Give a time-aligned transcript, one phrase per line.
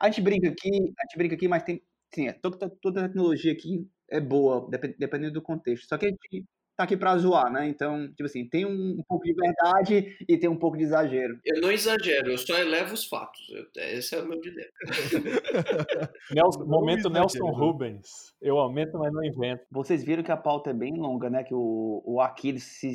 [0.00, 1.82] A gente brinca aqui, a gente brinca aqui, mas tem,
[2.14, 5.86] sim, é, toda, toda tecnologia aqui é boa, dependendo do contexto.
[5.86, 6.46] Só que a gente
[6.80, 7.68] tá aqui pra zoar, né?
[7.68, 11.38] Então, tipo assim, tem um, um, pouco de verdade e tem um pouco de exagero.
[11.44, 13.40] Eu não exagero, eu só elevo os fatos.
[13.50, 14.70] Eu, esse é o meu dilema.
[16.32, 18.08] Nelson, momento Nelson Rubens.
[18.40, 19.64] Eu aumento, mas não invento.
[19.70, 21.44] Vocês viram que a pauta é bem longa, né?
[21.44, 22.94] Que o, o Aquiles se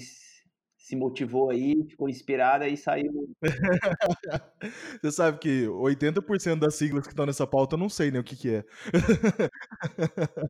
[0.85, 3.27] se motivou aí, ficou inspirada e saiu.
[5.01, 8.23] Você sabe que 80% das siglas que estão nessa pauta eu não sei nem o
[8.23, 8.63] que, que é.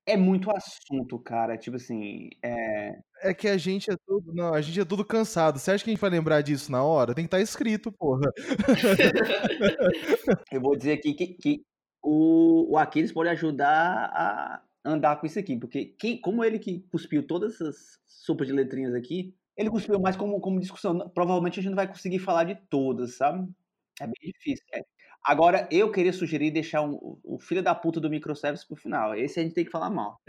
[0.06, 1.58] é muito assunto, cara.
[1.58, 2.32] Tipo assim.
[2.44, 3.00] É...
[3.22, 4.34] é que a gente é tudo.
[4.34, 5.58] Não, a gente é tudo cansado.
[5.58, 7.16] Você acha que a gente vai lembrar disso na hora?
[7.16, 8.30] Tem que estar tá escrito, porra.
[10.52, 11.62] eu vou dizer aqui que, que
[12.04, 16.82] o, o Aquiles pode ajudar a andar com isso aqui, porque quem, como ele que
[16.92, 21.10] cuspiu todas essas sopas de letrinhas aqui, ele cuspiu mais como, como discussão.
[21.10, 23.48] Provavelmente a gente não vai conseguir falar de todas, sabe?
[24.02, 24.66] É bem difícil.
[24.74, 24.82] É.
[25.24, 29.16] Agora, eu queria sugerir deixar um, o filho da puta do microservice pro final.
[29.16, 30.22] Esse a gente tem que falar mal.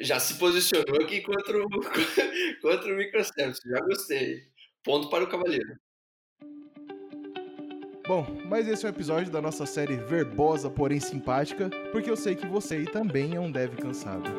[0.00, 1.68] Já se posicionou aqui contra o,
[2.62, 3.60] contra o microservice.
[3.68, 4.44] Já gostei.
[4.82, 5.76] Ponto para o cavaleiro.
[8.06, 12.34] Bom, mas esse é um episódio da nossa série verbosa, porém simpática, porque eu sei
[12.34, 14.30] que você também é um dev cansado.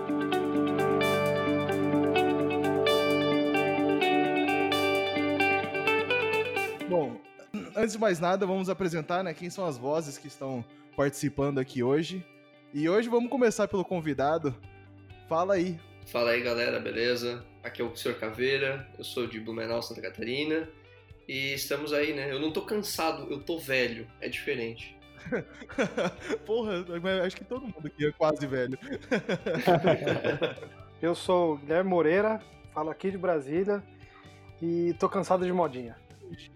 [7.79, 10.63] Antes de mais nada, vamos apresentar né, quem são as vozes que estão
[10.95, 12.25] participando aqui hoje.
[12.73, 14.53] E hoje vamos começar pelo convidado.
[15.27, 15.79] Fala aí.
[16.05, 17.45] Fala aí, galera, beleza?
[17.63, 18.19] Aqui é o Sr.
[18.19, 20.67] Caveira, eu sou de Blumenau, Santa Catarina.
[21.27, 22.31] E estamos aí, né?
[22.31, 24.07] Eu não tô cansado, eu tô velho.
[24.19, 24.97] É diferente.
[26.45, 26.85] Porra,
[27.25, 28.77] acho que todo mundo aqui é quase velho.
[31.01, 32.41] eu sou Guilherme Moreira,
[32.73, 33.83] falo aqui de Brasília
[34.61, 35.95] e tô cansado de modinha.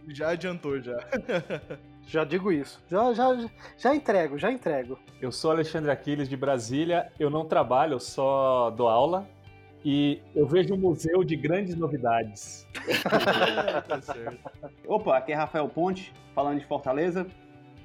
[0.08, 0.98] Já adiantou, já.
[2.06, 2.82] Já digo isso.
[2.90, 5.00] Já, já, já entrego, já entrego.
[5.22, 7.12] Eu sou Alexandre Aquiles de Brasília.
[7.18, 9.28] Eu não trabalho, eu só dou aula.
[9.86, 12.66] E eu vejo um museu de grandes novidades.
[14.88, 17.28] Opa, aqui é Rafael Ponte, falando de Fortaleza,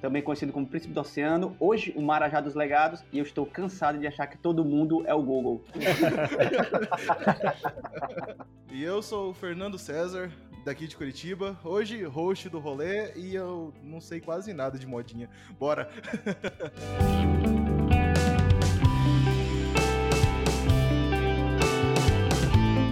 [0.00, 1.56] também conhecido como Príncipe do Oceano.
[1.58, 5.14] Hoje, o Marajá dos Legados, e eu estou cansado de achar que todo mundo é
[5.14, 5.64] o Google.
[8.70, 10.30] e eu sou o Fernando César,
[10.64, 11.58] daqui de Curitiba.
[11.64, 15.28] Hoje, host do rolê e eu não sei quase nada de modinha.
[15.58, 15.90] Bora!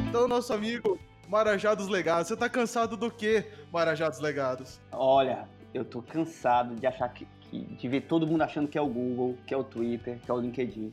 [0.08, 2.28] então, nosso amigo Marajá dos Legados.
[2.28, 4.80] Você tá cansado do que, Marajá dos Legados?
[4.92, 8.80] Olha, eu tô cansado de achar que, que, de ver todo mundo achando que é
[8.80, 10.92] o Google, que é o Twitter, que é o LinkedIn.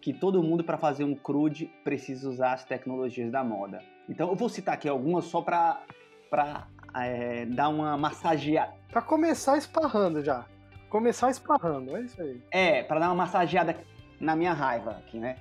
[0.00, 3.82] Que todo mundo, para fazer um CRUD, precisa usar as tecnologias da moda.
[4.08, 5.82] Então, eu vou citar aqui algumas só para
[6.30, 8.72] pra é, dar uma massageada.
[8.90, 10.46] Pra começar esparrando já.
[10.88, 12.42] Começar esparrando, é isso aí.
[12.50, 13.76] É, pra dar uma massageada
[14.20, 15.36] na minha raiva aqui, né?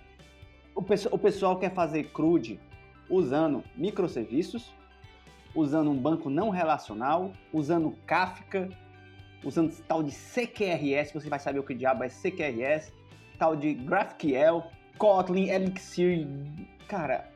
[0.76, 2.60] O, pessoal, o pessoal quer fazer CRUD
[3.10, 4.74] usando microserviços,
[5.56, 8.70] usando um banco não relacional, usando Kafka,
[9.44, 12.94] usando tal de CQRS, você vai saber o que diabo é CQRS,
[13.40, 14.64] tal de GraphQL,
[14.98, 16.28] Kotlin, Elixir,
[16.88, 17.32] cara,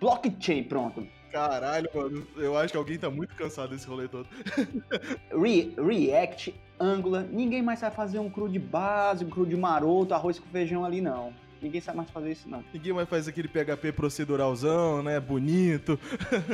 [0.00, 1.06] blockchain, pronto.
[1.30, 4.26] Caralho, mano, eu acho que alguém tá muito cansado desse rolê todo.
[5.30, 10.12] Re React, Angular, ninguém mais vai fazer um cru de base, um cru de maroto,
[10.12, 11.32] arroz com feijão ali, não.
[11.60, 12.64] Ninguém sabe mais fazer isso, não.
[12.72, 15.20] Ninguém mais faz aquele PHP proceduralzão, né?
[15.20, 15.98] Bonito.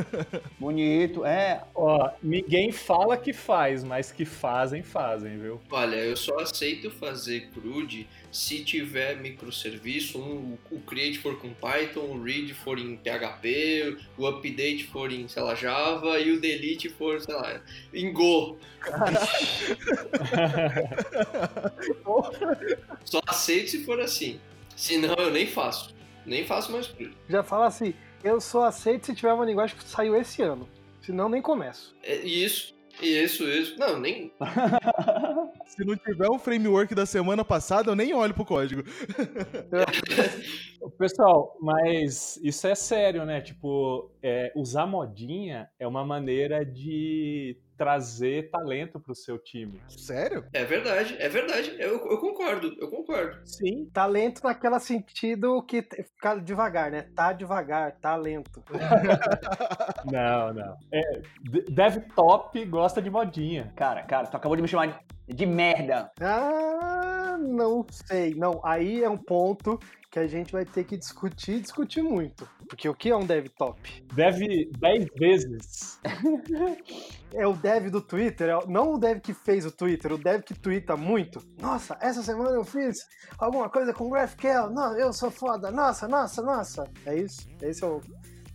[0.59, 1.63] Bonito, é.
[1.75, 5.61] Ó, ninguém fala que faz, mas que fazem, fazem, viu?
[5.71, 8.07] Olha, eu só aceito fazer CRUD
[8.37, 14.27] se tiver microserviço, um, o create for com Python, o read for em PHP, o
[14.27, 17.63] update for em, sei lá, Java e o delete for, sei lá,
[17.95, 18.59] em Go.
[23.05, 24.39] Só aceito se for assim.
[24.77, 25.95] Se não, eu nem faço.
[26.25, 27.17] Nem faço mais CRUD.
[27.29, 30.69] Já fala assim, eu só aceito se tiver uma linguagem que saiu esse ano.
[31.01, 31.95] Senão, nem começo.
[32.03, 32.77] É isso.
[33.01, 33.79] Isso, isso.
[33.79, 34.33] Não, nem.
[35.67, 38.83] Se não tiver o framework da semana passada, eu nem olho pro código.
[40.99, 43.43] Pessoal, mas isso é sério, né?
[43.43, 49.81] Tipo, é, usar modinha é uma maneira de trazer talento pro seu time.
[49.89, 50.45] Sério?
[50.53, 51.75] É verdade, é verdade.
[51.79, 53.39] Eu, eu concordo, eu concordo.
[53.45, 53.89] Sim.
[53.93, 57.03] Talento naquele sentido que ficar devagar, né?
[57.15, 58.63] Tá devagar, talento.
[60.11, 60.77] não, não.
[60.93, 61.23] É,
[61.71, 63.73] DevTop gosta de modinha.
[63.77, 66.11] Cara, cara, tu acabou de me chamar de de merda.
[66.21, 68.35] Ah, não sei.
[68.35, 69.79] Não, aí é um ponto
[70.17, 72.49] que a gente vai ter que discutir, discutir muito.
[72.67, 74.03] Porque o que é um dev top?
[74.15, 76.01] Deve 10 vezes.
[77.35, 80.43] É o dev do Twitter, é não o dev que fez o Twitter, o dev
[80.43, 81.43] que twitta muito.
[81.61, 82.97] Nossa, essa semana eu fiz
[83.37, 84.71] alguma coisa com GraphQL.
[84.71, 85.71] Não, eu sou foda.
[85.71, 86.91] Nossa, nossa, nossa.
[87.05, 87.47] É isso?
[87.61, 88.01] Esse é o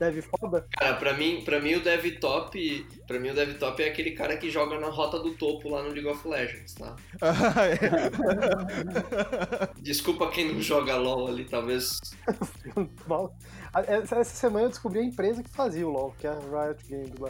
[0.02, 0.66] dev foda?
[0.72, 4.12] Cara, pra mim, pra mim o dev top, para mim o dev top é aquele
[4.12, 6.96] cara que joga na rota do topo lá no League of Legends, tá?
[7.22, 8.82] É.
[9.82, 12.00] Desculpa quem não joga LoL ali, talvez.
[14.10, 17.18] Essa semana eu descobri a empresa que fazia o LoL, que é a Riot Games
[17.20, 17.30] lá.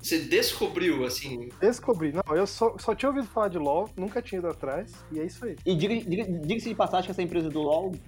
[0.00, 2.10] Você descobriu assim, Descobri.
[2.12, 5.24] Não, eu só, só tinha ouvido falar de LoL, nunca tinha ido atrás, e é
[5.26, 5.56] isso aí.
[5.66, 7.98] E diga- diga- diga-se de passagem que essa empresa do LoL, é,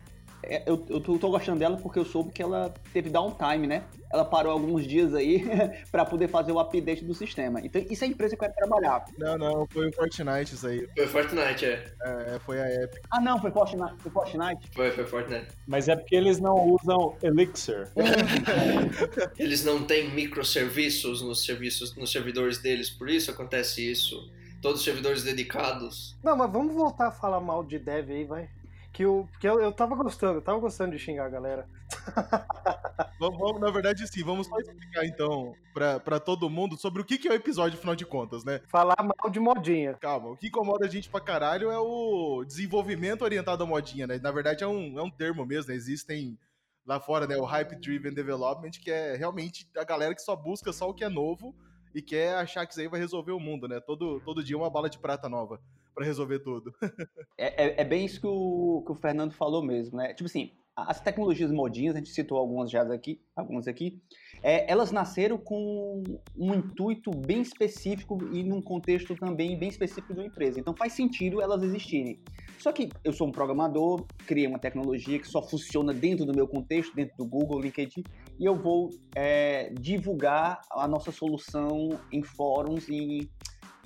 [0.43, 3.85] eu, eu tô, tô gostando dela porque eu soube que ela teve downtime, né?
[4.13, 5.45] Ela parou alguns dias aí
[5.93, 7.61] pra poder fazer o update do sistema.
[7.63, 9.05] Então, isso é a empresa que eu quero trabalhar.
[9.19, 10.89] Não, não, foi o Fortnite isso aí.
[10.97, 11.85] foi Fortnite, é.
[12.03, 13.05] É, foi a Epic.
[13.11, 13.95] Ah, não, foi Fortnite.
[13.99, 14.69] Foi Fortnite.
[14.75, 15.49] Foi, foi Fortnite.
[15.67, 17.89] Mas é porque eles não usam Elixir.
[19.39, 24.31] Eles não têm microserviços nos serviços, nos servidores deles, por isso acontece isso.
[24.61, 26.17] Todos os servidores dedicados.
[26.23, 28.49] Não, mas vamos voltar a falar mal de dev aí, vai.
[28.93, 31.67] Que eu, que eu, eu tava gostando, eu tava gostando de xingar a galera.
[33.21, 37.05] Vamos, vamos- na verdade, sim, vamos só explicar então pra, pra todo mundo sobre o
[37.05, 38.63] que, que é o episódio, afinal de contas, né?
[38.69, 39.93] Falar mal de modinha.
[39.95, 44.19] Calma, o que incomoda a gente pra caralho é o desenvolvimento orientado à modinha, né?
[44.23, 45.77] Na verdade, é um, é um termo mesmo, né?
[45.77, 46.39] Existem
[46.87, 47.37] lá fora, né?
[47.37, 51.05] O Hype Driven Development, que é realmente a galera que só busca só o que
[51.05, 51.55] é novo
[51.95, 53.81] e quer achar que isso aí vai resolver o mundo, né?
[53.81, 55.61] Todo, todo dia uma bala de prata nova
[55.95, 56.73] pra resolver tudo.
[57.39, 60.13] É, é- é bem isso que o, que o Fernando falou mesmo, né?
[60.13, 63.99] Tipo assim, as tecnologias modinhas, a gente citou algumas já aqui, algumas aqui,
[64.43, 66.03] é, elas nasceram com
[66.37, 70.61] um intuito bem específico e num contexto também bem específico de uma empresa.
[70.61, 72.21] Então faz sentido elas existirem.
[72.59, 76.47] Só que eu sou um programador, criei uma tecnologia que só funciona dentro do meu
[76.47, 78.05] contexto, dentro do Google, LinkedIn,
[78.41, 83.31] e eu vou é, divulgar a nossa solução em fóruns e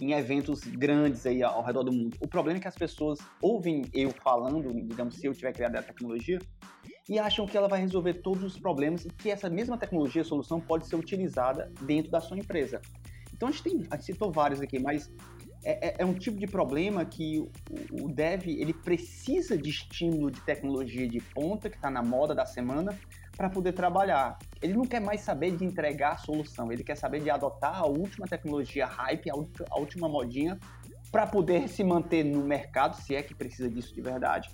[0.01, 2.17] em eventos grandes aí ao redor do mundo.
[2.21, 5.83] O problema é que as pessoas ouvem eu falando, digamos, se eu tiver criado a
[5.83, 6.39] tecnologia,
[7.09, 10.61] e acham que ela vai resolver todos os problemas e que essa mesma tecnologia, solução,
[10.61, 12.81] pode ser utilizada dentro da sua empresa.
[13.35, 15.11] Então a gente tem, a gente citou vários aqui, mas
[15.65, 20.31] é, é- é um tipo de problema que o, o dev ele precisa de estímulo
[20.31, 22.99] de tecnologia de ponta que está na moda da semana
[23.37, 24.39] para poder trabalhar.
[24.63, 27.87] Ele não quer mais saber de entregar a solução, ele quer saber de adotar a
[27.87, 30.59] última tecnologia hype, a, última modinha,
[31.11, 34.51] para poder se manter no mercado, se é que precisa disso de verdade,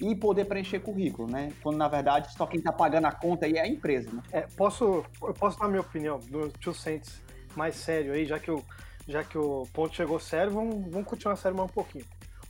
[0.00, 1.52] e poder preencher currículo, né?
[1.62, 4.22] Quando na verdade só quem está pagando a conta aí é a empresa, né?
[4.32, 7.22] É, posso, eu posso dar minha opinião no Two Cents
[7.54, 8.64] mais sério aí, já que, o,
[9.06, 12.04] já que o ponto chegou sério, vamos, vamos continuar sério mais um pouquinho.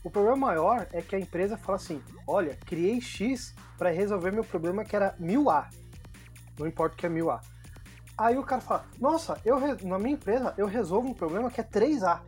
[0.05, 4.45] O problema maior é que a empresa fala assim: olha, criei X para resolver meu
[4.45, 5.67] problema que era 1000A.
[6.59, 7.41] Não importa o que é 1000A.
[8.19, 11.65] Aí o cara fala: nossa, eu, na minha empresa eu resolvo um problema que é
[11.65, 12.21] 3A.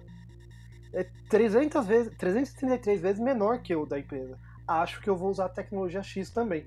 [0.93, 4.39] É 300 vezes, 333 vezes menor que o da empresa.
[4.67, 6.67] Acho que eu vou usar a tecnologia X também.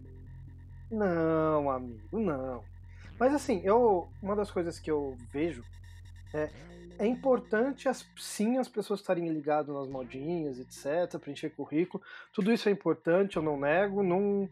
[0.92, 2.64] Não, amigo, não.
[3.18, 5.64] Mas assim, eu uma das coisas que eu vejo
[6.34, 6.50] é
[7.00, 12.04] é importante as, sim as pessoas estarem ligadas nas modinhas, etc, preencher currículo.
[12.34, 14.50] Tudo isso é importante, eu não nego, não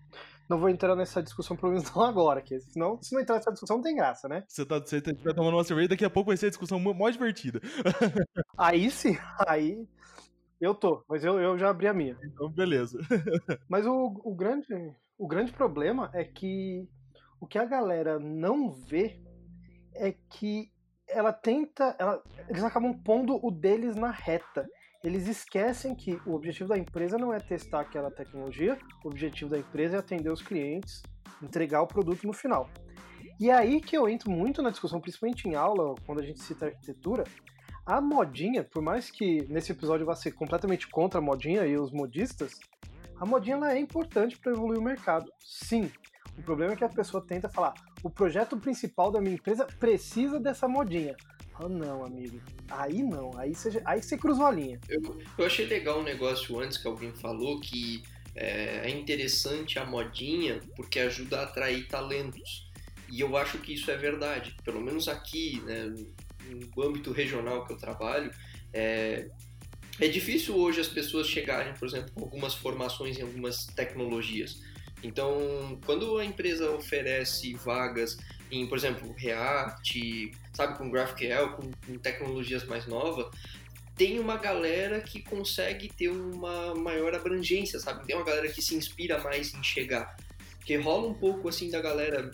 [0.48, 3.52] não vou entrar nessa discussão pelo menos não agora, que senão se não entrar nessa
[3.52, 4.44] discussão não tem graça, né?
[4.48, 6.94] Você tá, você tá tomando uma cerveja, daqui a pouco vai ser a discussão mó
[6.94, 7.60] mó divertida.
[8.58, 9.88] Aí sim, aí
[10.62, 12.18] eu tô, mas eu, eu já abri a minha.
[12.24, 12.98] Então, beleza.
[13.68, 14.68] Mas o, o, grande,
[15.18, 16.88] o grande problema é que
[17.40, 19.20] o que a galera não vê
[19.94, 20.72] é que
[21.08, 21.96] ela tenta.
[22.00, 24.68] ela- eles acabam pondo o deles na reta.
[25.04, 29.60] Eles esquecem que o objetivo da empresa não é testar aquela tecnologia, o objetivo da
[29.60, 31.04] empresa é atender os clientes,
[31.44, 32.70] entregar o produto no final.
[33.40, 36.42] E é aí que eu entro muito na discussão, principalmente em aula, quando a gente
[36.42, 37.24] cita arquitetura.
[37.86, 41.92] A modinha, por mais que nesse episódio vá ser completamente contra a modinha e os
[41.92, 42.60] modistas,
[43.20, 45.32] a modinha ela é importante para evoluir o mercado.
[45.40, 45.92] Sim.
[46.38, 47.74] O problema é que a pessoa tenta falar:
[48.04, 51.16] o projeto principal da minha empresa precisa dessa modinha.
[51.60, 52.42] Oh, não, amigo.
[52.70, 53.32] Aí não.
[53.38, 54.80] Aí você, aí você cruzou a linha.
[54.90, 55.02] Eu,
[55.38, 58.04] eu achei legal um negócio antes que alguém falou que
[58.36, 62.70] é, é interessante a modinha porque ajuda a atrair talentos.
[63.10, 64.56] E eu acho que isso é verdade.
[64.66, 65.94] Pelo menos aqui, né,
[66.50, 68.32] no âmbito regional que eu trabalho,
[68.74, 69.30] é,
[70.00, 74.62] é difícil hoje as pessoas chegarem, por exemplo, com algumas formações em algumas tecnologias.
[75.06, 78.18] Então, quando a empresa oferece vagas
[78.52, 83.28] em, por exemplo, React, sabe, com GraphQL, com, com tecnologias mais novas,
[83.96, 88.06] tem uma galera que consegue ter uma maior abrangência, sabe?
[88.06, 90.18] Tem uma galera que se inspira mais em chegar.
[90.66, 92.32] Que rola um pouco assim da galera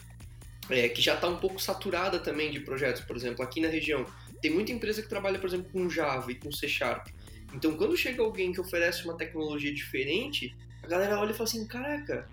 [0.70, 4.06] é, que já está um pouco saturada também de projetos, por exemplo, aqui na região.
[4.42, 7.08] Tem muita empresa que trabalha, por exemplo, com Java e com C Sharp.
[7.54, 11.68] Então, quando chega alguém que oferece uma tecnologia diferente, a galera olha e fala assim:
[11.68, 12.28] caraca,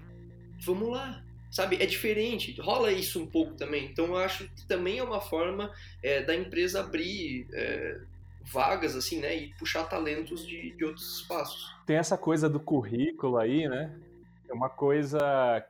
[0.65, 1.23] vamos lá.
[1.51, 3.87] Sabe, é diferente, rola isso um pouco também.
[3.87, 5.73] Então, eu acho que também é uma forma
[6.03, 7.99] é, da empresa abrir é,
[8.45, 11.75] vagas, assim, né, e puxar talentos de, de outros espaços.
[11.87, 13.99] Tem essa coisa do currículo aí, né?
[14.47, 15.19] É uma coisa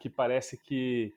[0.00, 1.14] que parece que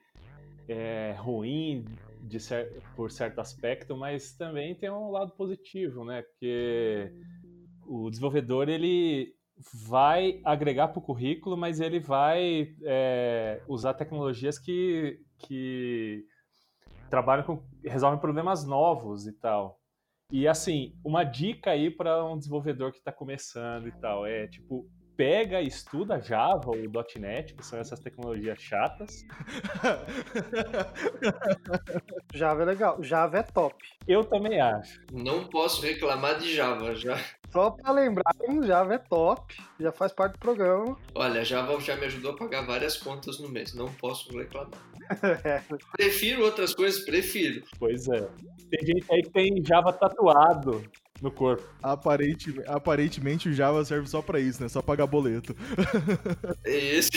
[0.68, 1.84] é ruim
[2.22, 6.22] de cer por certo aspecto, mas também tem um lado positivo, né?
[6.22, 7.12] Porque
[7.86, 9.34] o desenvolvedor ele
[9.86, 16.24] vai agregar para o currículo, mas ele vai é, usar tecnologias que, que
[17.10, 19.78] trabalham com resolvem problemas novos e tal.
[20.30, 24.88] E assim, uma dica aí para um desenvolvedor que está começando e tal é tipo
[25.16, 26.76] pega e estuda Java ou
[27.18, 29.24] .NET, que são essas tecnologias chatas.
[32.34, 33.76] Java é legal, Java é top.
[34.08, 35.00] Eu também acho.
[35.12, 37.18] Não posso reclamar de Java, já.
[37.52, 40.96] Só para lembrar, Java é top, já faz parte do programa.
[41.14, 44.80] Olha, Java já me ajudou a pagar várias contas no mês, não posso reclamar.
[45.92, 47.62] Prefiro outras coisas, prefiro.
[47.78, 48.26] Pois é.
[48.70, 50.82] Tem gente aí que tem Java tatuado
[51.20, 51.62] no corpo.
[51.82, 54.68] Aparente, aparentemente o Java serve só pra isso, né?
[54.68, 55.54] Só pagar boleto.
[56.64, 57.10] É isso.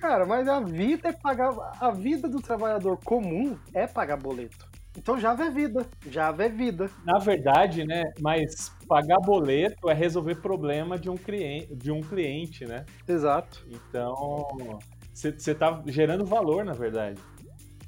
[0.00, 1.50] Cara, mas a vida é pagar.
[1.80, 4.68] A vida do trabalhador comum é pagar boleto.
[4.96, 5.86] Então Java é vida.
[6.08, 6.90] Java é vida.
[7.04, 8.02] Na verdade, né?
[8.20, 12.84] Mas pagar boleto é resolver problema de um cliente, de um cliente né?
[13.06, 13.66] Exato.
[13.68, 14.46] Então,
[15.14, 17.20] você tá gerando valor, na verdade.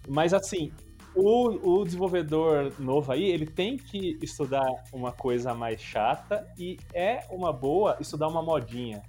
[0.08, 0.72] Mas assim,
[1.14, 7.26] o, o, desenvolvedor novo aí, ele tem que estudar uma coisa mais chata e é
[7.30, 9.02] uma boa estudar uma modinha.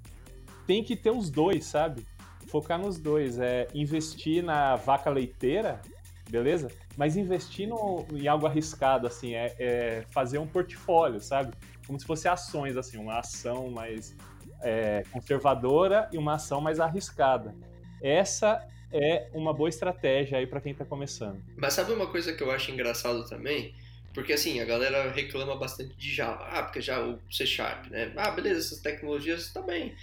[0.67, 2.05] Tem que ter os dois, sabe?
[2.47, 3.39] Focar nos dois.
[3.39, 5.81] É investir na vaca leiteira,
[6.29, 6.69] beleza?
[6.97, 11.53] Mas investir no, em algo arriscado, assim, é, é, fazer um portfólio, sabe?
[11.85, 14.15] Como se fosse ações, assim, uma ação mais
[14.61, 17.53] é, conservadora e uma ação mais arriscada.
[18.01, 21.41] Essa é uma boa estratégia aí para quem está começando.
[21.57, 23.73] Mas sabe uma coisa que eu acho engraçado também?
[24.13, 26.45] Porque assim, a galera reclama bastante de Java.
[26.45, 28.13] Ah, porque já o C Sharp, né?
[28.15, 29.95] Ah, beleza, essas tecnologias tá bem.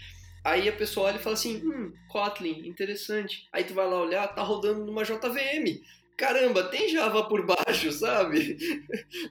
[0.42, 3.48] Aí a pessoa olha e fala assim, hum, Kotlin, interessante.
[3.52, 5.80] Aí tu vai lá olhar, tá rodando numa JVM.
[6.16, 8.56] Caramba, tem Java por baixo, sabe?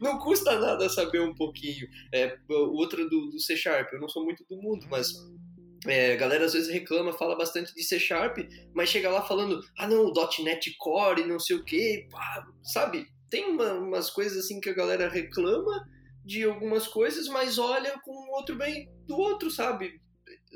[0.01, 1.87] Não custa nada saber um pouquinho.
[2.13, 5.13] É, outra do, do C Sharp, eu não sou muito do mundo, mas
[5.85, 8.37] é, galera às vezes reclama, fala bastante de C Sharp,
[8.73, 12.07] mas chega lá falando, ah não, o .NET Core, não sei o que,
[12.63, 13.05] sabe?
[13.29, 15.87] Tem uma, umas coisas assim que a galera reclama
[16.25, 20.01] de algumas coisas, mas olha com o outro bem do outro, sabe?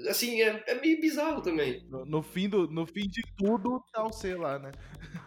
[0.08, 1.86] Assim, é, é meio bizarro também.
[1.90, 4.72] No, no, fim do, no fim de tudo, tá o C lá, né?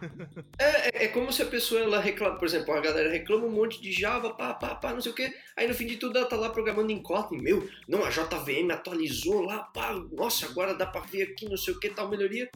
[0.58, 3.50] é, é, é, como se a pessoa ela reclama, por exemplo, a galera reclama um
[3.50, 5.32] monte de Java, pá, pá, pá, não sei o que.
[5.56, 7.40] Aí no fim de tudo ela tá lá programando em Kotlin.
[7.40, 11.72] Meu, não, a JVM atualizou lá, pá, nossa, agora dá pra ver aqui, não sei
[11.72, 12.50] o que, tal melhoria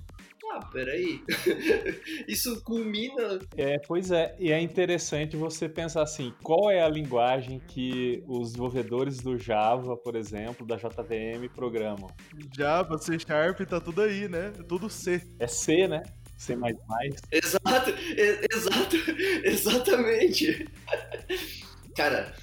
[0.53, 1.23] ah, peraí,
[2.27, 3.39] isso culmina.
[3.57, 8.49] É, pois é, e é interessante você pensar assim: qual é a linguagem que os
[8.49, 12.11] desenvolvedores do Java, por exemplo, da JVM programam?
[12.57, 14.53] Java, C Sharp, tá tudo aí, né?
[14.59, 15.23] É tudo C.
[15.39, 16.03] É C, né?
[16.37, 16.57] C.
[17.31, 17.91] Exato,
[18.51, 18.97] exato,
[19.45, 20.67] exatamente.
[21.95, 22.35] Cara,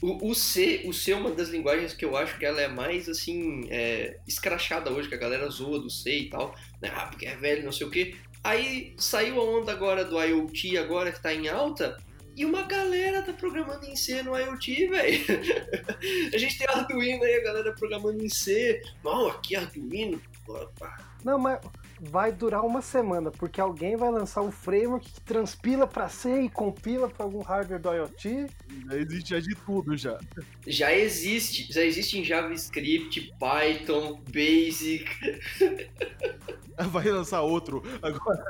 [0.00, 2.68] o, o, C, o C é uma das linguagens que eu acho que ela é
[2.68, 6.92] mais, assim, é, escrachada hoje, que a galera zoa do C e tal, né?
[6.94, 8.14] Ah, porque é velho, não sei o quê.
[8.44, 11.96] Aí saiu a onda agora do IoT, agora que tá em alta,
[12.36, 15.24] e uma galera tá programando em C no IoT, velho.
[16.32, 18.80] a gente tem Arduino aí, a galera programando em C.
[19.02, 20.22] Não, aqui Arduino.
[20.46, 20.96] Opa.
[21.24, 21.58] Não, mas
[22.00, 26.48] vai durar uma semana, porque alguém vai lançar um framework que transpila para C e
[26.48, 28.46] compila para algum hardware do IoT.
[28.88, 30.18] Já existe já de tudo já.
[30.66, 35.06] Já existe, já existe em JavaScript, Python, Basic.
[36.90, 38.44] Vai lançar outro agora.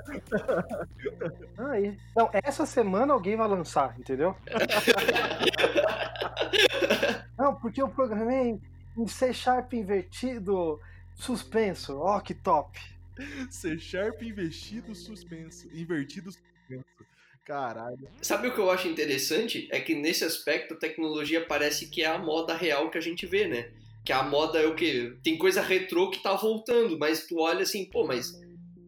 [1.71, 1.97] Aí.
[2.15, 4.37] Não, essa semana alguém vai lançar, entendeu?
[7.39, 8.61] Não, porque eu programei
[8.97, 10.79] em C Sharp invertido,
[11.15, 11.99] suspenso.
[11.99, 12.79] Ó, oh, que top.
[13.51, 15.69] C Sharp investido suspenso.
[15.73, 16.85] Invertido suspenso.
[17.45, 18.09] Caralho.
[18.21, 19.69] Sabe o que eu acho interessante?
[19.71, 23.25] É que nesse aspecto a tecnologia parece que é a moda real que a gente
[23.25, 23.73] vê, né?
[24.05, 25.17] Que a moda é o quê?
[25.23, 28.39] Tem coisa retrô que tá voltando, mas tu olha assim, pô, mas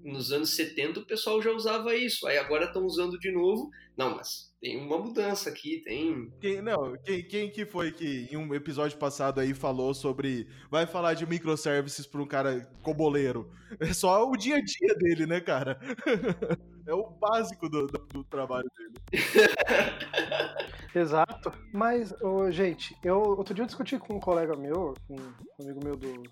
[0.05, 2.27] nos anos 70 o pessoal já usava isso.
[2.27, 3.71] Aí agora estão usando de novo.
[3.97, 6.31] Não, mas tem uma mudança aqui, tem.
[6.39, 10.47] Quem, não, quem, quem que foi que em um episódio passado aí falou sobre.
[10.71, 13.51] Vai falar de microservices para um cara coboleiro?
[13.79, 15.79] É só o dia a dia dele, né, cara?
[16.87, 18.95] É o básico do, do, do trabalho dele.
[20.93, 21.53] Exato.
[21.73, 25.85] Mas, ô, gente, eu outro dia eu discuti com um colega meu, com um amigo
[25.85, 26.23] meu do.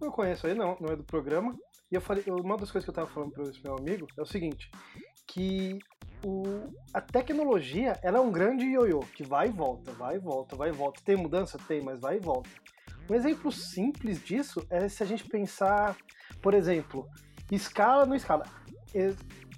[0.00, 1.54] Não conheço aí, não, não é do programa.
[1.92, 4.22] E eu falei, uma das coisas que eu tava falando para esse meu amigo é
[4.22, 4.70] o seguinte,
[5.30, 5.78] que
[6.24, 6.42] o,
[6.92, 10.70] a tecnologia ela é um grande ioiô, que vai e volta, vai e volta, vai
[10.70, 11.00] e volta.
[11.04, 11.58] Tem mudança?
[11.66, 12.50] Tem, mas vai e volta.
[13.08, 15.96] Um exemplo simples disso é se a gente pensar,
[16.42, 17.08] por exemplo,
[17.50, 18.44] escala no escala.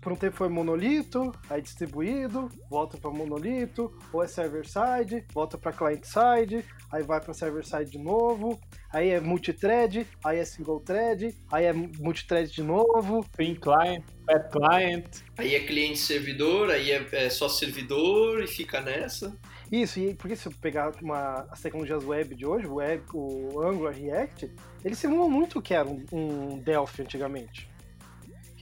[0.01, 5.73] Por um tempo foi monolito, aí distribuído, volta para monolito, ou é server-side, volta para
[5.73, 8.59] client-side, aí vai para server-side de novo,
[8.93, 13.25] aí é multithread, aí é single-thread, aí é multithread de novo.
[13.37, 15.07] Thin client, bad client.
[15.39, 19.37] Aí é cliente-servidor, aí é, é, só servidor e fica nessa.
[19.71, 23.63] Isso, e porque se eu pegar uma, as tecnologias web de hoje, o, web, o
[23.63, 24.53] Angular React,
[24.85, 27.73] eles simulam muito o que era um, um Delphi antigamente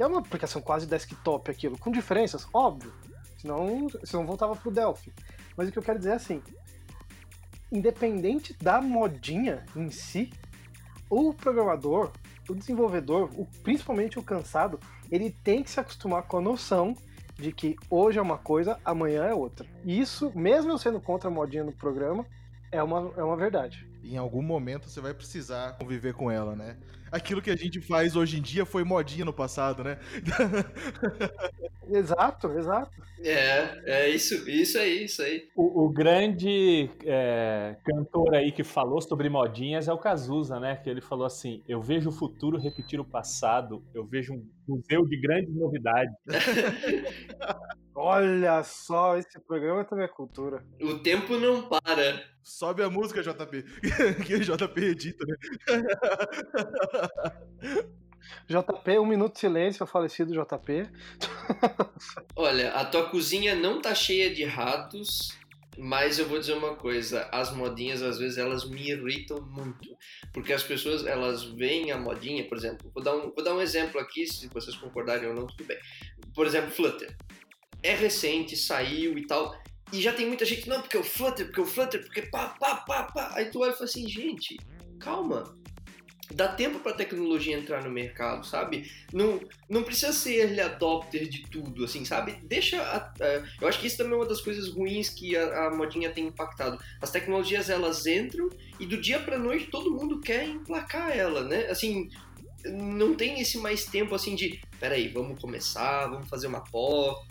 [0.01, 2.91] que é uma aplicação quase desktop aquilo, com diferenças, óbvio,
[3.37, 5.13] senão, senão voltava pro Delphi.
[5.55, 6.43] Mas o que eu quero dizer é assim,
[7.71, 10.33] independente da modinha em si,
[11.09, 12.13] o programador,
[12.49, 14.79] o desenvolvedor, o, principalmente o cansado,
[15.11, 16.97] ele tem que se acostumar com a noção
[17.37, 19.67] de que hoje é uma coisa, amanhã é outra.
[19.85, 22.27] E isso, mesmo eu sendo contra a modinha no programa,
[22.71, 23.89] é uma, é uma verdade.
[24.05, 26.77] Em algum momento você vai precisar conviver com ela, né?
[27.11, 29.99] Aquilo que a gente faz hoje em dia foi modinha no passado, né?
[31.93, 32.91] exato, exato.
[33.23, 35.49] É, é isso, isso aí, isso aí.
[35.55, 40.77] O, o grande é, cantor aí que falou sobre modinhas é o Cazuza, né?
[40.77, 45.07] Que ele falou assim: Eu vejo o futuro repetir o passado, eu vejo um museu
[45.07, 46.15] de grandes novidades.
[47.95, 50.65] Olha só, esse programa também é cultura.
[50.81, 52.25] O tempo não para.
[52.43, 53.63] Sobe a música, JP.
[54.27, 55.37] que JP edita, né?
[58.47, 60.89] JP, um minuto de silêncio ao falecido JP.
[62.37, 65.37] Olha, a tua cozinha não tá cheia de ratos,
[65.79, 69.97] mas eu vou dizer uma coisa, as modinhas às vezes elas me irritam muito,
[70.33, 73.61] porque as pessoas elas veem a modinha, por exemplo, vou dar um, vou dar um
[73.61, 75.79] exemplo aqui, se vocês concordarem ou não, tudo bem.
[76.35, 77.17] Por exemplo, Flutter.
[77.83, 79.55] É recente, saiu e tal,
[79.93, 82.77] e já tem muita gente, não, porque o Flutter, porque o Flutter, porque pá, pá,
[82.77, 83.33] pá, pá.
[83.35, 84.57] Aí tu olha e fala assim, gente,
[85.01, 85.57] calma,
[86.33, 88.89] dá tempo para a tecnologia entrar no mercado, sabe?
[89.13, 92.39] Não, não precisa ser early adopter de tudo, assim, sabe?
[92.45, 92.81] Deixa.
[92.81, 95.71] A, a, eu acho que isso também é uma das coisas ruins que a, a,
[95.77, 96.79] modinha tem impactado.
[97.03, 101.67] As tecnologias elas entram e do dia para noite todo mundo quer emplacar ela, né?
[101.67, 102.09] Assim.
[102.63, 107.25] Não tem esse mais tempo assim de, peraí, vamos começar, vamos fazer uma pó,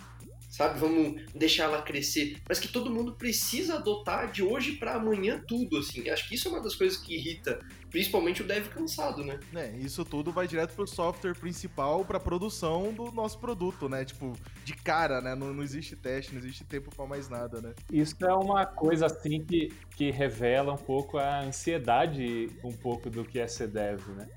[0.59, 0.77] sabe?
[0.77, 2.35] Vamos deixar ela crescer.
[2.47, 6.09] Mas que todo mundo precisa adotar de hoje para amanhã tudo, assim.
[6.09, 9.39] Acho que isso é uma das coisas que irrita, principalmente o dev cansado, né?
[9.55, 14.03] É, isso tudo vai direto pro software principal, pra produção do nosso produto, né?
[14.03, 14.33] Tipo,
[14.65, 15.33] de cara, né?
[15.33, 17.73] Não, não existe teste, não existe tempo para mais nada, né?
[17.89, 23.23] Isso é uma coisa, assim, que, que revela um pouco a ansiedade um pouco do
[23.23, 24.27] que é ser dev, né?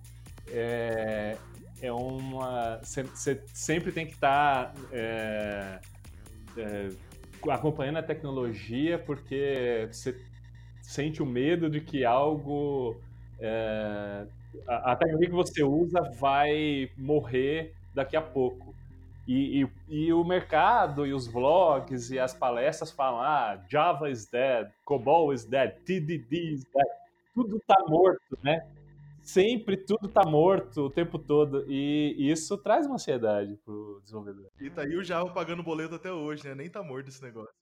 [0.46, 1.36] É,
[1.80, 2.78] é uma.
[2.80, 4.72] Você sempre tem que estar.
[4.72, 5.80] Tá, é,
[6.56, 6.88] é,
[7.50, 10.18] acompanhando a tecnologia porque você
[10.80, 12.96] sente o medo de que algo
[13.40, 14.26] é,
[14.66, 18.74] a, a, tecnologia que você usa vai morrer daqui a pouco
[19.26, 24.26] e, e, e, o mercado e os blogs e as palestras falam ah Java is
[24.26, 27.02] dead, COBOL is dead, TDD is dead
[27.34, 28.64] tudo está morto, né?
[29.22, 31.64] Sempre tudo tá morto o tempo todo.
[31.68, 34.48] E isso traz uma ansiedade pro desenvolvedor.
[34.60, 36.54] E tá aí o Java pagando boleto até hoje, né?
[36.54, 37.54] Nem tá morto esse negócio.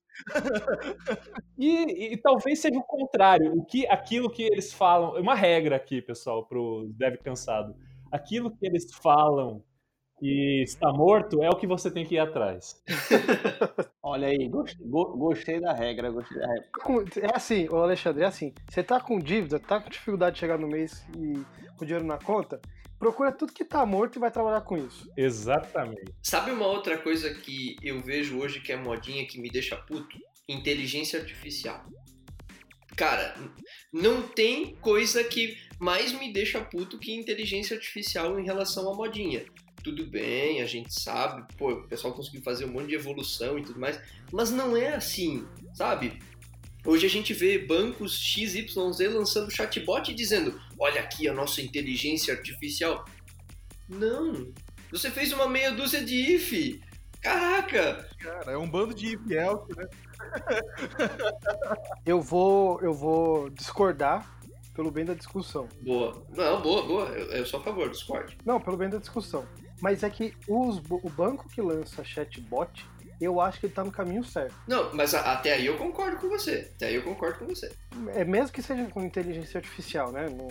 [1.57, 3.53] e, e, talvez seja o contrário.
[3.55, 5.19] O que, aquilo que eles falam.
[5.21, 7.75] Uma regra aqui, pessoal, pro dev cansado.
[8.11, 9.63] Aquilo que eles falam
[10.21, 12.79] que está morto é o que você tem que ir atrás.
[14.03, 16.69] Olha aí, gostei, gostei, da regra, gostei da regra.
[17.23, 20.67] É assim, Alexandre, é assim, você tá com dívida, tá com dificuldade de chegar no
[20.67, 21.43] mês e
[21.75, 22.61] com dinheiro na conta,
[22.99, 25.11] procura tudo que tá morto e vai trabalhar com isso.
[25.17, 26.13] Exatamente.
[26.21, 30.19] Sabe uma outra coisa que eu vejo hoje que é modinha que me deixa puto?
[30.47, 31.83] Inteligência artificial.
[32.95, 33.33] Cara,
[33.91, 39.43] não tem coisa que mais me deixa puto que inteligência artificial em relação à modinha
[39.83, 43.63] tudo bem, a gente sabe, pô, o pessoal conseguiu fazer um monte de evolução e
[43.63, 43.99] tudo mais,
[44.31, 46.19] mas não é assim, sabe?
[46.85, 48.75] Hoje a gente vê bancos XYZ
[49.13, 53.05] lançando chatbot dizendo: olha aqui a nossa inteligência artificial.
[53.87, 54.51] Não,
[54.91, 56.81] Você fez uma meia dúzia de if.
[57.21, 58.09] Caraca!
[58.17, 59.87] Cara, é um bando de if else, né?
[62.05, 64.39] Eu vou, eu vou discordar
[64.73, 65.67] pelo bem da discussão.
[65.81, 66.25] Boa.
[66.29, 67.05] Não, boa, boa.
[67.09, 68.37] Eu, eu sou a favor do Discord.
[68.45, 69.45] Não, pelo bem da discussão.
[69.81, 72.85] Mas é que os, o banco que lança chatbot,
[73.19, 74.55] eu acho que ele tá no caminho certo.
[74.67, 76.71] Não, mas a- até aí eu concordo com você.
[76.75, 77.71] Até aí eu concordo com você.
[78.13, 80.27] É mesmo que seja com inteligência artificial, né?
[80.29, 80.49] Não...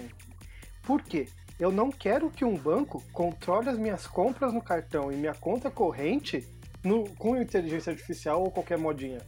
[0.82, 1.28] Por quê?
[1.58, 5.70] Eu não quero que um banco controle as minhas compras no cartão e minha conta
[5.70, 6.46] corrente
[6.82, 9.20] no- com inteligência artificial ou qualquer modinha.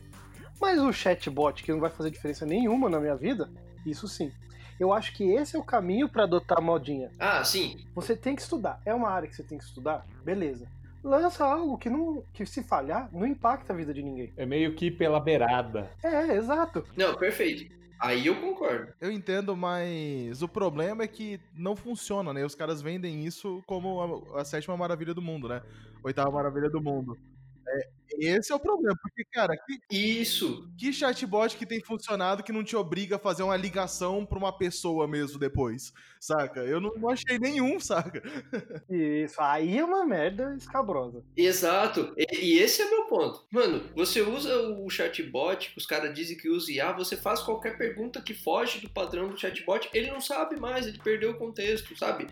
[0.60, 3.50] Mas o chatbot, que não vai fazer diferença nenhuma na minha vida,
[3.84, 4.32] isso sim.
[4.78, 7.10] Eu acho que esse é o caminho para adotar a modinha.
[7.18, 7.84] Ah, sim.
[7.94, 8.80] Você tem que estudar.
[8.84, 10.06] É uma área que você tem que estudar?
[10.24, 10.66] Beleza.
[11.04, 14.32] Lança algo que não que se falhar não impacta a vida de ninguém.
[14.36, 15.90] É meio que pela beirada.
[16.02, 16.84] É, exato.
[16.96, 17.72] Não, perfeito.
[17.98, 18.92] Aí eu concordo.
[19.00, 22.44] Eu entendo, mas o problema é que não funciona, né?
[22.44, 25.62] Os caras vendem isso como a, a sétima maravilha do mundo, né?
[26.02, 27.16] Oitava maravilha do mundo.
[27.68, 30.70] É, esse é o problema, porque, cara, que, Isso.
[30.76, 34.56] que chatbot que tem funcionado que não te obriga a fazer uma ligação pra uma
[34.56, 36.60] pessoa mesmo depois, saca?
[36.60, 38.22] Eu não, não achei nenhum, saca?
[38.88, 39.40] Isso.
[39.40, 41.24] Aí é uma merda escabrosa.
[41.36, 42.12] Exato.
[42.16, 43.44] E, e esse é meu ponto.
[43.50, 48.20] Mano, você usa o chatbot, os caras dizem que usa IA, você faz qualquer pergunta
[48.20, 52.26] que foge do padrão do chatbot, ele não sabe mais, ele perdeu o contexto, sabe?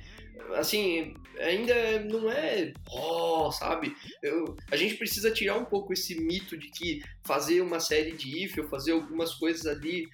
[0.55, 2.72] Assim, ainda não é.
[2.90, 3.94] Oh, sabe?
[4.22, 8.44] Eu- a gente precisa tirar um pouco esse mito de que fazer uma série de
[8.44, 10.09] if ou fazer algumas coisas ali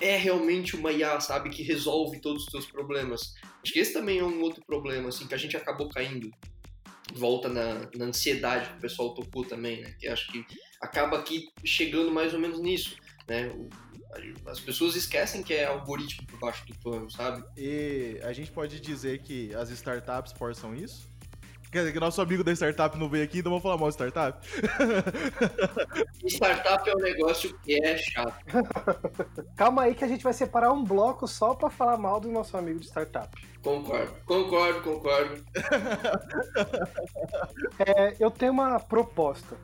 [0.00, 1.50] é realmente uma IA, sabe?
[1.50, 3.34] Que resolve todos os seus problemas.
[3.62, 6.30] Acho que esse também é um outro problema, assim, que a gente acabou caindo
[7.14, 9.94] volta na, na ansiedade que o pessoal tocou também, né?
[9.98, 10.44] Que acho que
[10.80, 12.96] acaba aqui chegando mais ou menos nisso,
[13.28, 13.48] né?
[13.48, 13.68] O-
[14.46, 17.42] as pessoas esquecem que é algoritmo por baixo do pano, sabe?
[17.56, 21.10] E a gente pode dizer que as startups forçam isso?
[21.72, 23.94] Quer dizer, que nosso amigo da startup não veio aqui, então vamos falar mal de
[23.94, 24.46] startup?
[26.28, 28.44] Startup é um negócio que é chato.
[29.56, 32.58] Calma aí que a gente vai separar um bloco só pra falar mal do nosso
[32.58, 33.34] amigo de startup.
[33.62, 35.42] Concordo, concordo, concordo.
[37.78, 39.56] É, eu tenho uma proposta.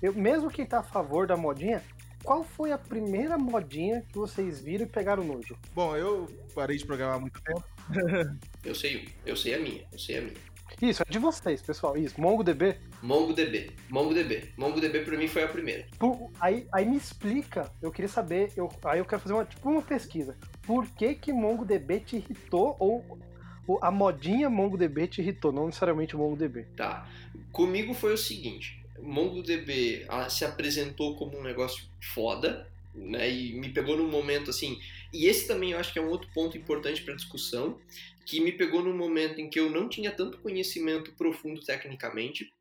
[0.00, 1.82] Eu, mesmo quem tá a favor da modinha,
[2.30, 5.58] qual foi a primeira modinha que vocês viram e pegaram nojo?
[5.74, 7.64] Bom, eu parei de programar há muito tempo.
[8.62, 10.34] Eu sei, eu sei a minha, eu sei a minha.
[10.80, 11.96] Isso, é de vocês, pessoal.
[11.96, 12.76] Isso, MongoDB.
[13.02, 14.52] MongoDB, MongoDB.
[14.56, 15.88] MongoDB pra mim foi a primeira.
[15.98, 19.68] Por- aí, aí me explica, eu queria saber, eu, aí eu quero fazer uma, tipo
[19.68, 20.36] uma pesquisa.
[20.62, 23.18] Por que que MongoDB te irritou ou,
[23.66, 26.62] ou a modinha MongoDB te irritou, não necessariamente o MongoDB?
[26.76, 27.08] Tá.
[27.50, 31.84] Comigo foi o seguinte: MongoDB ah, se apresentou como um negócio
[32.14, 33.30] foda, né?
[33.30, 34.78] E me pegou num momento assim.
[35.12, 37.78] E esse também eu acho que é um outro ponto importante para discussão,
[38.26, 42.52] que me pegou num momento em que eu não tinha tanto conhecimento profundo tecnicamente.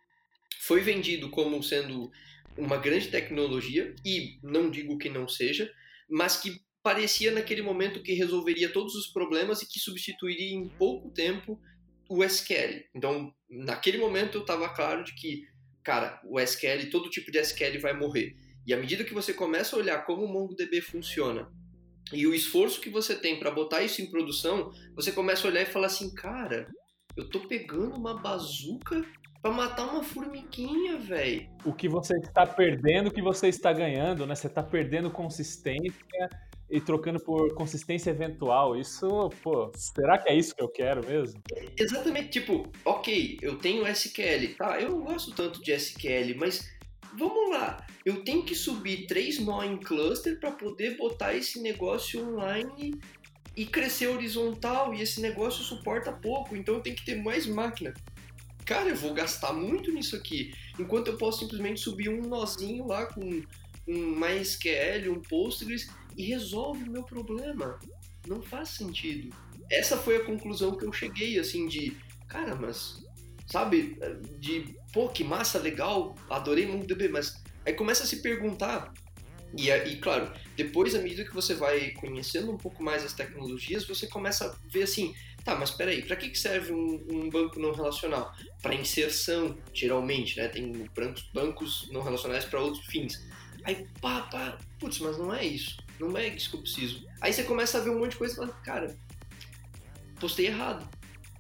[0.62, 2.12] Foi vendido como sendo
[2.58, 5.72] uma grande tecnologia, e não digo que não seja,
[6.10, 11.10] mas que parecia naquele momento que resolveria todos os problemas e que substituiria em pouco
[11.10, 11.60] tempo
[12.10, 12.84] o SQL.
[12.94, 15.48] Então, naquele momento eu estava claro de que,
[15.84, 18.36] cara, o SQL, todo tipo de SQL vai morrer.
[18.66, 21.50] E à medida que você começa a olhar como o MongoDB funciona
[22.12, 25.62] e o esforço que você tem para botar isso em produção, você começa a olhar
[25.62, 26.68] e falar assim, cara,
[27.16, 29.04] eu tô pegando uma bazuca
[29.42, 31.50] para matar uma formiguinha, velho.
[31.64, 34.36] O que você está perdendo, o que você está ganhando, né?
[34.36, 36.30] Você está perdendo consistência
[36.70, 38.76] e trocando por consistência eventual.
[38.78, 41.42] Isso, pô, será que é isso que eu quero mesmo?
[41.78, 44.80] Exatamente, tipo, ok, eu tenho SQL, tá?
[44.80, 46.70] Eu não gosto tanto de SQL, mas
[47.18, 52.24] vamos lá, eu tenho que subir três nó em cluster para poder botar esse negócio
[52.24, 53.00] online
[53.58, 57.94] e crescer horizontal e esse negócio suporta pouco, então eu tenho que ter mais máquina.
[58.66, 63.08] Cara, eu vou gastar muito nisso aqui, enquanto eu posso simplesmente subir um nozinho lá
[63.08, 63.42] com
[63.88, 67.80] um MySQL, um Postgres e resolve o meu problema.
[68.28, 69.36] Não faz sentido.
[69.70, 71.96] Essa foi a conclusão que eu cheguei, assim, de
[72.28, 73.04] cara, mas
[73.48, 73.98] sabe,
[74.40, 78.94] de pô, que massa, legal, adorei MongoDB, mas aí começa a se perguntar
[79.58, 83.86] e, e claro, depois, à medida que você vai conhecendo um pouco mais as tecnologias,
[83.86, 87.74] você começa a ver assim, tá, mas peraí, para que serve um, um banco não
[87.74, 88.34] relacional?
[88.62, 90.48] Para inserção, geralmente, né?
[90.48, 90.72] Tem
[91.34, 93.28] bancos não relacionais para outros fins.
[93.64, 95.78] Aí, pá, pá, putz, mas não é isso.
[96.00, 97.06] Não é isso que eu preciso.
[97.20, 98.96] Aí você começa a ver um monte de coisa e fala, cara,
[100.20, 100.88] postei errado.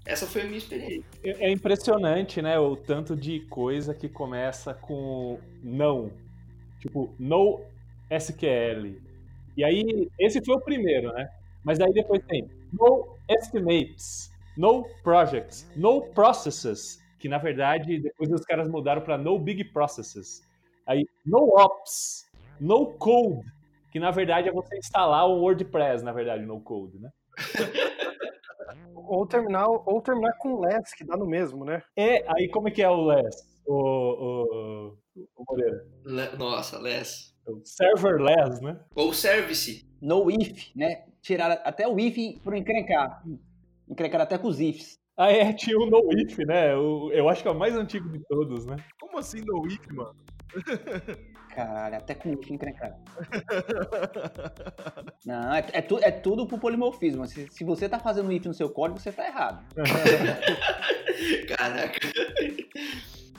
[0.05, 1.03] Essa foi a minha experiência.
[1.23, 2.57] É impressionante, né?
[2.59, 6.11] O tanto de coisa que começa com não.
[6.79, 7.61] Tipo, no
[8.09, 8.99] SQL.
[9.55, 11.29] E aí, esse foi o primeiro, né?
[11.63, 17.01] Mas aí depois tem no estimates, no projects, no processes.
[17.19, 20.41] que na verdade depois os caras mudaram para No Big Processes.
[20.87, 22.25] Aí, No Ops,
[22.59, 23.45] No Code,
[23.91, 27.09] que na verdade é você instalar o WordPress, na verdade, no code, né?
[28.93, 31.81] ou terminar, ou terminar com less, que dá no mesmo, né?
[31.95, 34.97] É, aí como é que é o less, o, o,
[35.35, 35.85] o Moreira?
[36.05, 37.29] Le, nossa, less.
[37.63, 38.79] Serverless, né?
[38.95, 39.87] Ou service.
[40.01, 41.05] No if, né?
[41.21, 43.23] Tirar até o if por encrencar.
[43.89, 44.99] Encrencar até com os ifs.
[45.17, 46.73] Ah, é, tinha o no if, né?
[46.73, 48.77] Eu, eu acho que é o mais antigo de todos, né?
[48.99, 50.15] Como assim no if, mano?
[51.53, 52.97] Caralho, até com if encrencar.
[55.25, 57.27] Não, é, é, tu, é tudo pro polimorfismo.
[57.27, 59.65] Se, se você tá fazendo if no seu código, você tá errado.
[61.57, 61.99] Caraca.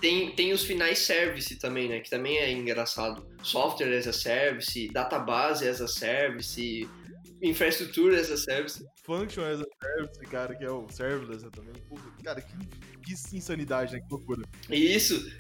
[0.01, 2.01] Tem, tem os finais service também, né?
[2.01, 3.27] Que também é engraçado.
[3.43, 6.89] Software as a service, database as a service,
[7.43, 8.87] infraestrutura as a service.
[9.03, 11.75] Function as a service, cara, que é o serverless né, também.
[12.25, 12.55] cara, que,
[13.03, 14.01] que insanidade, né?
[14.01, 14.43] Que loucura.
[14.71, 15.31] Isso.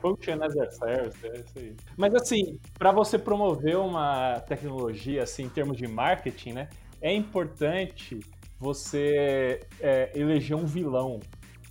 [0.00, 1.76] Function as a service, é isso aí.
[1.96, 6.68] Mas assim, para você promover uma tecnologia assim em termos de marketing, né?
[7.00, 8.20] É importante
[8.58, 11.20] você é, eleger um vilão.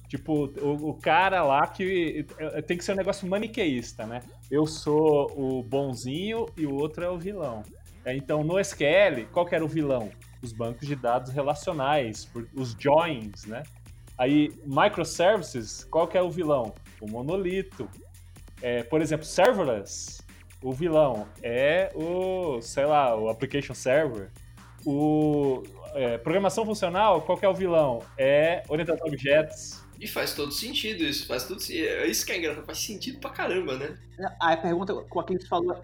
[0.07, 4.21] Tipo, o, o, cara lá que é, tem que ser um negócio maniqueísta, né?
[4.49, 7.61] Eu sou o bonzinho e o outro é o vilão.
[8.05, 10.09] É, então, no SQL, qual que era o vilão?
[10.41, 13.63] Os bancos de dados relacionais, os joins, né?
[14.17, 16.73] Aí, microservices, qual que é o vilão?
[17.01, 17.89] O monolito.
[18.61, 20.21] É, por exemplo, serverless,
[20.61, 24.31] o vilão é o, sei lá, o application server.
[24.85, 28.01] O é, programação funcional, qual que é o vilão?
[28.17, 29.83] É orientação a objetos.
[29.99, 33.31] E faz todo sentido isso, faz tudo é isso que é engraçado, faz sentido pra
[33.31, 33.97] caramba, né?
[34.39, 35.83] A pergunta que o Aquiles falou,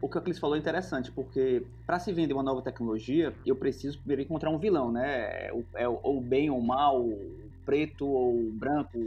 [0.00, 3.54] o que o Aquiles falou é interessante, porque para se vender uma nova tecnologia, eu
[3.54, 5.46] preciso primeiro encontrar um vilão, né?
[5.46, 7.08] É o, é o bem ou mal,
[7.64, 8.98] preto ou branco,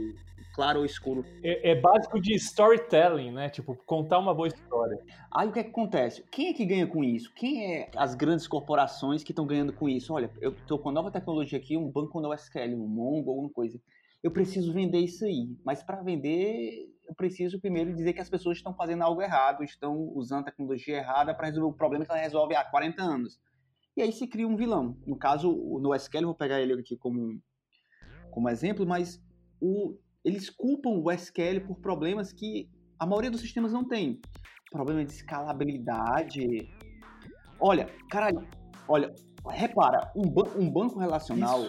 [0.56, 1.22] claro ou escuro.
[1.42, 3.50] É, é, básico de storytelling, né?
[3.50, 4.98] Tipo, contar uma boa história.
[5.30, 6.24] Aí o que, é que acontece?
[6.32, 7.30] Quem é que ganha com isso?
[7.34, 10.14] Quem é as grandes corporações que estão ganhando com isso?
[10.14, 13.78] Olha, eu estou com nova tecnologia aqui, um banco no SQL, um Mongo, alguma coisa.
[14.22, 15.54] Eu preciso vender isso aí.
[15.62, 20.10] Mas para vender, eu preciso primeiro dizer que as pessoas estão fazendo algo errado, estão
[20.14, 23.38] usando a tecnologia errada para resolver o problema que ela resolve há 40 anos.
[23.94, 24.96] E aí se cria um vilão.
[25.06, 27.38] No caso, no SQL, eu vou pegar ele aqui como
[28.30, 29.18] como exemplo, mas
[29.58, 34.20] o, eles culpam o SQL por problemas que a maioria dos sistemas não tem.
[34.72, 36.68] Problema de escalabilidade.
[37.60, 38.44] Olha, caralho,
[38.88, 39.14] olha,
[39.48, 40.24] repara, um,
[40.60, 41.60] um banco relacional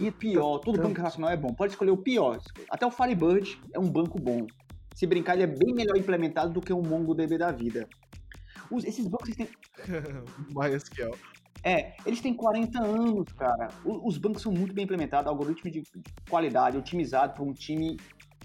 [0.00, 1.52] e pior, todo banco relacional é bom.
[1.52, 2.40] Pode escolher o pior.
[2.70, 4.46] Até o Firebird é um banco bom.
[4.94, 7.86] Se brincar, ele é bem melhor implementado do que um MongoDB da vida.
[8.70, 9.48] Os, esses bancos têm.
[10.56, 11.14] MySQL.
[11.68, 13.68] É, eles têm 40 anos, cara.
[13.84, 15.82] Os bancos são muito bem implementados, algoritmo de
[16.30, 17.98] qualidade, otimizado para um time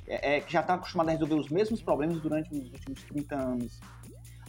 [0.05, 3.35] é, é, que já está acostumado a resolver os mesmos problemas durante os últimos 30
[3.37, 3.79] anos.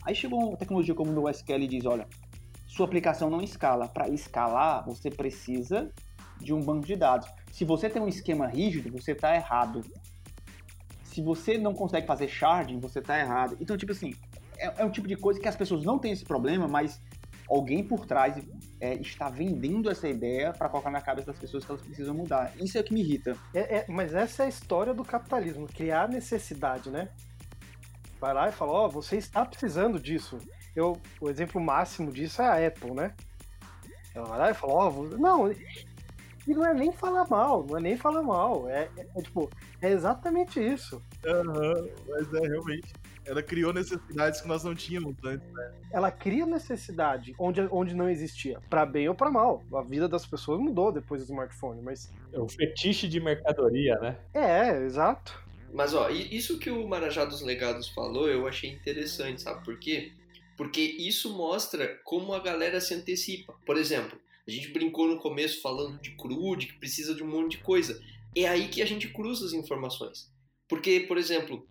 [0.04, 2.08] Aí chegou uma tecnologia como o SQL e diz, olha,
[2.66, 3.87] sua aplicação não escala.
[3.87, 5.92] Para escalar, você precisa
[6.40, 7.28] de um banco de dados.
[7.52, 9.82] Se você tem um esquema rígido, você está errado.
[11.04, 13.56] Se você não consegue fazer sharding, você está errado.
[13.60, 14.12] Então, tipo assim,
[14.58, 17.00] é, é um tipo de coisa que as pessoas não têm esse problema, mas
[17.48, 18.37] alguém por trás
[18.84, 22.52] é, está vendendo essa ideia para colocar na cabeça das pessoas que elas precisam mudar.
[22.60, 23.34] Isso é o que me irrita.
[23.54, 27.08] É, é, mas essa é a história do capitalismo, criar necessidade, né?
[28.20, 30.36] Vai lá e fala, ó, oh, você está precisando disso.
[30.76, 33.14] Eu, o exemplo máximo disso é a Apple, né?
[34.14, 37.78] Ela vai lá e fala, ó, oh, não, e não é nem falar mal, não
[37.78, 38.68] é nem falar mal.
[38.68, 39.48] É, é, é tipo,
[39.80, 41.02] é exatamente isso.
[41.24, 42.92] Uhum, mas é realmente
[43.26, 45.74] ela criou necessidades que nós não tínhamos antes, né?
[45.92, 49.62] Ela cria necessidade onde, onde não existia, para bem ou para mal.
[49.74, 54.18] A vida das pessoas mudou depois do smartphone, mas é o fetiche de mercadoria, né?
[54.34, 55.42] É, exato.
[55.72, 60.12] Mas ó, isso que o Marajá dos Legados falou, eu achei interessante, sabe por quê?
[60.56, 63.54] Porque isso mostra como a galera se antecipa.
[63.66, 67.52] Por exemplo, a gente brincou no começo falando de crude, que precisa de um monte
[67.52, 68.00] de coisa.
[68.37, 70.30] É aí que a gente cruza as informações.
[70.68, 71.66] Porque, por exemplo,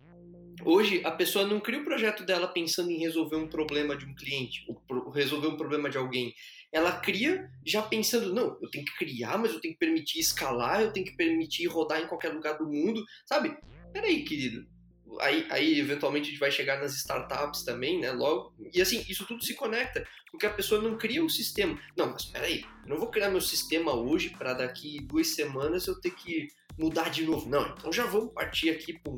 [0.63, 4.13] Hoje, a pessoa não cria o projeto dela pensando em resolver um problema de um
[4.13, 6.33] cliente, ou resolver um problema de alguém.
[6.71, 10.81] Ela cria já pensando, não, eu tenho que criar, mas eu tenho que permitir escalar,
[10.81, 13.55] eu tenho que permitir rodar em qualquer lugar do mundo, sabe?
[13.91, 14.67] Peraí, querido.
[15.19, 18.11] Aí, aí, eventualmente, a gente vai chegar nas startups também, né?
[18.11, 18.53] Logo.
[18.73, 21.79] E assim, isso tudo se conecta, porque a pessoa não cria o um sistema.
[21.95, 25.99] Não, mas peraí, eu não vou criar meu sistema hoje para daqui duas semanas eu
[25.99, 27.47] ter que mudar de novo.
[27.47, 29.13] Não, então já vamos partir aqui para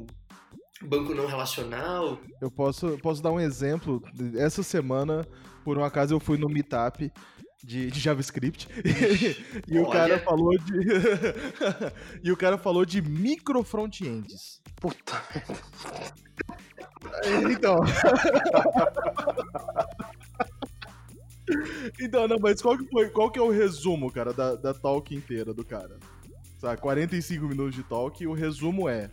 [0.81, 2.19] banco não relacional.
[2.41, 4.01] Eu posso, posso dar um exemplo.
[4.35, 5.27] Essa semana,
[5.63, 7.11] por um acaso, eu fui no Meetup
[7.63, 8.67] de, de JavaScript.
[9.67, 10.73] e o cara falou de.
[12.23, 14.61] e o cara falou de micro front-ends.
[14.75, 15.21] Puta.
[17.51, 17.75] Então.
[22.01, 25.13] então, não, mas qual que, foi, qual que é o resumo, cara, da, da talk
[25.13, 25.97] inteira do cara?
[26.57, 29.11] Sabe, 45 minutos de talk e o resumo é: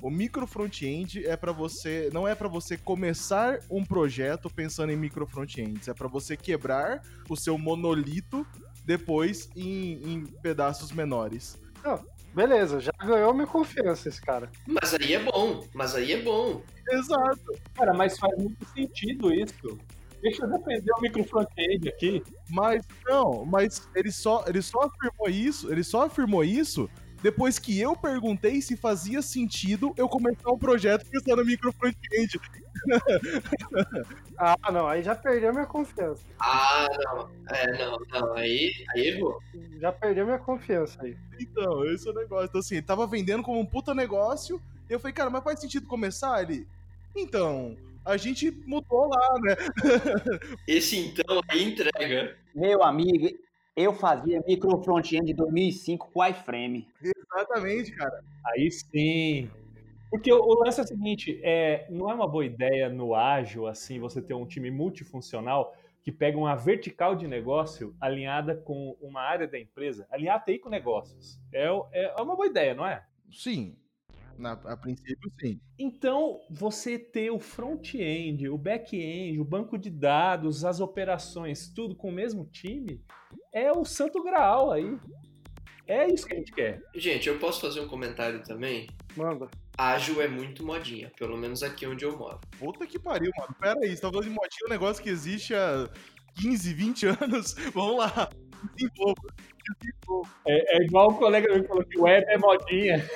[0.00, 4.96] o micro front-end é para você, não é para você começar um projeto pensando em
[4.96, 8.46] micro front-ends, é para você quebrar o seu monolito
[8.84, 11.58] depois em, em pedaços menores.
[11.82, 12.04] Não,
[12.34, 14.50] beleza, já ganhou minha confiança esse cara.
[14.66, 16.62] Mas aí é bom, mas aí é bom.
[16.90, 17.52] Exato.
[17.74, 19.78] Cara, mas faz muito sentido isso.
[20.22, 22.22] Deixa eu defender o micro front-end aqui.
[22.50, 26.88] Mas não, mas ele só, ele só afirmou isso, ele só afirmou isso
[27.22, 32.40] depois que eu perguntei se fazia sentido eu começar um projeto pensando no micro front-end.
[34.38, 36.22] ah, não, aí já perdeu minha confiança.
[36.38, 37.30] Ah, não.
[37.48, 39.40] É, não, não, aí, aí errou.
[39.80, 41.16] Já perdeu minha confiança aí.
[41.40, 42.46] Então, esse é o negócio.
[42.46, 45.86] Então, assim, tava vendendo como um puta negócio, e eu falei, cara, mas faz sentido
[45.86, 46.42] começar?
[46.42, 46.66] Ele,
[47.14, 49.56] então, a gente mudou lá, né?
[50.66, 52.36] Esse então aí entrega.
[52.54, 53.36] Meu amigo,
[53.76, 56.88] eu fazia micro front-end de 2005 com iframe.
[57.02, 58.24] Exatamente, cara.
[58.46, 59.50] Aí sim.
[60.10, 63.66] Porque o, o lance é o seguinte, é, não é uma boa ideia no ágil,
[63.66, 69.20] assim, você ter um time multifuncional que pega uma vertical de negócio alinhada com uma
[69.20, 71.38] área da empresa, alinhar TI com negócios.
[71.52, 73.04] É, é, é uma boa ideia, não é?
[73.30, 73.76] Sim,
[74.38, 75.60] na, a princípio, sim.
[75.78, 82.08] Então, você ter o front-end, o back-end, o banco de dados, as operações, tudo com
[82.08, 83.02] o mesmo time,
[83.52, 84.98] é o santo graal aí.
[85.86, 86.82] É isso que a gente quer.
[86.94, 88.88] Gente, eu posso fazer um comentário também?
[89.16, 89.48] Manda.
[89.78, 92.40] Ágil é muito modinha, pelo menos aqui onde eu moro.
[92.58, 93.54] Puta que pariu, mano.
[93.60, 95.88] Pera aí, você tá falando de modinha, um negócio que existe há
[96.40, 97.54] 15, 20 anos.
[97.72, 98.30] Vamos lá.
[98.74, 99.34] Desenvolva.
[100.46, 103.10] É, é, igual o colega meu falou que web é modinha.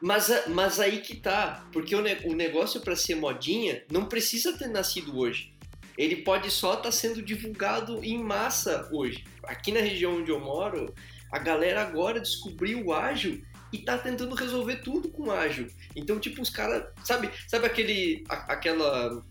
[0.00, 4.56] mas, mas aí que tá, porque o, ne o negócio para ser modinha não precisa
[4.56, 5.52] ter nascido hoje.
[5.98, 9.24] Ele pode só estar tá sendo divulgado em massa hoje.
[9.44, 10.94] Aqui na região onde eu moro,
[11.30, 15.66] a galera agora descobriu o ágil e tá tentando resolver tudo com ágil.
[15.96, 19.22] Então, tipo, os caras, sabe, sabe aquele, a, aquela,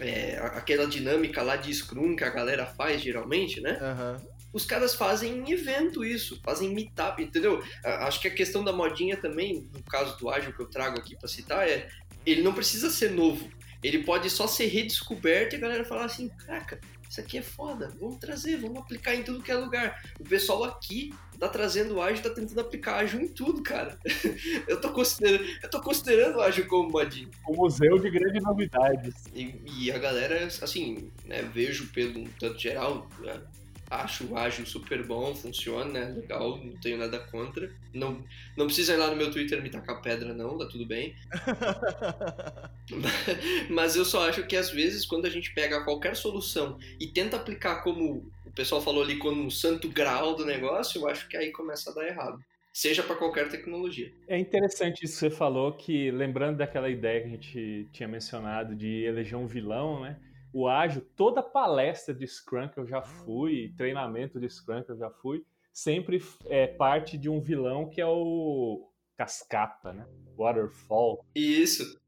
[0.00, 3.78] é, aquela dinâmica lá de Scrum que a galera faz geralmente, né?
[3.80, 7.62] Uhum os caras fazem em evento isso, fazem meetup, entendeu?
[7.84, 11.14] Acho que a questão da modinha também, no caso do ágil que eu trago aqui
[11.14, 11.90] para citar, é
[12.24, 13.50] ele não precisa ser novo.
[13.82, 17.92] Ele pode só ser redescoberto e a galera falar assim, caraca, isso aqui é foda,
[18.00, 20.02] vamos trazer, vamos aplicar em tudo que é lugar.
[20.18, 23.98] O pessoal aqui tá trazendo ágil, tá tentando aplicar ágil em tudo, cara.
[24.66, 27.28] eu tô considerando, eu tô considerando ágil como modinha.
[27.46, 29.14] O museu de grandes novidades.
[29.34, 33.42] E, e a galera, assim, né, vejo pelo tanto geral, né,
[33.90, 36.14] acho o ágil super bom, funciona, né?
[36.20, 37.70] Legal, não tenho nada contra.
[37.92, 38.22] Não,
[38.56, 41.14] não precisa ir lá no meu Twitter me tacar pedra, não, tá tudo bem.
[43.70, 47.36] Mas eu só acho que às vezes, quando a gente pega qualquer solução e tenta
[47.36, 51.36] aplicar como o pessoal falou ali, como um santo grau do negócio, eu acho que
[51.36, 52.38] aí começa a dar errado.
[52.72, 54.12] Seja para qualquer tecnologia.
[54.28, 58.74] É interessante isso que você falou, que lembrando daquela ideia que a gente tinha mencionado
[58.74, 60.18] de eleger um vilão, né?
[60.56, 64.96] O ágil, toda palestra de Scrum que eu já fui, treinamento de Scrum que eu
[64.96, 68.88] já fui, sempre é parte de um vilão que é o
[69.18, 70.06] cascata, né?
[70.34, 71.22] Waterfall.
[71.34, 72.00] Isso.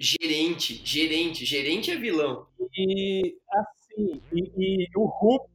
[0.00, 2.48] Gerente, gerente, gerente é vilão.
[2.76, 5.48] E assim, e, e o Rup,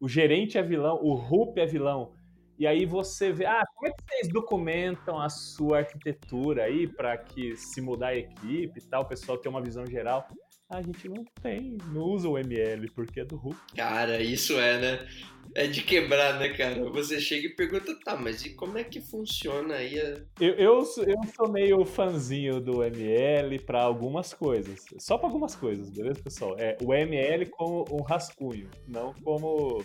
[0.00, 2.14] o gerente é vilão, o Rup é vilão.
[2.58, 7.18] E aí você vê, ah, como é que vocês documentam a sua arquitetura aí para
[7.18, 10.26] que se mudar a equipe e tal, o pessoal ter uma visão geral?
[10.72, 13.58] A gente não tem, não usa o ML, porque é do Hulk.
[13.76, 15.08] Cara, isso é, né?
[15.54, 16.82] É de quebrar, né, cara?
[16.90, 20.22] Você chega e pergunta, tá, mas e como é que funciona aí a...
[20.40, 24.84] eu, eu, eu sou meio fanzinho do ML para algumas coisas.
[24.98, 26.56] Só para algumas coisas, beleza, pessoal?
[26.58, 29.84] É o ML como um rascunho, não como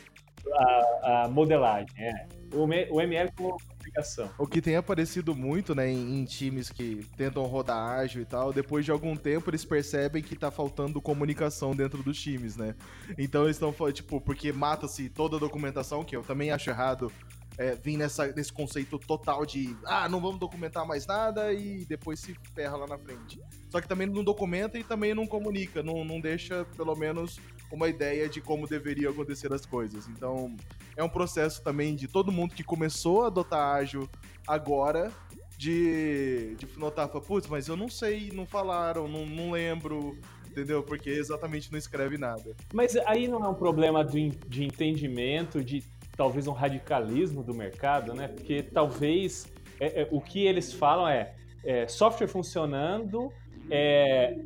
[0.54, 1.88] a, a modelagem.
[1.98, 2.28] É.
[2.54, 2.64] O,
[2.96, 4.30] o ML como aplicação.
[4.38, 8.86] O que tem aparecido muito, né, em, times que tentam rodar ágil e tal, depois
[8.86, 12.76] de algum tempo eles percebem que tá faltando comunicação dentro dos times, né?
[13.18, 17.12] Então eles estão, tipo, porque mata-se toda a documentação, que eu também acho errado
[17.58, 22.20] é, vir nessa, nesse conceito total de ah, não vamos documentar mais nada e depois
[22.20, 23.42] se ferra lá na frente.
[23.70, 27.40] Só que também não documenta e também não comunica, não, não deixa pelo menos
[27.72, 30.08] uma ideia de como deveriam acontecer as coisas.
[30.08, 30.56] Então
[30.96, 34.10] é um processo também de todo mundo que começou a adotar ágil
[34.48, 35.12] agora
[35.58, 40.18] de, de notar, putz, mas eu não sei, não falaram, não, não lembro
[40.58, 40.82] entendeu?
[40.82, 42.56] Porque exatamente não escreve nada.
[42.74, 45.84] Mas aí não é um problema de, de entendimento, de
[46.16, 48.28] talvez um radicalismo do mercado, né?
[48.28, 49.46] Porque talvez
[49.80, 53.32] é, é, o que eles falam é, é software funcionando
[53.70, 54.38] é,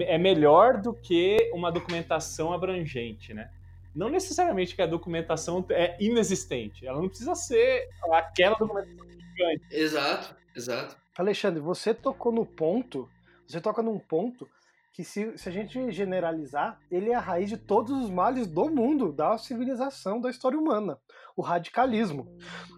[0.00, 3.50] é melhor do que uma documentação abrangente, né?
[3.94, 9.66] Não necessariamente que a documentação é inexistente, ela não precisa ser aquela documentação gigante.
[9.70, 10.96] Exato, exato.
[11.16, 13.08] Alexandre, você tocou no ponto,
[13.46, 14.48] você toca num ponto
[14.94, 18.70] que se, se a gente generalizar, ele é a raiz de todos os males do
[18.70, 20.98] mundo, da civilização, da história humana.
[21.34, 22.28] O radicalismo.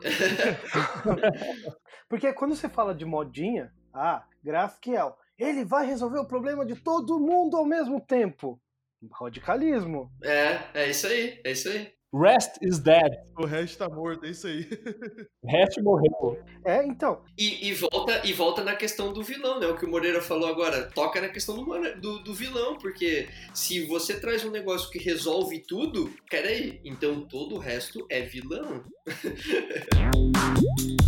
[2.09, 7.21] Porque quando você fala de modinha, ah, GraphQL, ele vai resolver o problema de todo
[7.21, 8.61] mundo ao mesmo tempo.
[9.13, 10.11] Radicalismo.
[10.23, 11.93] É, é isso aí, é isso aí.
[12.15, 13.13] Rest is dead.
[13.37, 14.69] O resto tá morto, é isso aí.
[15.45, 16.41] Rest morreu.
[16.65, 17.25] É, então.
[17.37, 19.67] E, e, volta, e volta na questão do vilão, né?
[19.67, 20.89] O que o Moreira falou agora.
[20.95, 25.59] Toca na questão do, do, do vilão, porque se você traz um negócio que resolve
[25.67, 28.85] tudo, peraí, então todo o resto é vilão.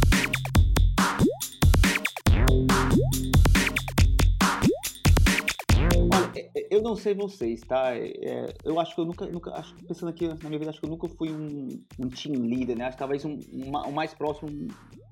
[6.76, 7.96] eu não sei vocês, tá?
[7.96, 10.86] É, eu acho que eu nunca, nunca acho, pensando aqui na minha vida, acho que
[10.86, 11.68] eu nunca fui um,
[11.98, 12.84] um team leader, né?
[12.84, 14.50] Acho que talvez um, um, um mais próximo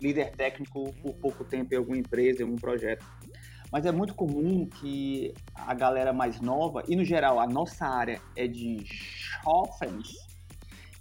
[0.01, 3.05] líder técnico por pouco tempo em alguma empresa, em algum projeto.
[3.73, 8.21] Mas é muito comum que a galera mais nova, e no geral a nossa área
[8.37, 8.85] é de
[9.43, 10.12] jovens,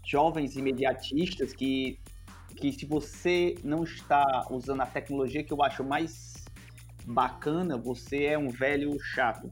[0.05, 1.99] jovens imediatistas que,
[2.55, 6.45] que se você não está usando a tecnologia que eu acho mais
[7.05, 9.51] bacana, você é um velho chato.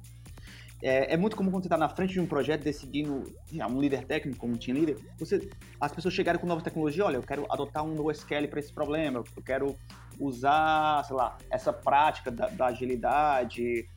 [0.81, 3.23] É, é, muito comum quando você está na frente de um projeto decidindo,
[3.53, 5.47] um líder técnico, como um team leader, você,
[5.79, 9.19] as pessoas chegarem com nova tecnologia, olha, eu quero adotar um NoSQL para esse problema,
[9.19, 9.75] eu quero
[10.19, 13.87] usar, sei lá, essa prática da, da agilidade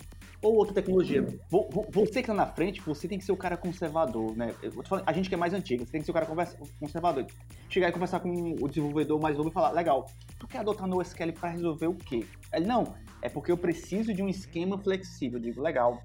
[0.43, 1.27] ou outra tecnologia.
[1.91, 4.55] Você que está na frente, você tem que ser o cara conservador, né?
[4.85, 6.27] Falando, a gente que é mais antigo, você tem que ser o cara
[6.79, 7.27] conservador.
[7.71, 10.07] Chegar e conversar com o desenvolvedor mais novo e falar, legal,
[10.39, 12.27] tu quer adotar NoSQL para resolver o quê?
[12.53, 15.39] Ele, não, é porque eu preciso de um esquema flexível.
[15.39, 16.03] Eu digo, legal,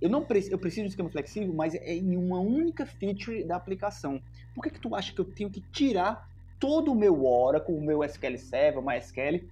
[0.00, 3.44] eu não preciso, eu preciso de um esquema flexível, mas é em uma única feature
[3.44, 4.20] da aplicação.
[4.54, 6.28] Por que, que tu acha que eu tenho que tirar
[6.60, 9.48] todo o meu Oracle, o meu SQL Server, o MySQL,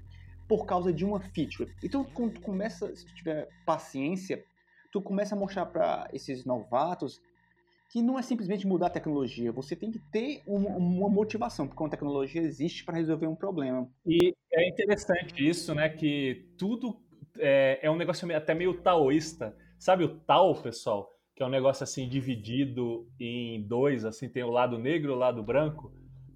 [0.48, 1.70] por causa de uma feature?
[1.82, 4.44] Então, quando tu começa, se tu tiver paciência,
[4.92, 7.20] tu começa a mostrar para esses novatos
[7.88, 11.82] que não é simplesmente mudar a tecnologia, você tem que ter uma, uma motivação, porque
[11.82, 13.88] uma tecnologia existe para resolver um problema.
[14.04, 17.00] E é interessante isso, né, que tudo
[17.38, 21.10] é, é um negócio até meio taoísta, Sabe o tal, pessoal?
[21.34, 25.18] Que é um negócio assim dividido em dois, assim, tem o lado negro e o
[25.18, 25.92] lado branco.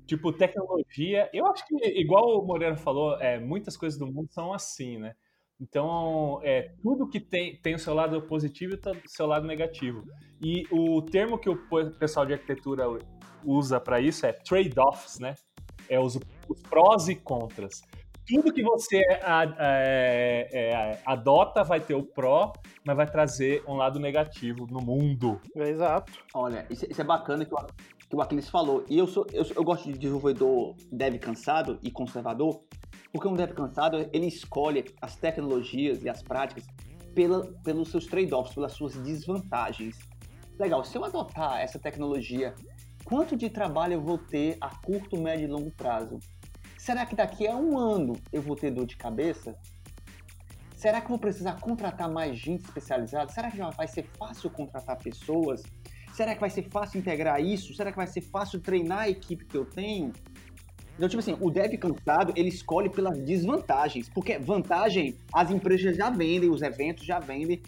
[0.06, 1.30] Tipo, tecnologia.
[1.32, 5.14] Eu acho que, igual o Moreira falou, é, muitas coisas do mundo são assim, né?
[5.60, 10.04] Então, é, tudo que tem, tem o seu lado positivo e o seu lado negativo.
[10.40, 11.56] E o termo que o
[11.98, 12.86] pessoal de arquitetura
[13.44, 15.34] usa para isso é trade-offs, né?
[15.88, 16.18] É os,
[16.48, 17.82] os prós e contras
[18.30, 18.98] tudo que você
[19.58, 22.52] é, é, adota vai ter o pró,
[22.86, 25.40] mas vai trazer um lado negativo no mundo.
[25.56, 26.12] Exato.
[26.32, 27.58] Olha, isso, isso é bacana que o,
[28.08, 28.84] que o Aquiles falou.
[28.88, 32.62] E eu, sou, eu, eu gosto de desenvolvedor dev cansado e conservador,
[33.12, 36.64] porque um dev cansado, ele escolhe as tecnologias e as práticas
[37.12, 39.98] pela, pelos seus trade-offs, pelas suas desvantagens.
[40.56, 42.54] Legal, se eu adotar essa tecnologia,
[43.04, 46.20] quanto de trabalho eu vou ter a curto, médio e longo prazo?
[46.80, 49.54] Será que daqui a um ano eu vou ter dor de cabeça?
[50.74, 53.30] Será que eu vou precisar contratar mais gente especializada?
[53.30, 55.62] Será que já vai ser fácil contratar pessoas?
[56.14, 57.74] Será que vai ser fácil integrar isso?
[57.74, 60.10] Será que vai ser fácil treinar a equipe que eu tenho?
[60.96, 64.08] Então, tipo assim, o dev cansado, ele escolhe pelas desvantagens.
[64.08, 67.60] Porque vantagem, as empresas já vendem, os eventos já vendem,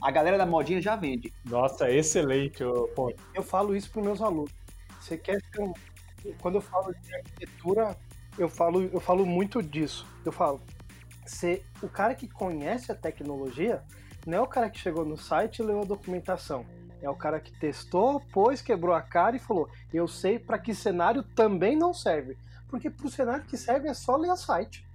[0.00, 1.30] a galera da modinha já vende.
[1.44, 2.64] Nossa, excelente,
[2.96, 3.12] pô.
[3.34, 4.50] Eu falo isso para meus alunos.
[5.02, 5.38] Você quer
[6.40, 7.94] Quando eu falo de arquitetura,
[8.38, 10.06] eu falo, eu falo muito disso.
[10.24, 10.60] Eu falo,
[11.26, 13.82] se o cara que conhece a tecnologia
[14.26, 16.64] não é o cara que chegou no site e leu a documentação.
[17.00, 20.74] É o cara que testou, pôs, quebrou a cara e falou: Eu sei para que
[20.74, 22.36] cenário também não serve.
[22.68, 24.86] Porque pro cenário que serve é só ler o site.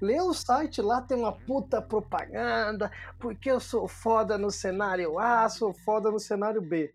[0.00, 5.46] Lê o site, lá tem uma puta propaganda, porque eu sou foda no cenário A,
[5.48, 6.90] sou foda no cenário B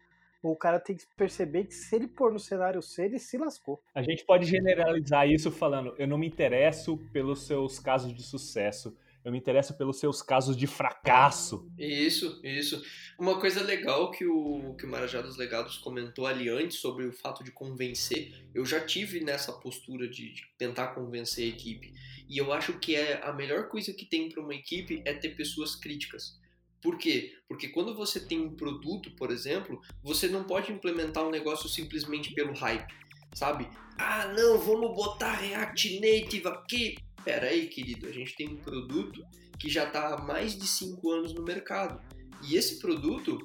[0.51, 3.81] o cara tem que perceber que se ele pôr no cenário C, ele se lascou.
[3.93, 8.95] A gente pode generalizar isso falando: eu não me interesso pelos seus casos de sucesso,
[9.23, 11.67] eu me interesso pelos seus casos de fracasso.
[11.77, 12.83] Isso, isso.
[13.17, 17.11] Uma coisa legal que o, que o Marajá dos Legados comentou ali antes sobre o
[17.11, 21.93] fato de convencer, eu já tive nessa postura de, de tentar convencer a equipe.
[22.29, 25.29] E eu acho que é a melhor coisa que tem para uma equipe é ter
[25.29, 26.39] pessoas críticas
[26.85, 27.33] Por quê?
[27.47, 32.31] Porque quando você tem um produto, por exemplo, você não pode implementar um negócio simplesmente
[32.35, 32.93] pelo hype,
[33.33, 33.67] sabe?
[33.97, 36.95] Ah, não, vamos botar React Native aqui.
[37.23, 39.25] Pera aí, querido, a gente tem um produto
[39.59, 41.99] que já está há mais de 5 anos no mercado.
[42.43, 43.39] E esse produto,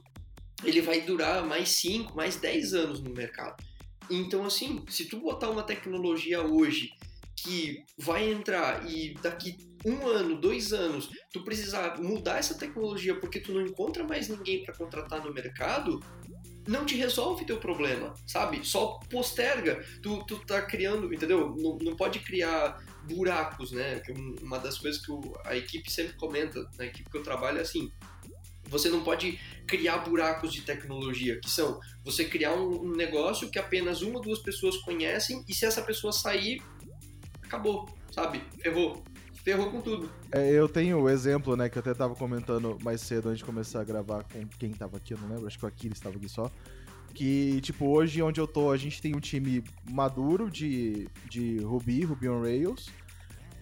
[0.62, 3.56] ele vai durar mais 5, mais 10 anos no mercado.
[4.10, 6.90] Então, assim, se tu botar uma tecnologia hoje
[7.42, 13.40] que vai entrar e daqui um ano, dois anos, tu precisar mudar essa tecnologia porque
[13.40, 16.00] tu não encontra mais ninguém para contratar no mercado,
[16.68, 18.64] não te resolve teu problema, sabe?
[18.64, 19.84] Só posterga.
[20.02, 21.54] Tu, tu tá criando, entendeu?
[21.56, 24.02] Não, não pode criar buracos, né?
[24.42, 25.10] Uma das coisas que
[25.44, 27.90] a equipe sempre comenta, na equipe que eu trabalho, é assim:
[28.64, 33.58] você não pode criar buracos de tecnologia, que são você criar um, um negócio que
[33.58, 36.62] apenas uma ou duas pessoas conhecem e se essa pessoa sair,
[37.50, 38.40] acabou, sabe?
[38.62, 39.02] Ferrou.
[39.42, 40.10] Ferrou com tudo.
[40.30, 43.44] É, eu tenho o exemplo, né, que eu até tava comentando mais cedo antes de
[43.44, 46.16] começar a gravar com quem tava aqui, eu não lembro, acho que o Aquiles estava
[46.16, 46.50] aqui só.
[47.12, 52.04] Que, tipo, hoje onde eu tô, a gente tem um time maduro de, de Ruby,
[52.04, 52.88] Ruby on Rails.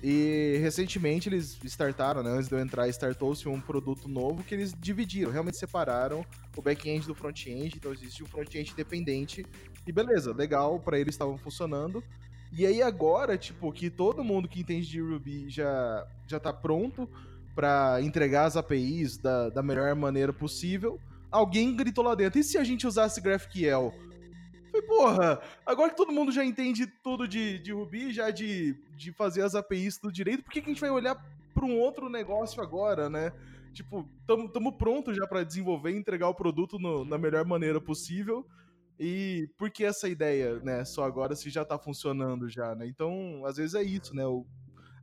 [0.02, 2.30] E recentemente eles startaram, né?
[2.30, 6.24] Antes de eu entrar, startou-se um produto novo que eles dividiram, realmente separaram
[6.56, 7.76] o back-end do front-end.
[7.76, 9.46] Então existe um front-end independente.
[9.86, 12.04] E beleza, legal, para eles estavam funcionando.
[12.52, 17.08] E aí agora, tipo, que todo mundo que entende de Ruby já, já tá pronto
[17.54, 20.98] para entregar as APIs da, da melhor maneira possível,
[21.30, 23.92] alguém gritou lá dentro, e se a gente usasse GraphQL?
[24.70, 29.12] Falei, porra, agora que todo mundo já entende tudo de, de Ruby, já de, de
[29.12, 31.16] fazer as APIs tudo direito, por que, que a gente vai olhar
[31.54, 33.32] para um outro negócio agora, né?
[33.72, 37.80] Tipo, tamo, tamo pronto já para desenvolver e entregar o produto no, na melhor maneira
[37.80, 38.46] possível.
[38.98, 40.84] E por que essa ideia, né?
[40.84, 42.86] Só agora se já tá funcionando já, né?
[42.86, 44.26] Então, às vezes é isso, né?
[44.26, 44.44] O,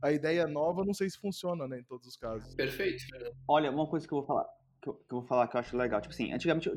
[0.02, 1.80] a ideia nova não sei se funciona, né?
[1.80, 2.54] Em todos os casos.
[2.54, 3.04] Perfeito.
[3.48, 4.44] Olha, uma coisa que eu vou falar,
[4.82, 6.76] que eu, que eu vou falar que eu acho legal, tipo assim, antigamente eu,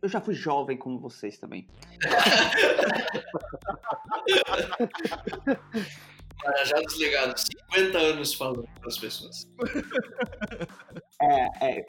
[0.00, 1.68] eu já fui jovem como vocês também.
[6.64, 7.34] já desligado,
[7.70, 9.48] 50 anos falando para as pessoas.
[11.18, 11.86] É, é,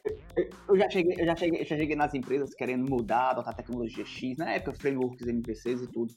[0.70, 4.06] eu já cheguei, eu já cheguei, eu já cheguei nas empresas querendo mudar, adotar tecnologia
[4.06, 6.14] X, na época frameworks, MVCs e tudo.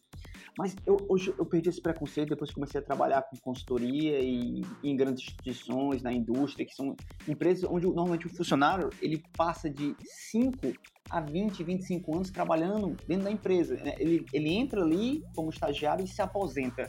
[0.57, 4.63] Mas eu, hoje eu perdi esse preconceito depois que comecei a trabalhar com consultoria e
[4.85, 6.95] em grandes instituições, na indústria, que são
[7.27, 10.73] empresas onde normalmente o funcionário ele passa de 5
[11.11, 13.75] a 20, 25 anos trabalhando dentro da empresa.
[13.75, 13.95] Né?
[13.99, 16.89] Ele, ele entra ali como estagiário e se aposenta.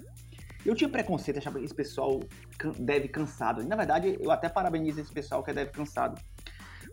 [0.66, 2.20] Eu tinha preconceito, achava que esse pessoal
[2.78, 3.64] deve cansado.
[3.64, 6.22] Na verdade, eu até parabenizo esse pessoal que é deve cansado.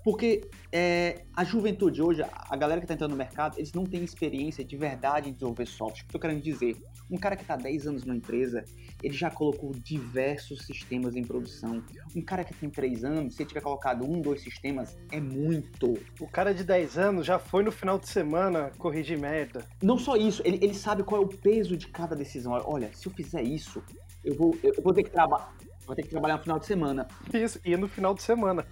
[0.04, 4.04] Porque é, a juventude hoje, a galera que está entrando no mercado, eles não têm
[4.04, 6.04] experiência de verdade em desenvolver software.
[6.04, 6.76] O que eu quero dizer?
[7.10, 8.64] Um cara que está 10 anos numa empresa,
[9.02, 11.82] ele já colocou diversos sistemas em produção.
[12.14, 15.98] Um cara que tem 3 anos, se ele tiver colocado um, dois sistemas, é muito.
[16.20, 19.64] O cara de 10 anos já foi no final de semana corrigir merda.
[19.82, 22.52] Não só isso, ele, ele sabe qual é o peso de cada decisão.
[22.64, 23.82] Olha, se eu fizer isso,
[24.24, 25.54] eu vou, eu vou ter que trabalhar
[25.88, 27.08] Vou ter que trabalhar no final de semana.
[27.32, 28.62] Isso, e no final de semana.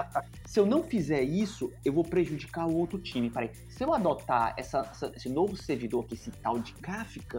[0.44, 3.30] se eu não fizer isso, eu vou prejudicar o outro time.
[3.30, 7.38] Peraí, se eu adotar essa, essa, esse novo servidor aqui, esse tal de Kafka,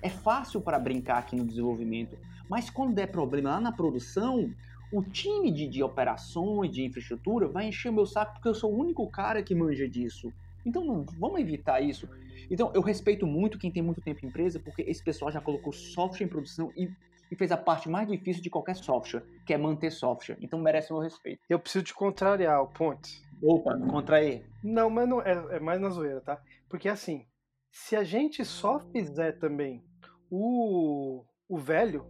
[0.00, 2.16] é fácil para brincar aqui no desenvolvimento.
[2.48, 4.50] Mas quando der problema lá na produção,
[4.90, 8.72] o time de, de operações, de infraestrutura, vai encher o meu saco porque eu sou
[8.72, 10.32] o único cara que manja disso.
[10.64, 12.08] Então vamos evitar isso.
[12.50, 15.70] Então eu respeito muito quem tem muito tempo em empresa, porque esse pessoal já colocou
[15.70, 16.88] software em produção e
[17.30, 20.38] e fez a parte mais difícil de qualquer software, que é manter software.
[20.40, 21.40] Então merece o meu respeito.
[21.48, 23.22] Eu preciso te contrariar, o Ponte.
[23.42, 24.46] Opa, contrair.
[24.62, 26.42] Não, mas não, é, é mais na zoeira, tá?
[26.68, 27.26] Porque assim,
[27.70, 29.82] se a gente só fizer também
[30.30, 32.06] o, o velho,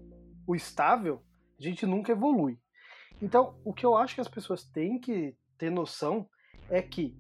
[0.47, 1.23] o estável,
[1.59, 2.59] a gente nunca evolui.
[3.23, 6.27] Então, o que eu acho que as pessoas têm que ter noção
[6.71, 7.17] é que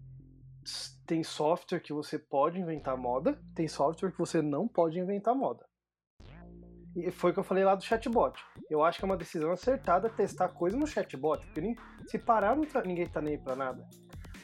[1.06, 5.66] tem software que você pode inventar moda, tem software que você não pode inventar moda.
[6.96, 8.40] E foi o que eu falei lá do chatbot.
[8.68, 11.76] Eu acho que é uma decisão acertada testar coisa no chatbot, porque nem,
[12.06, 13.86] se parar, tá, ninguém tá nem para nada.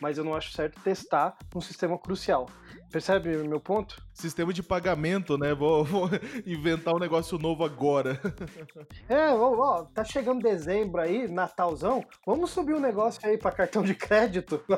[0.01, 2.47] Mas eu não acho certo testar um sistema crucial.
[2.91, 4.01] Percebe o meu ponto?
[4.14, 5.53] Sistema de pagamento, né?
[5.55, 6.09] Vou, vou
[6.47, 8.20] inventar um negócio novo agora.
[9.09, 12.05] É, ó, ó, tá chegando dezembro aí, Natalzão.
[12.26, 14.62] Vamos subir um negócio aí para cartão de crédito.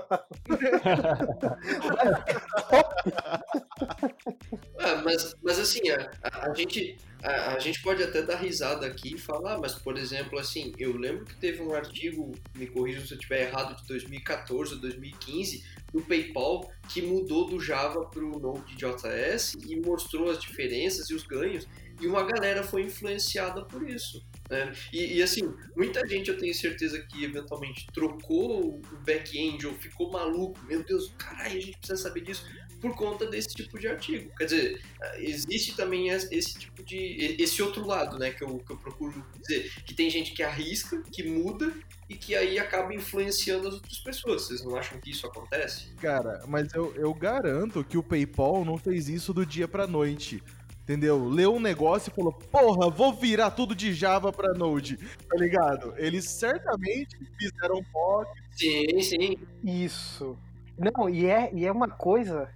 [4.78, 6.10] é, mas, mas assim, a,
[6.50, 10.38] a, gente, a, a, gente pode até dar risada aqui e falar, mas por exemplo,
[10.38, 14.74] assim, eu lembro que teve um artigo, me corrija se eu estiver errado, de 2014
[14.74, 21.10] ou 2015, do PayPal que mudou do Java para o Node.js e mostrou as diferenças
[21.10, 21.66] e os ganhos.
[22.00, 24.24] E uma galera foi influenciada por isso.
[24.48, 24.72] Né?
[24.92, 30.10] E, e, assim, muita gente eu tenho certeza que eventualmente trocou o back-end ou ficou
[30.10, 30.58] maluco.
[30.64, 32.46] Meu Deus, caralho, a gente precisa saber disso
[32.80, 34.30] por conta desse tipo de artigo.
[34.36, 34.82] Quer dizer,
[35.16, 37.36] existe também esse tipo de.
[37.38, 41.02] esse outro lado, né, que eu, que eu procuro dizer, que tem gente que arrisca,
[41.12, 41.72] que muda
[42.08, 44.42] e que aí acaba influenciando as outras pessoas.
[44.42, 45.88] Vocês não acham que isso acontece?
[46.00, 50.42] Cara, mas eu, eu garanto que o PayPal não fez isso do dia pra noite.
[50.82, 51.28] Entendeu?
[51.28, 54.96] Leu um negócio e falou: Porra, vou virar tudo de Java pra Node.
[54.96, 55.92] Tá ligado?
[55.98, 58.30] Eles certamente fizeram um POC.
[58.52, 59.38] Sim, sim.
[59.62, 60.38] Isso.
[60.78, 62.48] Não, e é, e é uma coisa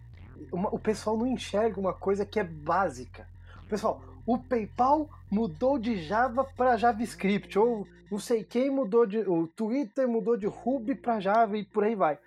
[0.51, 3.27] uma, o pessoal não enxerga uma coisa que é básica.
[3.69, 9.21] Pessoal, o PayPal mudou de Java para JavaScript, ou não sei quem mudou de.
[9.21, 12.19] O Twitter mudou de Ruby para Java e por aí vai.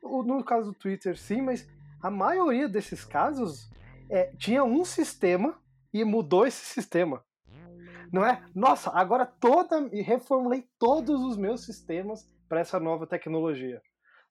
[0.00, 1.68] No caso do Twitter, sim, mas
[2.00, 3.68] a maioria desses casos
[4.08, 5.58] é, tinha um sistema
[5.92, 7.24] e mudou esse sistema.
[8.12, 8.40] Não é?
[8.54, 9.88] Nossa, agora toda.
[9.88, 13.82] reformulei todos os meus sistemas para essa nova tecnologia.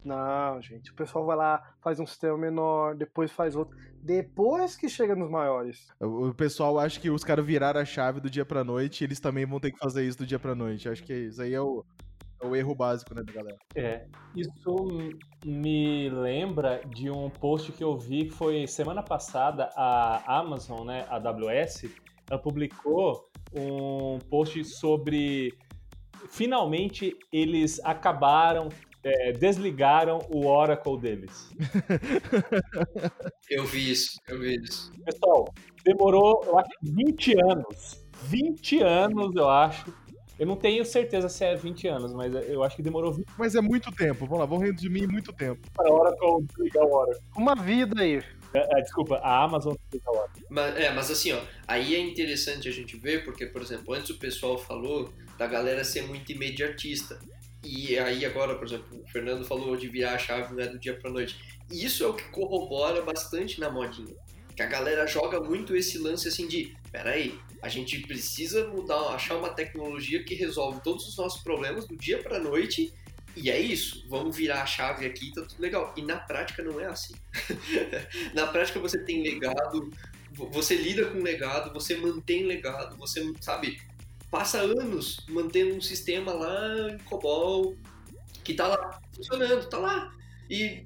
[0.03, 3.77] Não, gente, o pessoal vai lá, faz um sistema menor, depois faz outro.
[4.01, 5.87] Depois que chega nos maiores.
[5.99, 9.19] O pessoal acha que os caras viraram a chave do dia pra noite e eles
[9.19, 10.89] também vão ter que fazer isso do dia pra noite.
[10.89, 11.85] Acho que isso aí é o,
[12.41, 13.57] é o erro básico, né, da galera.
[13.75, 14.07] É.
[14.35, 14.87] Isso
[15.45, 21.05] me lembra de um post que eu vi que foi semana passada a Amazon, né,
[21.09, 21.85] a AWS,
[22.27, 25.53] ela publicou um post sobre
[26.29, 28.69] finalmente eles acabaram
[29.03, 31.49] é, desligaram o Oracle deles.
[33.49, 34.91] Eu vi isso, eu vi isso.
[35.03, 38.05] Pessoal, demorou, eu acho, 20 anos.
[38.23, 39.93] 20 anos, eu acho.
[40.39, 43.55] Eu não tenho certeza se é 20 anos, mas eu acho que demorou 20 Mas
[43.55, 45.69] é muito tempo, vamos lá, vamos resumir muito tempo.
[45.73, 47.23] Para a Oracle desligar o Oracle.
[47.35, 48.23] Uma vida aí.
[48.53, 50.45] É, é, desculpa, a Amazon desligar o Oracle.
[50.49, 54.09] Mas, é, mas assim, ó, aí é interessante a gente ver, porque, por exemplo, antes
[54.11, 57.19] o pessoal falou da galera ser muito imediatista.
[57.63, 60.97] E aí agora, por exemplo, o Fernando falou de virar a chave né, do dia
[60.97, 61.39] para noite.
[61.69, 64.15] E isso é o que corrobora bastante na modinha.
[64.55, 69.37] Que a galera joga muito esse lance assim de, peraí, a gente precisa mudar, achar
[69.37, 72.91] uma tecnologia que resolve todos os nossos problemas do dia para noite
[73.35, 75.93] e é isso, vamos virar a chave aqui, tá tudo legal.
[75.95, 77.13] E na prática não é assim.
[78.33, 79.89] na prática você tem legado,
[80.51, 83.79] você lida com legado, você mantém legado, você, sabe,
[84.31, 87.75] passa anos mantendo um sistema lá em COBOL
[88.43, 90.15] que tá lá funcionando, tá lá.
[90.49, 90.83] E,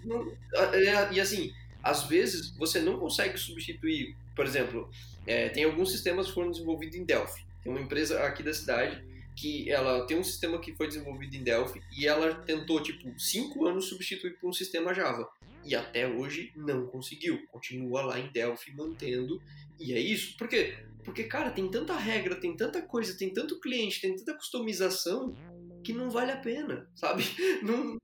[0.74, 4.90] é, e assim, às vezes você não consegue substituir, por exemplo,
[5.26, 7.46] é, tem alguns sistemas que foram desenvolvidos em Delphi.
[7.64, 9.04] Tem uma empresa aqui da cidade
[9.36, 13.68] que ela tem um sistema que foi desenvolvido em Delphi e ela tentou, tipo, cinco
[13.68, 15.30] anos substituir por um sistema Java.
[15.64, 17.44] E até hoje não conseguiu.
[17.52, 19.42] Continua lá em Delphi mantendo.
[19.80, 20.38] E é isso.
[20.38, 20.78] Por quê?
[21.04, 25.36] Porque, cara, tem tanta regra, tem tanta coisa, tem tanto cliente, tem tanta customização
[25.84, 27.24] que não vale a pena, sabe?
[27.62, 27.98] Não,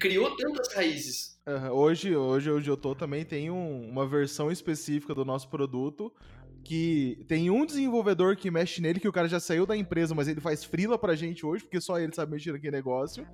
[0.00, 1.38] criou tantas raízes.
[1.46, 1.70] Uhum.
[1.70, 6.12] Hoje, hoje, hoje eu tô também tem um, uma versão específica do nosso produto
[6.64, 10.28] que tem um desenvolvedor que mexe nele, que o cara já saiu da empresa, mas
[10.28, 13.26] ele faz frila pra gente hoje, porque só ele sabe mexer naquele negócio.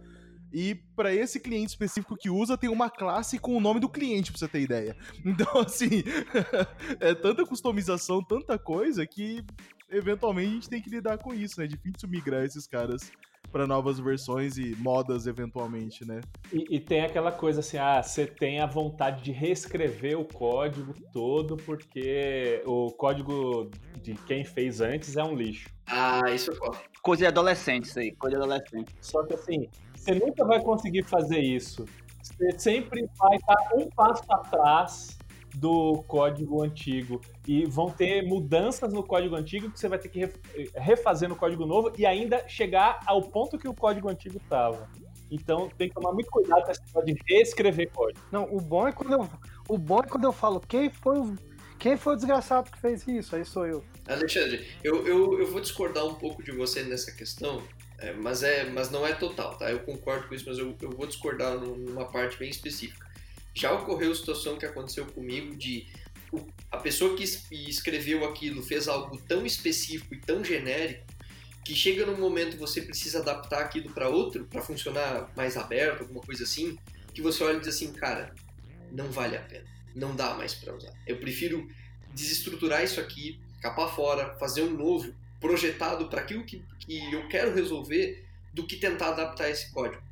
[0.59, 4.33] E para esse cliente específico que usa, tem uma classe com o nome do cliente,
[4.33, 4.97] pra você ter ideia.
[5.23, 6.03] Então, assim,
[6.99, 9.45] é tanta customização, tanta coisa que
[9.91, 11.67] eventualmente a gente tem que lidar com isso, né?
[11.67, 13.13] É difícil migrar esses caras
[13.53, 16.23] para novas versões e modas eventualmente, né?
[16.51, 20.95] E, e, tem aquela coisa assim, ah, você tem a vontade de reescrever o código
[21.13, 23.71] todo porque o código
[24.03, 25.69] de quem fez antes é um lixo.
[25.87, 26.79] Ah, isso é foda.
[27.03, 28.95] Coisa de adolescente, isso aí, coisa de adolescente.
[29.01, 29.69] Só que assim,
[30.07, 31.85] você nunca vai conseguir fazer isso.
[32.23, 35.19] Você sempre vai estar um passo atrás
[35.57, 37.21] do código antigo.
[37.47, 40.29] E vão ter mudanças no código antigo que você vai ter que
[40.77, 44.89] refazer no código novo e ainda chegar ao ponto que o código antigo estava.
[45.29, 48.21] Então tem que tomar muito cuidado com essa história de reescrever código.
[48.31, 49.29] Não, o bom é quando eu,
[49.69, 51.37] o bom é quando eu falo quem foi o,
[51.79, 53.83] quem foi o desgraçado que fez isso, aí sou eu.
[54.07, 57.61] Alexandre, eu, eu, eu vou discordar um pouco de você nessa questão,
[57.99, 59.71] é, mas, é, mas não é total, tá?
[59.71, 63.07] Eu concordo com isso, mas eu, eu vou discordar numa parte bem específica.
[63.55, 65.87] Já ocorreu situação que aconteceu comigo de
[66.71, 71.05] a pessoa que escreveu aquilo fez algo tão específico e tão genérico
[71.65, 76.21] que chega num momento você precisa adaptar aquilo para outro, para funcionar mais aberto, alguma
[76.21, 76.79] coisa assim,
[77.13, 78.33] que você olha e diz assim, cara,
[78.93, 80.93] não vale a pena, não dá mais para usar.
[81.07, 81.69] Eu prefiro
[82.15, 87.55] desestruturar isso aqui, capar fora, fazer um novo, projetado para aquilo que, que eu quero
[87.55, 88.25] resolver
[88.55, 90.03] do que tentar adaptar esse código.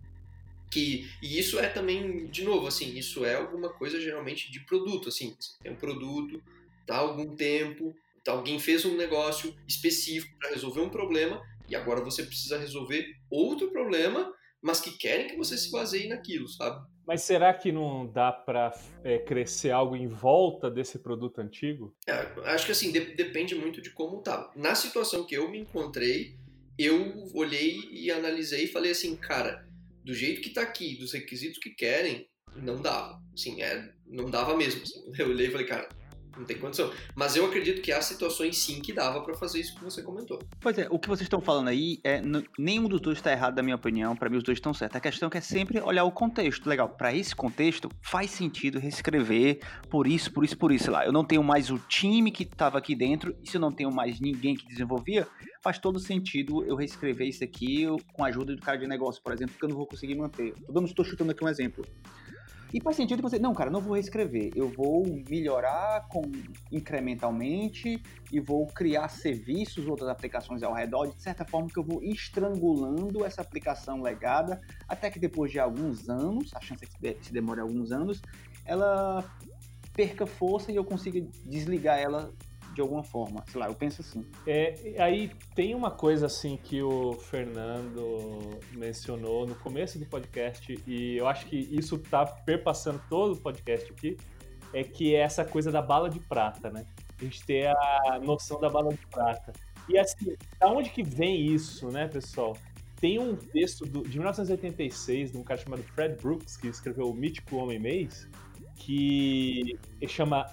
[0.70, 5.09] Que, e isso é também, de novo, assim, isso é alguma coisa geralmente de produto,
[5.09, 6.43] assim, você tem um produto,
[6.85, 7.95] tá há algum tempo,
[8.27, 13.70] alguém fez um negócio específico para resolver um problema e agora você precisa resolver outro
[13.70, 16.85] problema, mas que querem que você se baseie naquilo, sabe?
[17.07, 18.72] Mas será que não dá para
[19.03, 21.95] é, crescer algo em volta desse produto antigo?
[22.07, 22.14] É,
[22.47, 24.51] acho que assim, de depende muito de como tá.
[24.57, 26.35] Na situação que eu me encontrei,
[26.79, 29.66] eu olhei e analisei e falei assim, cara,
[30.05, 33.20] do jeito que tá aqui, dos requisitos que querem, não dava.
[33.33, 34.83] Assim, é, não dava mesmo.
[34.83, 35.12] Assim.
[35.18, 35.89] Eu olhei e falei, cara,
[36.37, 36.91] não tem condição.
[37.14, 40.39] Mas eu acredito que há situações sim que dava para fazer isso que você comentou.
[40.61, 42.20] Pois é, o que vocês estão falando aí, é,
[42.59, 44.16] nenhum dos dois está errado, da minha opinião.
[44.16, 44.97] Para mim, os dois estão certos.
[44.97, 46.68] A questão é que é sempre olhar o contexto.
[46.68, 50.91] Legal, para esse contexto, faz sentido reescrever por isso, por isso, por isso.
[50.91, 53.72] Lá, eu não tenho mais o time que estava aqui dentro, e se eu não
[53.72, 55.26] tenho mais ninguém que desenvolvia,
[55.62, 59.32] faz todo sentido eu reescrever isso aqui com a ajuda do cara de negócio, por
[59.32, 60.55] exemplo, porque eu não vou conseguir manter.
[60.85, 61.85] Estou chutando aqui um exemplo.
[62.75, 66.22] E faz sentido você, não, cara, não vou reescrever, eu vou melhorar com
[66.72, 68.03] incrementalmente
[68.33, 73.25] e vou criar serviços, outras aplicações ao redor, de certa forma que eu vou estrangulando
[73.25, 77.61] essa aplicação legada, até que depois de alguns anos, a chance é que se demore
[77.61, 78.20] alguns anos,
[78.64, 79.25] ela
[79.93, 82.35] perca força e eu consiga desligar ela
[82.75, 83.45] de alguma forma.
[83.49, 84.27] Sei lá, eu penso assim.
[84.47, 91.16] É, aí tem uma coisa assim que o Fernando mencionou no começo do podcast e
[91.16, 94.16] eu acho que isso tá perpassando todo o podcast aqui,
[94.72, 96.85] é que é essa coisa da bala de prata, né?
[97.18, 99.53] A gente ter a noção da bala de prata.
[99.89, 102.57] E assim, da onde que vem isso, né, pessoal?
[102.97, 107.14] Tem um texto do, de 1986 de um cara chamado Fred Brooks, que escreveu O
[107.14, 108.29] Mítico Homem Mês,
[108.77, 110.47] que chama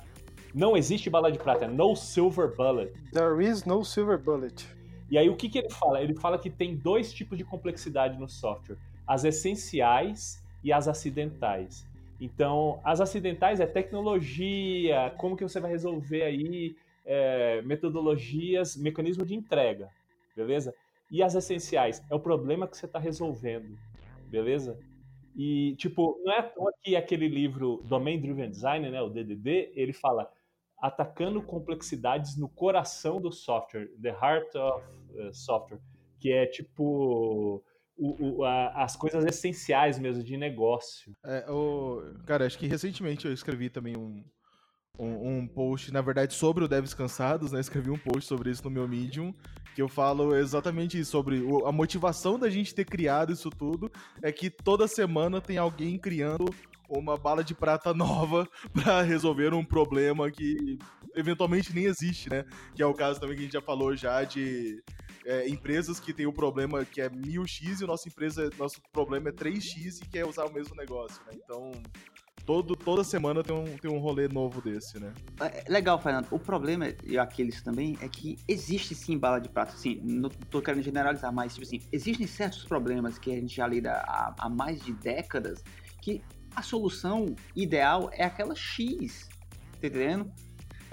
[0.53, 2.93] não existe bala de prata, no silver bullet.
[3.11, 4.67] There is no silver bullet.
[5.09, 6.01] E aí o que, que ele fala?
[6.01, 11.85] Ele fala que tem dois tipos de complexidade no software: as essenciais e as acidentais.
[12.19, 19.33] Então, as acidentais é tecnologia, como que você vai resolver aí é, metodologias, mecanismo de
[19.33, 19.89] entrega,
[20.35, 20.73] beleza?
[21.09, 23.75] E as essenciais é o problema que você está resolvendo,
[24.29, 24.77] beleza?
[25.35, 29.71] E, tipo, não é à toa que aquele livro Domain Driven Design, né, o DDD,
[29.75, 30.31] ele fala
[30.81, 35.79] atacando complexidades no coração do software, the heart of uh, software,
[36.19, 37.63] que é tipo
[37.95, 41.15] o, o, a, as coisas essenciais mesmo de negócio.
[41.23, 44.23] É, o, cara, acho que recentemente eu escrevi também um,
[44.97, 47.59] um, um, post, na verdade, sobre o Devs Cansados, né?
[47.59, 49.33] Escrevi um post sobre isso no meu Medium,
[49.75, 53.91] que eu falo exatamente isso, sobre o, a motivação da gente ter criado isso tudo,
[54.23, 56.45] é que toda semana tem alguém criando
[56.99, 60.77] uma bala de prata nova para resolver um problema que
[61.15, 62.45] eventualmente nem existe, né?
[62.75, 64.83] Que é o caso também que a gente já falou já de
[65.25, 69.31] é, empresas que tem o problema que é 1000x e nossa empresa, nosso problema é
[69.31, 71.33] 3x e quer usar o mesmo negócio, né?
[71.35, 71.71] Então,
[72.45, 75.13] todo, toda semana tem um, tem um rolê novo desse, né?
[75.39, 76.27] É, legal, Fernando.
[76.31, 79.73] O problema, e aqueles também, é que existe sim bala de prata.
[79.73, 83.67] Assim, não tô querendo generalizar, mas tipo assim, existem certos problemas que a gente já
[83.67, 85.63] lida há, há mais de décadas
[86.01, 86.21] que
[86.55, 89.29] a solução ideal é aquela X,
[89.79, 90.31] tá entendendo?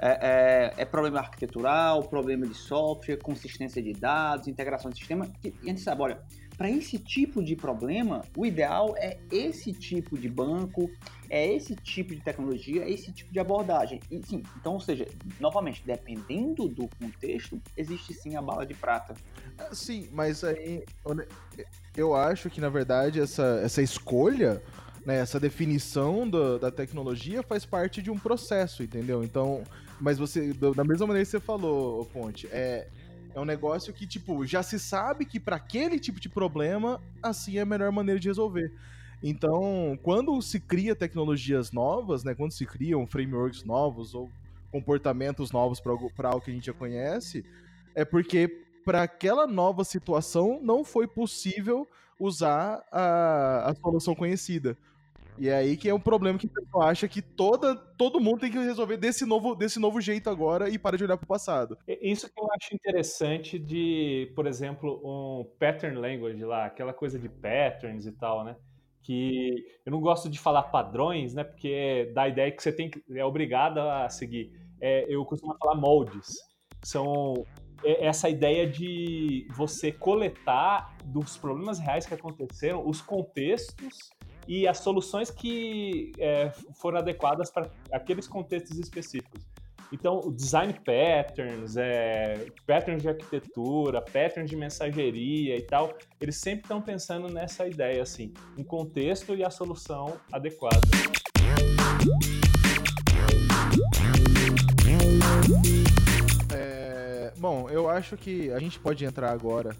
[0.00, 5.28] É, é, é, problema arquitetural, problema de software, consistência de dados, integração de sistema.
[5.42, 6.22] E a gente sabe, olha,
[6.56, 10.88] para esse tipo de problema, o ideal é esse tipo de banco,
[11.30, 14.00] é esse tipo de tecnologia, é esse tipo de abordagem.
[14.10, 15.06] E, sim, então, ou seja,
[15.40, 19.14] novamente, dependendo do contexto, existe sim a bala de prata.
[19.58, 20.84] Ah, sim, mas aí
[21.96, 24.62] eu acho que na verdade essa, essa escolha
[25.08, 29.24] né, essa definição do, da tecnologia faz parte de um processo, entendeu?
[29.24, 29.64] Então,
[29.98, 32.88] mas você, da mesma maneira que você falou, Ponte, é,
[33.34, 37.56] é um negócio que, tipo, já se sabe que para aquele tipo de problema, assim
[37.56, 38.70] é a melhor maneira de resolver.
[39.22, 44.30] Então, quando se cria tecnologias novas, né, quando se criam frameworks novos ou
[44.70, 47.46] comportamentos novos para algo que a gente já conhece,
[47.94, 51.88] é porque para aquela nova situação não foi possível
[52.20, 54.76] usar a, a solução conhecida.
[55.38, 58.40] E é aí que é um problema que o pessoal acha que toda, todo mundo
[58.40, 61.28] tem que resolver desse novo, desse novo jeito agora e para de olhar para o
[61.28, 61.78] passado.
[61.86, 67.28] Isso que eu acho interessante de, por exemplo, um pattern language lá, aquela coisa de
[67.28, 68.56] patterns e tal, né?
[69.02, 71.44] Que eu não gosto de falar padrões, né?
[71.44, 74.52] Porque dá a ideia que você tem que, é obrigado a seguir.
[74.80, 76.36] É, eu costumo falar moldes.
[76.82, 77.46] São
[77.84, 84.10] é, essa ideia de você coletar dos problemas reais que aconteceram, os contextos
[84.48, 89.46] e as soluções que é, foram adequadas para aqueles contextos específicos.
[89.92, 96.62] Então, o design patterns, é, patterns de arquitetura, patterns de mensageria e tal, eles sempre
[96.62, 100.80] estão pensando nessa ideia, assim, um contexto e a solução adequada.
[106.54, 109.74] É, bom, eu acho que a gente pode entrar agora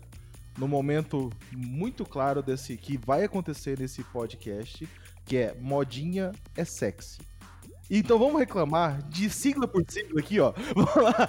[0.59, 4.89] no momento muito claro desse que vai acontecer nesse podcast,
[5.25, 7.19] que é modinha é sexy.
[7.91, 10.53] Então vamos reclamar de sigla por sigla aqui, ó.
[10.77, 11.27] Vamos lá.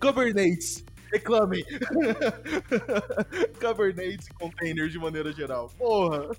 [0.00, 0.82] Kubernetes.
[1.12, 1.62] Reclamem.
[3.60, 5.70] Kubernetes e containers de maneira geral.
[5.76, 6.30] Porra.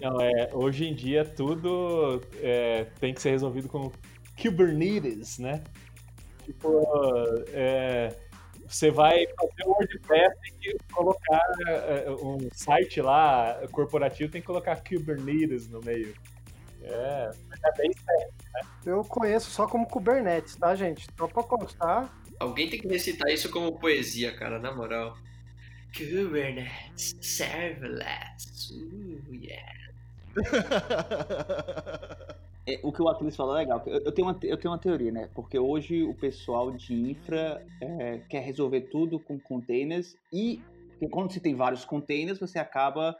[0.00, 3.90] Não, é, hoje em dia tudo é, tem que ser resolvido com
[4.40, 5.64] Kubernetes, né?
[6.44, 6.80] Tipo,
[7.48, 8.16] é,
[8.74, 14.46] você vai fazer um WordPress, tem que colocar é, um site lá corporativo, tem que
[14.46, 16.14] colocar Kubernetes no meio.
[16.82, 17.30] É,
[17.64, 18.60] é bem sério, né?
[18.84, 21.06] Eu conheço só como Kubernetes, tá, gente?
[21.16, 22.12] Só pra constar.
[22.40, 25.16] Alguém tem que recitar isso como poesia, cara, na moral.
[25.96, 29.72] Kubernetes, serverless, uh, yeah.
[32.66, 33.82] É, o que o Aquiles falou é legal.
[33.86, 35.28] Eu, eu, tenho uma, eu tenho uma teoria, né?
[35.34, 40.62] Porque hoje o pessoal de infra é, quer resolver tudo com containers e
[41.10, 43.16] quando você tem vários containers, você acaba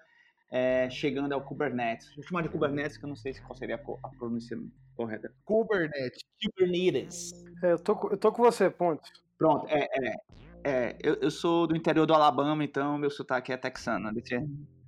[0.50, 2.14] é, chegando ao Kubernetes.
[2.14, 4.56] Vou chamar de Kubernetes, que eu não sei qual seria a, a pronúncia
[4.94, 5.32] correta.
[5.44, 6.22] Kubernetes.
[6.44, 7.32] Kubernetes.
[7.62, 9.10] É, eu, tô, eu tô com você, Ponte.
[9.38, 10.14] Pronto, é, é,
[10.62, 14.12] é eu, eu, sou do interior do Alabama, então meu sotaque é texano.
[14.12, 14.40] Deixa...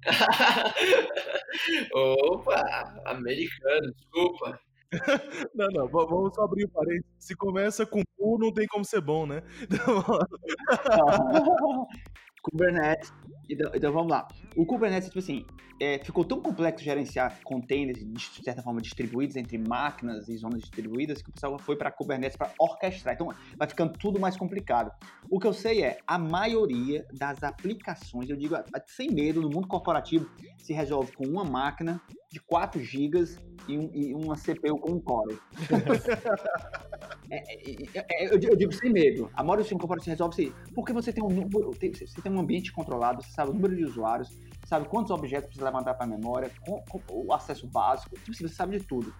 [1.94, 2.62] Opa,
[3.06, 4.60] americano, desculpa.
[5.54, 7.04] Não, não, vamos só abrir o parênteses.
[7.18, 9.42] Se começa com U, não tem como ser bom, né?
[12.44, 13.12] Kubernetes.
[13.48, 14.28] Então, então, vamos lá.
[14.56, 15.44] O Kubernetes, tipo assim,
[15.80, 21.20] é, ficou tão complexo gerenciar containers de certa forma distribuídos entre máquinas e zonas distribuídas
[21.20, 23.14] que o pessoal foi para Kubernetes para orquestrar.
[23.14, 24.90] Então vai ficando tudo mais complicado.
[25.30, 28.54] O que eu sei é a maioria das aplicações, eu digo
[28.86, 32.00] sem medo, no mundo corporativo se resolve com uma máquina
[32.34, 33.24] de 4 GB
[33.68, 35.38] e, um, e, uma CPU com um core.
[37.30, 39.30] é, é, é, eu, digo sem medo.
[39.34, 40.52] A maioria dos corporativos resolve aí.
[40.74, 44.36] Porque você tem, um, você tem um ambiente controlado, você sabe o número de usuários,
[44.66, 48.48] sabe quantos objetos precisa levantar para a memória, com, com, o acesso básico, tipo assim,
[48.48, 49.14] você sabe de tudo.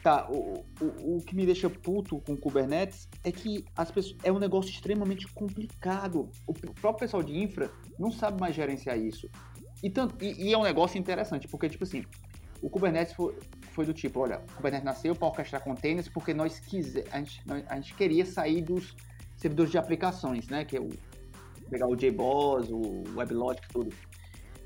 [0.00, 4.16] Tá, o, o, o que me deixa puto com o Kubernetes é que as pessoas,
[4.22, 6.30] é um negócio extremamente complicado.
[6.46, 7.68] O próprio pessoal de infra
[7.98, 9.28] não sabe mais gerenciar isso.
[9.82, 12.04] E, tanto, e, e é um negócio interessante, porque, tipo assim,
[12.62, 13.36] o Kubernetes foi,
[13.72, 17.42] foi do tipo, olha, o Kubernetes nasceu para orquestrar containers porque nós quise, a, gente,
[17.68, 18.96] a gente queria sair dos
[19.36, 20.64] servidores de aplicações, né?
[20.64, 20.88] Que é o
[21.68, 23.94] pegar o JBoss, o WebLogic, tudo.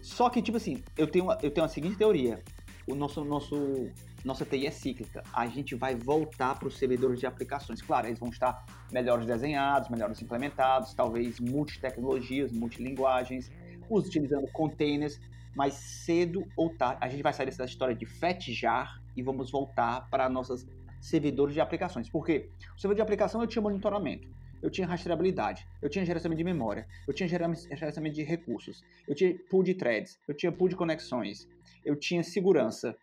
[0.00, 2.42] Só que, tipo assim, eu tenho, eu tenho a seguinte teoria.
[2.88, 3.88] O nosso, nosso,
[4.24, 5.22] nossa TI é cíclica.
[5.32, 7.80] A gente vai voltar para os servidores de aplicações.
[7.80, 13.50] Claro, eles vão estar melhores desenhados, melhores implementados, talvez multi-tecnologias, multilinguagens,
[13.88, 15.20] utilizando containers,
[15.54, 19.50] mas cedo ou tarde a gente vai sair dessa história de fat jar e vamos
[19.50, 20.66] voltar para nossos
[21.00, 22.08] servidores de aplicações.
[22.08, 24.28] Porque o servidor de aplicação eu tinha monitoramento,
[24.62, 29.36] eu tinha rastreabilidade, eu tinha gerenciamento de memória, eu tinha gerenciamento de recursos, eu tinha
[29.50, 31.48] pool de threads, eu tinha pool de conexões,
[31.84, 32.96] eu tinha segurança,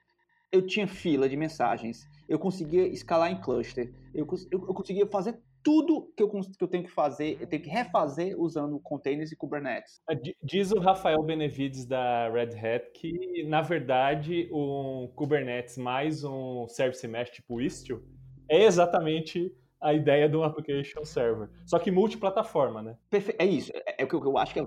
[0.51, 5.37] eu tinha fila de mensagens, eu conseguia escalar em cluster, eu, eu, eu conseguia fazer
[5.64, 9.36] tudo que eu, que eu tenho que fazer, eu tenho que refazer usando containers e
[9.36, 10.01] Kubernetes.
[10.10, 16.68] É, diz o Rafael Benevides da Red Hat que, na verdade, um Kubernetes mais um
[16.68, 18.03] Service Mesh tipo Istio
[18.49, 21.49] é exatamente a ideia de um application server.
[21.66, 22.97] Só que multiplataforma, né?
[23.10, 23.72] Perfe é isso.
[23.74, 24.66] É, é o que eu acho que é o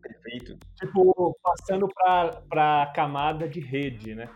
[0.00, 0.58] Perfeito.
[0.76, 4.28] Tipo, passando para a camada de rede, né?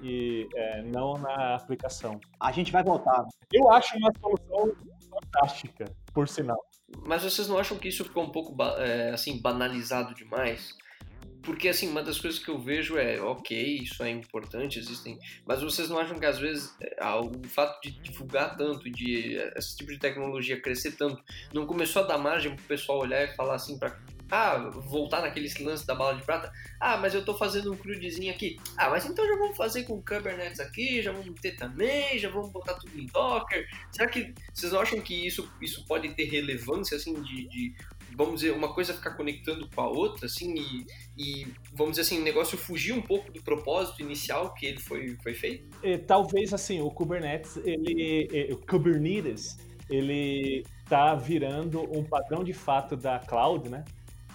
[0.00, 2.20] E é, não na aplicação.
[2.40, 3.24] A gente vai voltar.
[3.52, 4.72] Eu acho uma solução
[5.08, 6.58] fantástica, por sinal.
[7.06, 10.76] Mas vocês não acham que isso ficou um pouco é, assim banalizado demais?
[11.42, 15.62] Porque assim, uma das coisas que eu vejo é, ok, isso é importante, existem, mas
[15.62, 19.90] vocês não acham que às vezes é, o fato de divulgar tanto, de esse tipo
[19.90, 23.54] de tecnologia crescer tanto, não começou a dar margem para o pessoal olhar e falar
[23.54, 23.98] assim para
[24.30, 26.52] ah, voltar naquele lance da bala de prata.
[26.78, 28.58] Ah, mas eu tô fazendo um crudezinho aqui.
[28.76, 32.50] Ah, mas então já vamos fazer com Kubernetes aqui, já vamos ter também, já vamos
[32.50, 33.66] botar tudo em Docker.
[33.90, 37.74] Será que vocês acham que isso, isso pode ter relevância, assim, de, de
[38.16, 42.20] vamos dizer, uma coisa ficar conectando com a outra, assim, e, e, vamos dizer assim,
[42.20, 45.68] o negócio fugir um pouco do propósito inicial que ele foi, foi feito?
[45.82, 49.56] E, talvez, assim, o Kubernetes, ele, o Kubernetes,
[49.88, 53.84] ele tá virando um padrão de fato da cloud, né?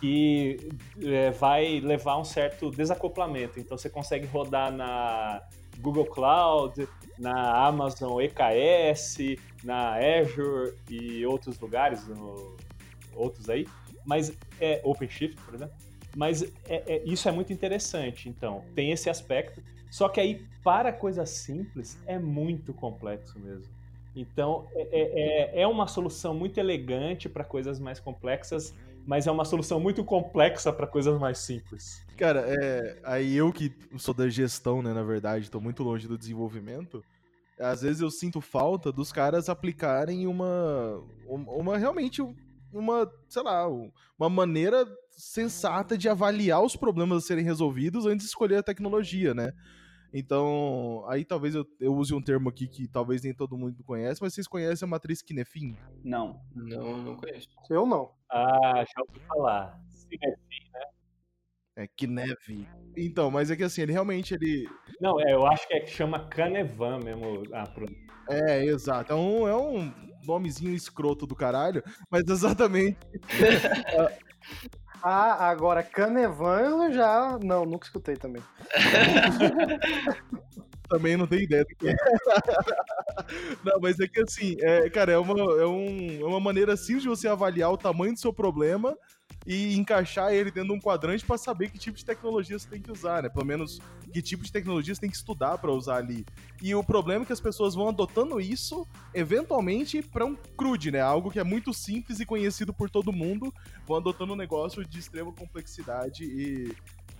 [0.03, 0.57] Que
[1.01, 3.57] é, vai levar um certo desacoplamento.
[3.57, 5.41] Então você consegue rodar na
[5.79, 6.85] Google Cloud,
[7.17, 12.57] na Amazon EKS, na Azure e outros lugares, no,
[13.15, 13.65] outros aí,
[14.05, 15.73] mas é OpenShift, por exemplo.
[16.17, 18.27] Mas é, é, isso é muito interessante.
[18.27, 19.63] Então tem esse aspecto.
[19.89, 23.71] Só que aí para coisas simples é muito complexo mesmo.
[24.13, 28.75] Então, é, é, é uma solução muito elegante para coisas mais complexas,
[29.05, 32.05] mas é uma solução muito complexa para coisas mais simples.
[32.17, 36.17] Cara, é, aí eu que sou da gestão, né, na verdade, tô muito longe do
[36.17, 37.03] desenvolvimento,
[37.59, 42.21] às vezes eu sinto falta dos caras aplicarem uma, uma realmente
[42.71, 43.67] uma, sei lá,
[44.17, 49.33] uma maneira sensata de avaliar os problemas a serem resolvidos antes de escolher a tecnologia,
[49.33, 49.51] né?
[50.13, 54.21] Então, aí talvez eu, eu use um termo aqui que talvez nem todo mundo conhece,
[54.21, 55.75] mas vocês conhecem a matriz Kinefin?
[56.03, 56.39] Não.
[56.55, 57.49] Não, não conheço.
[57.67, 58.11] Eu não.
[58.31, 59.81] Ah, já ouvi falar.
[60.07, 60.85] Kinefin, né?
[61.75, 62.67] É, Kineve.
[62.95, 64.69] Então, mas é que assim, ele realmente, ele...
[65.01, 67.41] Não, é, eu acho que é que chama Canevan mesmo.
[67.51, 67.67] Ah,
[68.29, 69.11] É, exato.
[69.11, 69.91] É um, é um
[70.23, 72.99] nomezinho escroto do caralho, mas exatamente...
[75.05, 77.37] Ah, agora Canevan eu já.
[77.43, 78.41] Não, nunca escutei também.
[80.87, 81.95] também não tenho ideia do que é.
[83.65, 87.03] não, mas é que assim, é, cara, é uma, é, um, é uma maneira simples
[87.03, 88.95] de você avaliar o tamanho do seu problema
[89.45, 92.81] e encaixar ele dentro de um quadrante para saber que tipo de tecnologia você tem
[92.81, 93.29] que usar, né?
[93.29, 93.79] Pelo menos
[94.11, 96.25] que tipo de tecnologia você tem que estudar para usar ali.
[96.61, 101.01] E o problema é que as pessoas vão adotando isso, eventualmente, para um crude, né?
[101.01, 103.53] Algo que é muito simples e conhecido por todo mundo,
[103.85, 106.73] vão adotando um negócio de extrema complexidade e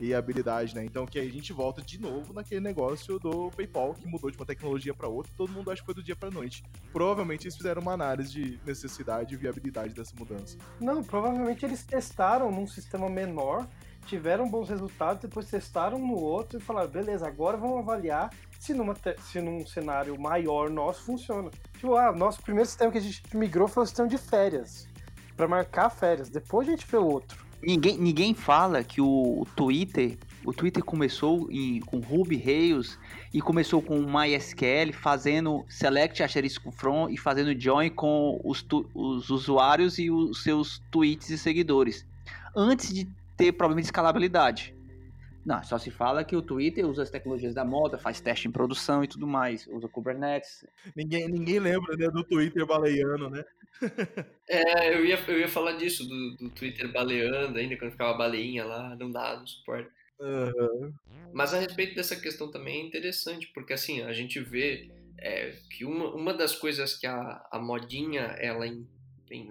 [0.04, 0.84] e habilidade, né?
[0.84, 4.46] Então que a gente volta de novo naquele negócio do PayPal que mudou de uma
[4.46, 6.62] tecnologia para outra, todo mundo acha que foi do dia para noite.
[6.92, 10.58] Provavelmente eles fizeram uma análise de necessidade e viabilidade dessa mudança.
[10.80, 13.66] Não, provavelmente eles testaram num sistema menor,
[14.06, 18.30] tiveram bons resultados, depois testaram no outro e falaram, beleza, agora vamos avaliar
[18.60, 21.50] se, numa se num cenário maior nosso funciona.
[21.74, 24.88] Tipo, ah, nosso primeiro sistema que a gente migrou foi o sistema de férias,
[25.38, 26.30] para marcar férias.
[26.30, 27.43] Depois a gente fez outro.
[27.66, 33.00] Ninguém, ninguém fala que o Twitter, o Twitter começou em, com Ruby Rails
[33.34, 39.30] e começou com MySQL fazendo select asterisco from e fazendo join com os, tu, os
[39.30, 42.06] usuários e os seus tweets e seguidores.
[42.54, 43.08] Antes de
[43.38, 44.76] ter problema de escalabilidade.
[45.46, 48.52] Não, só se fala que o Twitter usa as tecnologias da moda, faz teste em
[48.52, 50.66] produção e tudo mais, usa Kubernetes.
[50.96, 53.44] Ninguém, ninguém lembra né, do Twitter baleano, né?
[54.48, 58.64] É, eu ia, eu ia falar disso, do, do Twitter baleando ainda, quando ficava baleinha
[58.66, 59.90] lá, não dá, não suporta.
[60.20, 60.94] Uhum.
[61.34, 65.86] Mas a respeito dessa questão também é interessante, porque assim, a gente vê é, que
[65.86, 68.66] uma, uma das coisas que a, a modinha ela,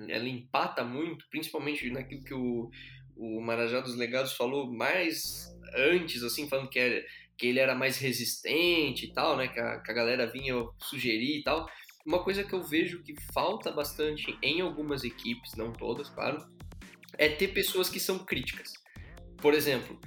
[0.08, 2.70] ela empata muito, principalmente naquilo que o,
[3.16, 7.04] o Marajá dos Legados falou mais antes, assim, falando que, era,
[7.36, 9.48] que ele era mais resistente e tal, né?
[9.48, 11.66] Que a, que a galera vinha sugerir e tal.
[12.04, 16.44] Uma coisa que eu vejo que falta bastante em algumas equipes, não todas, claro,
[17.16, 18.72] é ter pessoas que são críticas.
[19.36, 19.98] Por exemplo,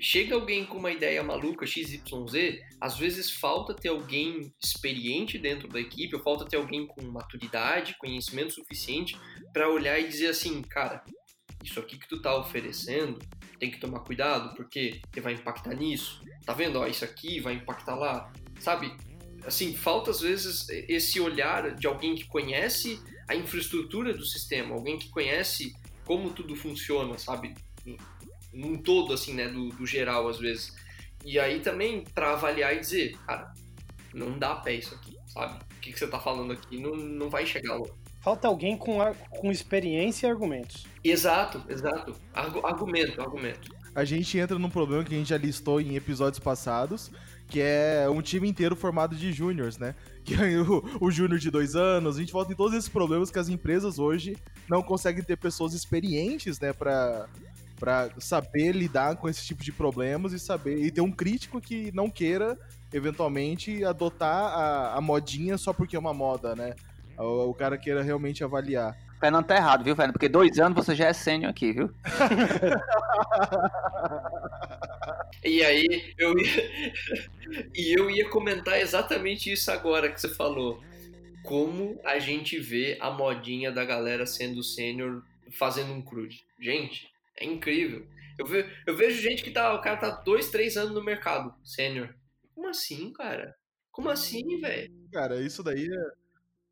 [0.00, 2.00] chega alguém com uma ideia maluca, XYZ,
[2.80, 7.96] às vezes falta ter alguém experiente dentro da equipe, ou falta ter alguém com maturidade,
[7.98, 9.18] conhecimento suficiente
[9.52, 11.02] para olhar e dizer assim, cara,
[11.62, 13.18] isso aqui que tu tá oferecendo,
[13.58, 16.22] tem que tomar cuidado, porque vai impactar nisso.
[16.44, 16.78] Tá vendo?
[16.78, 18.32] Ó, isso aqui vai impactar lá.
[18.60, 18.92] Sabe?
[19.46, 24.98] assim, falta às vezes esse olhar de alguém que conhece a infraestrutura do sistema, alguém
[24.98, 27.54] que conhece como tudo funciona, sabe?
[28.52, 29.48] Num todo, assim, né?
[29.48, 30.74] Do, do geral, às vezes.
[31.24, 33.52] E aí também para avaliar e dizer, cara,
[34.14, 35.62] não dá pé isso aqui, sabe?
[35.62, 37.88] O que, que você tá falando aqui não, não vai chegar lá.
[38.28, 38.98] Falta alguém com,
[39.30, 40.86] com experiência e argumentos.
[41.02, 42.14] Exato, exato.
[42.34, 43.74] Argu argumento, argumento.
[43.94, 47.10] A gente entra num problema que a gente já listou em episódios passados,
[47.46, 49.94] que é um time inteiro formado de júniors, né?
[50.28, 53.30] Que é o, o júnior de dois anos, a gente volta em todos esses problemas
[53.30, 54.36] que as empresas hoje
[54.68, 57.30] não conseguem ter pessoas experientes, né, pra,
[57.80, 61.90] pra saber lidar com esse tipo de problemas e saber e ter um crítico que
[61.94, 62.58] não queira,
[62.92, 66.74] eventualmente, adotar a, a modinha só porque é uma moda, né?
[67.18, 68.96] O, o cara queira realmente avaliar.
[69.18, 70.12] Fernando tá errado, viu, Fernando?
[70.12, 71.90] Porque dois anos você já é sênior aqui, viu?
[75.44, 76.70] e aí, eu ia...
[77.74, 80.80] e eu ia comentar exatamente isso agora que você falou.
[81.42, 86.44] Como a gente vê a modinha da galera sendo sênior fazendo um crude.
[86.60, 88.06] Gente, é incrível.
[88.38, 88.64] Eu, ve...
[88.86, 89.74] eu vejo gente que tá.
[89.74, 92.14] O cara tá dois, três anos no mercado, sênior.
[92.54, 93.56] Como assim, cara?
[93.90, 94.92] Como assim, velho?
[95.12, 96.27] Cara, isso daí é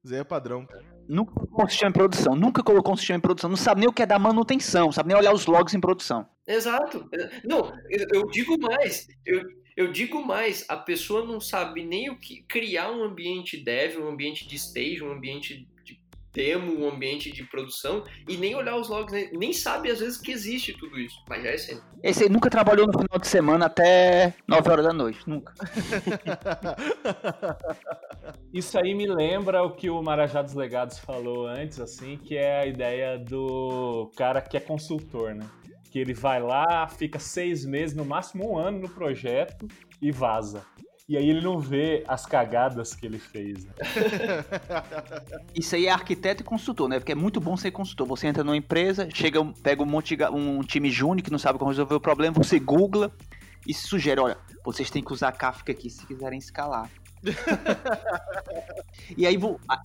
[0.06, 0.66] Zé é padrão.
[1.08, 3.88] Nunca colocou um sistema em produção, nunca colocou um sistema em produção, não sabe nem
[3.88, 6.26] o que é dar manutenção, sabe nem olhar os logs em produção.
[6.46, 7.08] Exato.
[7.44, 7.72] Não,
[8.12, 9.42] eu digo mais, eu,
[9.76, 14.08] eu digo mais, a pessoa não sabe nem o que criar um ambiente dev, um
[14.08, 15.68] ambiente de stage, um ambiente
[16.36, 19.30] de demo, um ambiente de produção e nem olhar os logs, né?
[19.32, 21.84] nem sabe às vezes que existe tudo isso, mas já é sempre.
[22.02, 25.54] Esse aí nunca trabalhou no final de semana até 9 horas da noite, nunca.
[28.52, 32.60] Isso aí me lembra o que o Marajá dos Legados falou antes, assim, que é
[32.60, 35.46] a ideia do cara que é consultor, né?
[35.90, 39.66] Que ele vai lá, fica seis meses, no máximo um ano no projeto
[40.00, 40.64] e vaza.
[41.08, 43.64] E aí ele não vê as cagadas que ele fez.
[43.64, 43.72] Né?
[45.54, 46.98] Isso aí é arquiteto e consultor, né?
[46.98, 48.08] Porque é muito bom ser consultor.
[48.08, 51.70] Você entra numa empresa, chega, pega um, monte, um time júnior que não sabe como
[51.70, 53.12] resolver o problema, você googla
[53.64, 56.90] e sugere, olha, vocês têm que usar Kafka aqui se quiserem escalar.
[59.16, 59.38] e aí,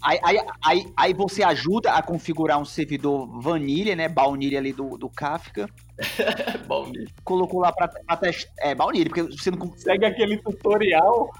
[0.03, 4.07] aí, aí, aí, você ajuda a configurar um servidor vanilla, né?
[4.07, 5.67] Baunilha ali do, do Kafka.
[6.67, 7.07] baunilha.
[7.23, 8.51] Colocou lá pra, pra testar.
[8.59, 9.73] É, baunilha, porque você não.
[9.75, 11.31] Segue aquele tutorial.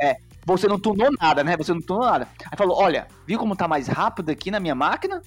[0.00, 0.16] é.
[0.44, 1.56] Você não tunou nada, né?
[1.56, 2.28] Você não tunou nada.
[2.50, 5.20] Aí falou: olha, viu como tá mais rápido aqui na minha máquina?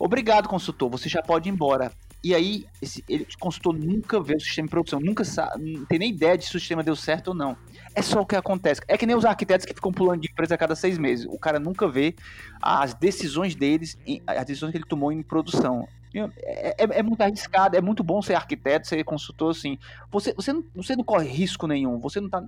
[0.00, 0.90] Obrigado, consultor.
[0.90, 1.92] Você já pode ir embora.
[2.22, 6.00] E aí, esse, ele, consultor nunca vê o sistema de produção, nunca sabe, não tem
[6.00, 7.56] nem ideia de se o sistema deu certo ou não.
[7.94, 8.80] É só o que acontece.
[8.88, 11.26] É que nem os arquitetos que ficam pulando de empresa a cada seis meses.
[11.28, 12.16] O cara nunca vê
[12.60, 13.96] as decisões deles,
[14.26, 15.86] as decisões que ele tomou em produção.
[16.14, 19.78] É, é, é, muito arriscado, é muito bom ser arquiteto, ser consultor, assim.
[20.10, 22.44] Você, você, não, você não corre risco nenhum, você não tá.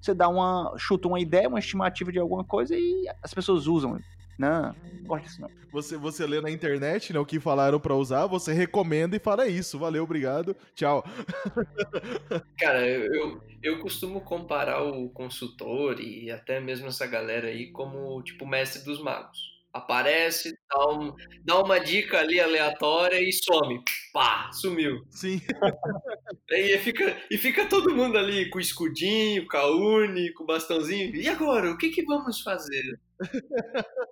[0.00, 0.74] Você dá uma.
[0.78, 3.98] chuta uma ideia, uma estimativa de alguma coisa e as pessoas usam.
[4.40, 5.50] Não, não gosto disso não.
[5.70, 9.46] Você, você lê na internet né, o que falaram para usar, você recomenda e fala
[9.46, 9.78] isso.
[9.78, 11.04] Valeu, obrigado, tchau.
[12.58, 18.46] Cara, eu, eu costumo comparar o consultor e até mesmo essa galera aí como, tipo,
[18.46, 21.14] mestre dos magos aparece, dá, um,
[21.44, 23.80] dá, uma dica ali aleatória e some.
[24.12, 25.04] Pá, sumiu.
[25.10, 25.40] Sim.
[26.52, 30.46] E fica, e fica todo mundo ali com o escudinho, com a urne, com o
[30.46, 31.14] bastãozinho.
[31.14, 32.98] E agora, o que, que vamos fazer?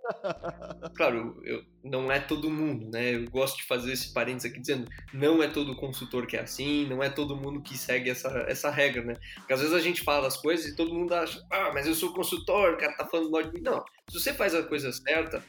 [0.96, 3.14] Claro, eu, não é todo mundo, né?
[3.14, 6.86] Eu gosto de fazer esse parênteses aqui dizendo não é todo consultor que é assim,
[6.86, 9.16] não é todo mundo que segue essa, essa regra, né?
[9.36, 11.94] Porque às vezes a gente fala as coisas e todo mundo acha, ah, mas eu
[11.94, 13.60] sou consultor, o cara tá falando mal de mim.
[13.62, 15.42] Não, se você faz a coisa certa,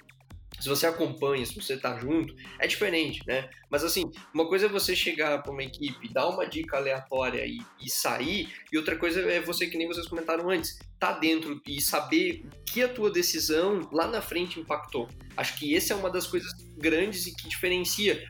[0.60, 3.49] se você acompanha, se você tá junto, é diferente, né?
[3.70, 4.03] Mas assim,
[4.34, 8.49] uma coisa é você chegar para uma equipe, dar uma dica aleatória e, e, sair,
[8.72, 12.82] e outra coisa é você, que nem vocês comentaram antes, tá dentro e saber que
[12.82, 15.07] a tua decisão lá na frente impactou.
[15.38, 18.28] Acho que essa é uma das coisas grandes e que diferencia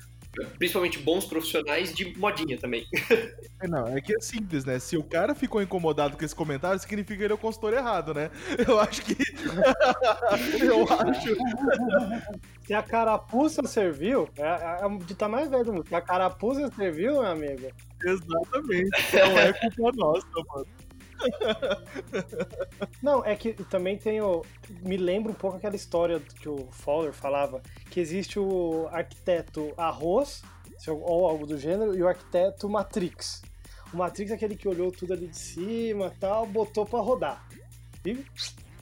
[0.57, 2.85] principalmente bons profissionais de modinha também.
[3.61, 4.79] É, não, é que é simples, né?
[4.79, 8.13] Se o cara ficou incomodado com esse comentário, significa que ele é o consultor errado,
[8.13, 8.31] né?
[8.65, 9.17] Eu acho que.
[10.63, 11.35] Eu acho.
[12.65, 17.15] Se a carapuça serviu, é, é, é de tá mais velho, se a carapuça serviu,
[17.15, 17.69] meu amigo.
[18.01, 18.89] Exatamente.
[19.13, 20.67] Não é culpa nossa, mano.
[23.01, 24.43] Não, é que também tem o.
[24.81, 30.41] Me lembra um pouco aquela história que o Fowler falava, que existe o arquiteto arroz,
[30.87, 33.41] ou algo do gênero, e o arquiteto Matrix.
[33.93, 37.47] O Matrix é aquele que olhou tudo ali de cima tal, botou para rodar.
[38.05, 38.23] E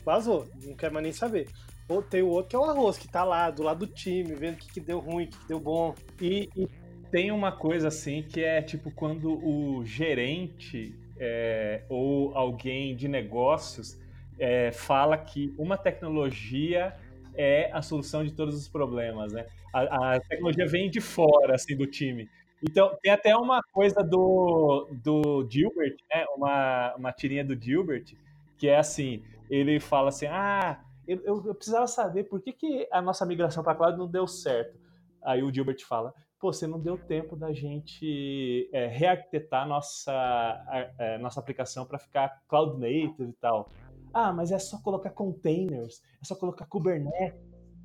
[0.05, 1.49] vazou, não quer mais nem saber.
[1.87, 4.35] Ou tem o outro que é o arroz, que tá lá, do lado do time,
[4.35, 5.95] vendo o que, que deu ruim, o que, que deu bom.
[6.21, 6.67] E, e
[7.09, 13.99] tem uma coisa assim que é tipo quando o gerente é, ou alguém de negócios
[14.39, 16.95] é, fala que uma tecnologia
[17.35, 19.45] é a solução de todos os problemas, né?
[19.73, 22.29] A, a, tecnologia vem de fora, assim, do time.
[22.63, 26.25] Então, tem até uma coisa do, do Gilbert, né?
[26.35, 28.15] Uma, uma tirinha do Gilbert,
[28.57, 33.01] que é assim, ele fala assim, ah, eu, eu, precisava saber por que, que a
[33.01, 34.77] nossa migração para cloud não deu certo.
[35.23, 41.15] Aí o Gilbert fala, pô, você não deu tempo da gente é, rearquitetar nossa, a,
[41.15, 43.69] a, nossa aplicação para ficar cloud native e tal.
[44.13, 47.39] Ah, mas é só colocar containers, é só colocar Kubernetes,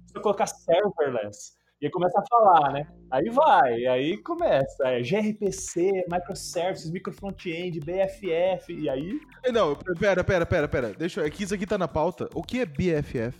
[0.09, 1.61] é só colocar serverless.
[1.81, 2.87] E aí começa a falar, né?
[3.11, 4.87] Aí vai, aí começa.
[4.87, 9.21] É gRPC, microservices, microfrontend, BFF, e aí.
[9.53, 10.95] Não, pera, pera, pera, pera.
[10.95, 11.27] Deixa eu.
[11.27, 12.29] É que isso aqui tá na pauta.
[12.35, 13.37] O que é BFF?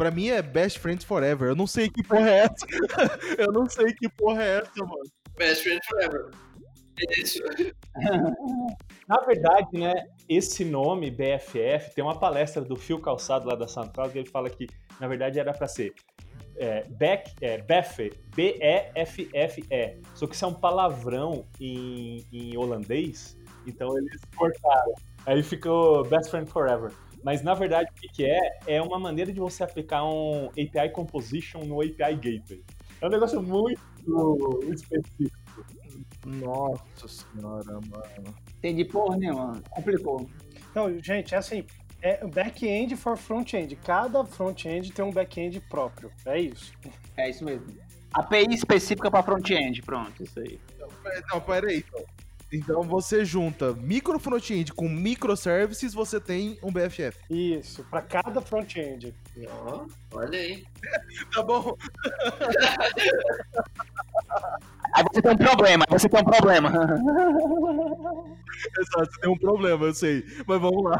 [0.00, 1.50] Pra mim é Best Friends Forever.
[1.50, 2.66] Eu não sei que porra é essa.
[3.36, 5.02] eu não sei que porra é essa, mano.
[5.36, 6.30] Best Friends Forever.
[7.06, 7.38] É isso.
[9.06, 9.92] Na verdade, né,
[10.26, 14.48] esse nome BFF tem uma palestra do Phil Calçado lá da SoundCloud que ele fala
[14.48, 14.66] que,
[14.98, 15.92] na verdade, era para ser
[16.56, 20.00] é, back, é, BEFE, B-E-F-F-E.
[20.14, 24.94] Só que isso é um palavrão em, em holandês, então eles cortaram.
[25.26, 26.90] Aí ficou Best Friend Forever.
[27.22, 28.58] Mas na verdade, o que é?
[28.66, 32.64] É uma maneira de você aplicar um API Composition no API Gateway.
[33.00, 33.80] É um negócio muito
[34.72, 35.38] específico.
[36.26, 38.34] Nossa senhora, mano.
[38.58, 39.62] Entendi porra nenhuma.
[39.70, 40.28] Complicou.
[40.74, 41.64] Não, gente, é assim.
[42.02, 43.76] É back-end for front-end.
[43.76, 46.10] Cada front-end tem um back-end próprio.
[46.24, 46.72] É isso.
[47.16, 47.66] É isso mesmo.
[48.12, 50.58] API específica para front-end, pronto, isso aí.
[51.30, 51.84] Não, peraí.
[51.86, 52.04] Então.
[52.52, 57.18] Então você junta micro front-end com microservices, você tem um BFF.
[57.30, 59.14] Isso, para cada front-end.
[59.48, 60.64] Ó, olha aí.
[61.32, 61.76] Tá bom.
[64.94, 66.70] Aí você tem um problema, aí você tem um problema.
[68.78, 70.24] Exato, você tem um problema, eu sei.
[70.46, 70.98] Mas vamos lá.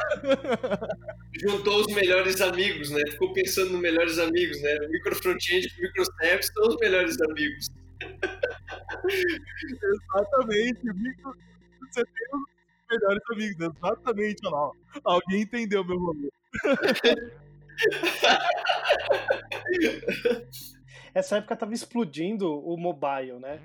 [1.40, 3.02] Juntou os melhores amigos, né?
[3.10, 4.78] Ficou pensando nos melhores amigos, né?
[4.86, 7.68] O micro front-end e o microservice são os melhores amigos.
[9.82, 10.81] Exatamente.
[10.82, 12.44] Você tem os
[12.90, 14.47] melhores amigos, exatamente.
[14.47, 14.70] Olha lá.
[15.05, 16.32] Alguém entendeu meu momento.
[21.14, 23.60] Essa época tava explodindo o mobile, né?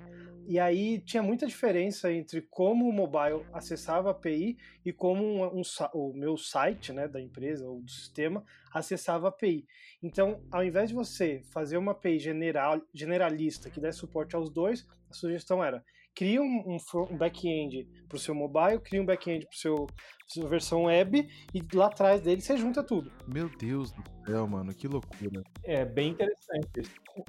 [0.48, 5.60] E aí tinha muita diferença entre como o mobile acessava a API e como um,
[5.60, 9.66] um, o meu site, né, da empresa ou do sistema acessava a API.
[10.00, 14.86] Então, ao invés de você fazer uma API general, generalista que desse suporte aos dois,
[15.16, 15.82] sugestão era
[16.16, 16.78] cria um,
[17.10, 19.86] um back-end para o seu mobile, cria um back-end para seu
[20.26, 21.24] sua versão web
[21.54, 23.12] e lá atrás dele você junta tudo.
[23.28, 25.42] Meu Deus do céu, mano, que loucura.
[25.62, 26.82] É bem interessante.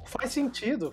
[0.05, 0.91] Faz sentido,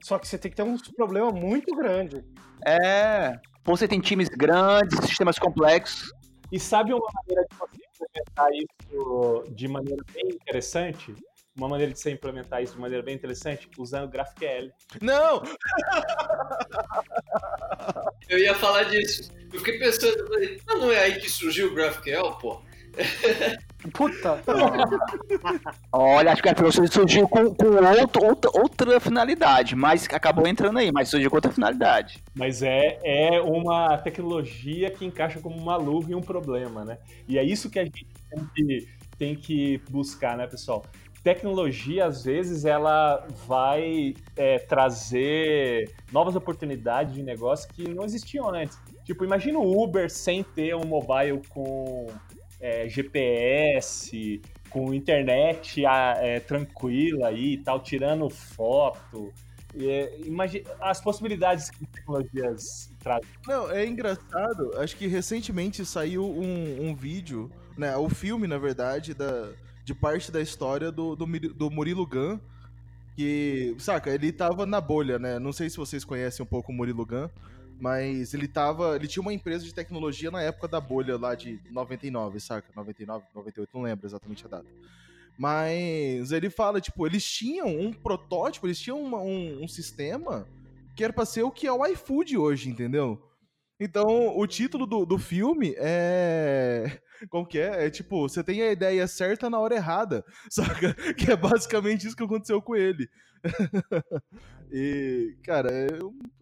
[0.00, 2.24] só que você tem que ter um problema muito grande.
[2.64, 3.32] É,
[3.64, 6.12] você tem times grandes, sistemas complexos.
[6.52, 11.14] E sabe uma maneira de você implementar isso de maneira bem interessante?
[11.56, 14.70] Uma maneira de você implementar isso de maneira bem interessante, usando GraphQL.
[15.00, 15.42] Não!
[18.28, 19.32] Eu ia falar disso.
[19.52, 20.28] Eu fiquei pensando,
[20.66, 22.62] não, não é aí que surgiu o GraphQL, pô?
[23.92, 24.42] Puta!
[25.92, 27.66] Olha, acho que a professora surgiu com, com
[28.00, 32.22] outro, outra, outra finalidade, mas acabou entrando aí, mas surgiu com outra finalidade.
[32.34, 36.98] Mas é, é uma tecnologia que encaixa como uma luva e um problema, né?
[37.26, 40.84] E é isso que a gente tem que, tem que buscar, né, pessoal?
[41.22, 48.78] Tecnologia, às vezes, ela vai é, trazer novas oportunidades de negócio que não existiam antes.
[49.04, 52.06] Tipo, imagina o Uber sem ter um mobile com
[52.60, 59.32] é, GPS, com internet é, tranquila aí e tal, tirando foto.
[59.78, 63.28] É, imagina as possibilidades que tecnologias trazem.
[63.46, 64.72] Não, é engraçado.
[64.78, 67.96] Acho que recentemente saiu um, um vídeo, né?
[67.96, 69.48] O filme, na verdade, da
[69.84, 72.38] de parte da história do, do, do Murilo Gun,
[73.16, 75.38] que, saca, ele tava na bolha, né?
[75.38, 77.28] Não sei se vocês conhecem um pouco o Murilo Gun,
[77.80, 81.58] mas ele tava, ele tinha uma empresa de tecnologia na época da bolha lá de
[81.70, 82.68] 99, saca?
[82.74, 84.66] 99, 98, não lembro exatamente a data.
[85.38, 90.46] Mas ele fala, tipo, eles tinham um protótipo, eles tinham uma, um, um sistema
[90.94, 93.18] que era pra ser o que é o iFood hoje, entendeu?
[93.80, 97.86] Então, o título do, do filme é como que é?
[97.86, 100.94] É tipo, você tem a ideia certa na hora errada, saca?
[101.14, 103.08] Que é basicamente isso que aconteceu com ele.
[104.70, 105.88] e, cara, é,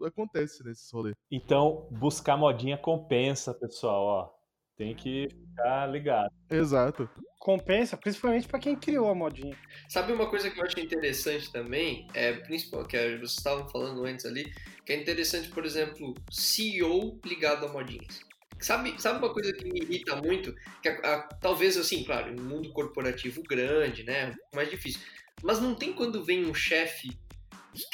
[0.06, 1.14] acontece nesse rolê.
[1.30, 4.37] Então, buscar modinha compensa, pessoal, ó.
[4.78, 6.32] Tem que ficar ligado.
[6.48, 7.10] Exato.
[7.40, 9.56] Compensa, principalmente para quem criou a modinha.
[9.88, 12.06] Sabe uma coisa que eu acho interessante também?
[12.14, 14.52] É, principal, que vocês estavam falando antes ali,
[14.86, 18.20] que é interessante, por exemplo, CEO ligado a modinhas.
[18.60, 20.54] Sabe, sabe uma coisa que me irrita muito?
[20.80, 24.34] Que a, a, talvez, assim, claro, em um mundo corporativo grande, né?
[24.54, 25.00] Mais difícil.
[25.42, 27.18] Mas não tem quando vem um chefe,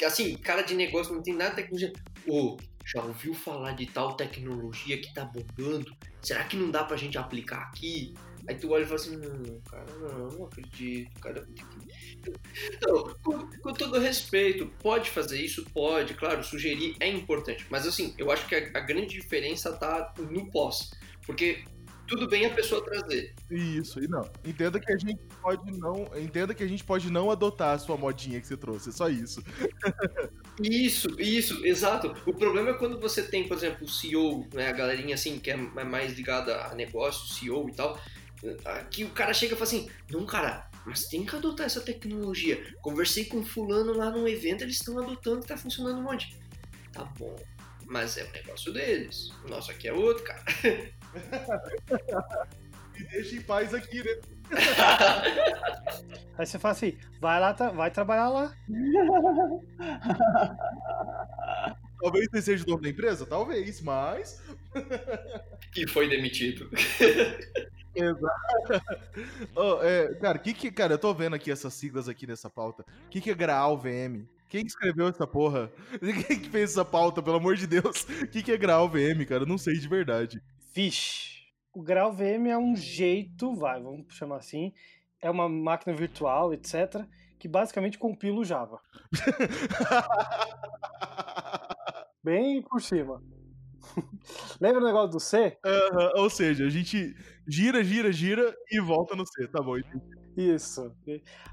[0.05, 1.93] assim, cara de negócio, não tem nada de tecnologia.
[2.27, 5.95] Ô, oh, já ouviu falar de tal tecnologia que tá bombando?
[6.21, 8.13] Será que não dá pra gente aplicar aqui?
[8.47, 11.47] Aí tu olha e fala assim, não, cara, não, não acredito, cara.
[13.23, 15.65] Com, com, todo respeito, pode fazer isso?
[15.71, 17.65] Pode, claro, sugerir é importante.
[17.69, 20.91] Mas assim, eu acho que a, a grande diferença tá no pós.
[21.25, 21.63] Porque
[22.07, 23.33] tudo bem a pessoa trazer.
[23.49, 24.29] Isso, e não.
[24.43, 26.09] Entenda que a gente pode não.
[26.15, 29.09] Entenda que a gente pode não adotar a sua modinha que você trouxe, é só
[29.09, 29.43] isso.
[30.61, 32.15] isso, isso, exato.
[32.25, 35.51] O problema é quando você tem, por exemplo, o CEO, né, a galerinha assim, que
[35.51, 37.99] é mais ligada a negócio, CEO e tal,
[38.91, 42.75] que o cara chega e fala assim: não, cara, mas tem que adotar essa tecnologia.
[42.81, 46.35] Conversei com fulano lá num evento, eles estão adotando e tá funcionando um monte.
[46.93, 47.35] Tá bom,
[47.87, 49.31] mas é o negócio deles.
[49.43, 50.43] O nosso aqui é outro, cara.
[52.93, 54.11] Me deixa em paz aqui, né?
[56.37, 58.53] Aí você fala assim, vai lá, vai trabalhar lá.
[62.01, 63.25] Talvez você seja o dono da empresa?
[63.25, 64.43] Talvez, mas.
[65.71, 66.69] que foi demitido.
[67.95, 68.85] Exato.
[69.55, 72.83] Oh, é, cara, que que, cara, eu tô vendo aqui essas siglas aqui nessa pauta.
[73.05, 74.25] O que, que é Graal VM?
[74.49, 75.71] Quem escreveu essa porra?
[76.27, 78.03] Quem que fez essa pauta, pelo amor de Deus?
[78.21, 79.43] O que, que é Graal VM, cara?
[79.43, 80.41] Eu não sei de verdade.
[80.75, 81.45] Vixe.
[81.73, 84.73] o grau VM é um jeito, vai, vamos chamar assim,
[85.21, 87.05] é uma máquina virtual, etc.,
[87.39, 88.81] que basicamente compila o Java.
[92.21, 93.23] Bem por cima.
[94.59, 95.57] Lembra o negócio do C?
[95.63, 97.15] Aham, ou seja, a gente
[97.47, 99.47] gira, gira, gira e volta no C.
[99.47, 100.14] Tá bom, entendi.
[100.35, 100.93] Isso.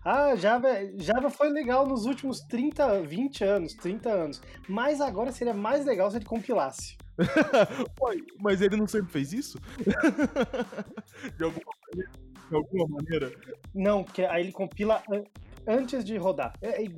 [0.04, 4.42] Ah, Java, Java foi legal nos últimos 30, 20 anos, 30 anos.
[4.68, 6.96] Mas agora seria mais legal se ele compilasse.
[8.40, 9.59] Mas ele não sempre fez isso?
[11.36, 12.12] De alguma maneira?
[12.48, 13.32] De alguma maneira?
[13.74, 15.02] Não, porque aí ele compila
[15.66, 16.52] antes de rodar.
[16.60, 16.89] É, é,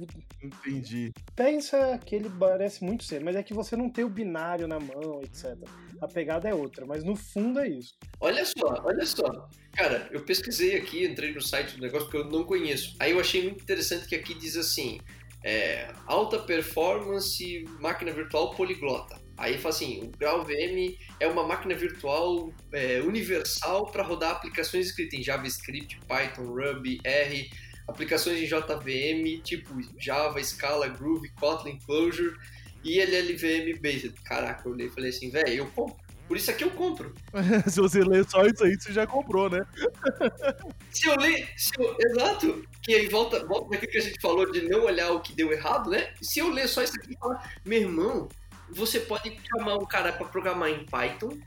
[0.43, 1.13] Entendi.
[1.35, 4.79] pensa que ele parece muito ser, mas é que você não tem o binário na
[4.79, 5.57] mão, etc.
[6.01, 7.95] A pegada é outra, mas no fundo é isso.
[8.21, 9.49] Olha só, olha só.
[9.73, 12.95] Cara, eu pesquisei aqui, entrei no site do negócio porque eu não conheço.
[12.99, 14.99] Aí eu achei muito interessante que aqui diz assim:
[15.43, 19.23] é, alta performance, máquina virtual poliglota.
[19.37, 24.87] Aí fala assim: o Grau VM é uma máquina virtual é, universal para rodar aplicações
[24.87, 27.51] escritas em JavaScript, Python, Ruby, R,
[27.87, 32.37] aplicações em JVM, tipo Java, Scala, Groove, Kotlin, Clojure
[32.83, 34.13] e LLVM Based.
[34.25, 35.97] Caraca, eu olhei e falei assim, velho, eu compro.
[36.27, 37.15] Por isso aqui eu compro.
[37.69, 39.61] Se você ler só isso aí, você já comprou, né?
[40.91, 44.51] Se eu ler, se eu- exato, que aí volta, volta naquilo que a gente falou
[44.51, 46.15] de não olhar o que deu errado, né?
[46.23, 48.29] Se eu ler só isso aqui e falar, meu irmão,
[48.71, 51.39] você pode chamar um cara para programar em Python,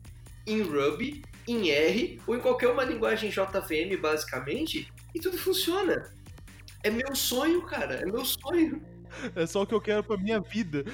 [0.45, 6.13] em Ruby, em R ou em qualquer uma linguagem JVM, basicamente, e tudo funciona.
[6.87, 8.81] É meu sonho, cara, é meu sonho.
[9.35, 10.85] É só o que eu quero pra minha vida.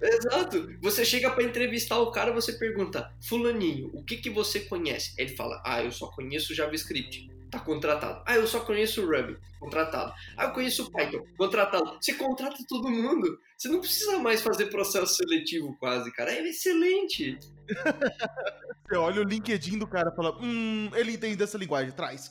[0.00, 0.76] Exato.
[0.80, 5.14] Você chega pra entrevistar o cara, você pergunta, fulaninho, o que que você conhece?
[5.16, 7.30] Ele fala, ah, eu só conheço JavaScript.
[7.52, 8.22] Tá contratado.
[8.26, 9.36] Ah, eu só conheço Ruby.
[9.60, 10.10] Contratado.
[10.38, 11.22] Ah, eu conheço Python.
[11.36, 11.98] Contratado.
[12.00, 13.38] Você contrata todo mundo.
[13.58, 16.32] Você não precisa mais fazer processo seletivo quase, cara.
[16.32, 17.38] É excelente.
[18.88, 22.30] Você olha o LinkedIn do cara e fala, hum, ele entende essa linguagem, traz.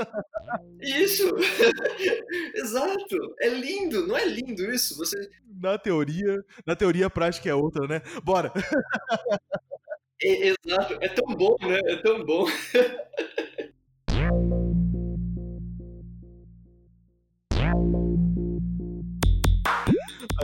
[0.80, 1.30] Isso.
[2.56, 3.34] Exato.
[3.38, 4.06] É lindo.
[4.06, 4.96] Não é lindo isso?
[4.96, 5.30] Você
[5.60, 8.00] Na teoria, na teoria a prática é outra, né?
[8.24, 8.50] Bora.
[10.22, 10.98] é, exato.
[11.02, 11.78] É tão bom, né?
[11.86, 12.46] É tão bom.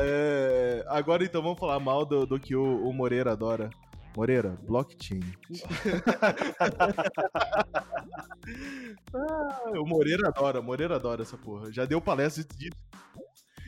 [0.01, 3.71] É, agora então vamos falar mal do, do que o, o Moreira adora.
[4.17, 5.21] Moreira, blockchain.
[9.15, 11.71] Ah, o Moreira adora, Moreira adora essa porra.
[11.71, 12.83] Já deu palestra disso.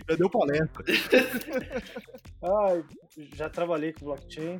[0.08, 0.84] Já deu palestra.
[2.42, 2.84] Ai,
[3.34, 4.58] já trabalhei com blockchain.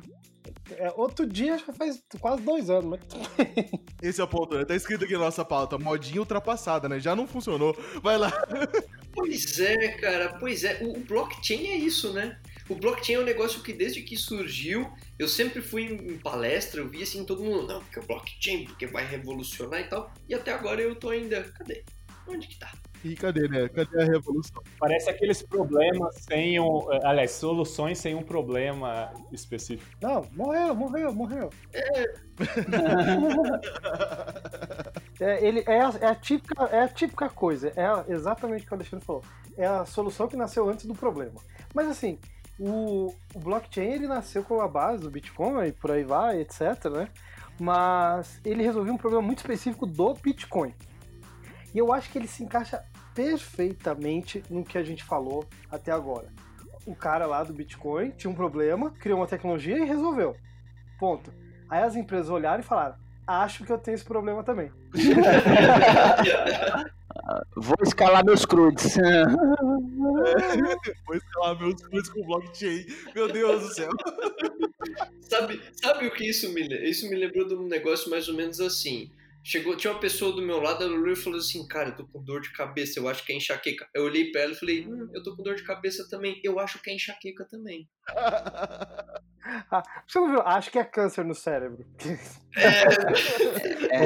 [0.71, 2.99] É, outro dia já faz quase dois anos, mas
[4.01, 4.65] Esse é o ponto, né?
[4.65, 6.99] Tá escrito aqui na nossa pauta, modinha ultrapassada, né?
[6.99, 7.75] Já não funcionou.
[8.01, 8.31] Vai lá.
[9.13, 10.81] Pois é, cara, pois é.
[10.81, 12.39] O, o blockchain é isso, né?
[12.69, 14.89] O blockchain é um negócio que desde que surgiu,
[15.19, 18.65] eu sempre fui em, palestra, eu vi assim todo mundo, não, porque é o blockchain,
[18.65, 20.13] porque vai revolucionar e tal.
[20.29, 21.83] E até agora eu tô ainda, cadê?
[22.27, 22.71] Onde que tá?
[23.03, 23.67] E cadê, né?
[23.69, 24.61] Cadê a revolução?
[24.79, 26.87] Parece aqueles problemas sem um.
[27.03, 29.89] Aliás, soluções sem um problema específico.
[30.01, 31.49] não, morreu, morreu, morreu.
[35.19, 38.67] É, ele é a, é a típica, é a típica coisa, é a- exatamente o
[38.67, 39.23] que o Alexandre falou.
[39.55, 41.39] É a solução que nasceu antes do problema.
[41.75, 42.17] Mas assim,
[42.59, 46.61] o, o blockchain ele nasceu com a base do Bitcoin e por aí vai, etc,
[46.91, 47.07] né?
[47.59, 50.73] Mas ele resolveu um problema muito específico do Bitcoin.
[51.73, 56.29] E eu acho que ele se encaixa perfeitamente no que a gente falou até agora.
[56.85, 60.35] O cara lá do Bitcoin tinha um problema, criou uma tecnologia e resolveu.
[60.99, 61.31] Ponto.
[61.69, 64.71] Aí as empresas olharam e falaram: Acho que eu tenho esse problema também.
[67.55, 68.95] Vou escalar meus crudes.
[71.05, 72.85] Vou escalar meus coisas com blockchain.
[73.13, 73.91] Meu Deus do céu.
[75.21, 78.59] Sabe, sabe o que isso me Isso me lembrou de um negócio mais ou menos
[78.59, 79.09] assim.
[79.43, 82.07] Chegou, tinha uma pessoa do meu lado, ela olhou e falou assim: Cara, eu tô
[82.07, 83.87] com dor de cabeça, eu acho que é enxaqueca.
[83.93, 86.59] Eu olhei pra ela e falei: Hum, eu tô com dor de cabeça também, eu
[86.59, 87.89] acho que é enxaqueca também.
[88.07, 90.41] Ah, você não viu?
[90.41, 91.85] Acho que é câncer no cérebro.
[93.89, 93.97] É,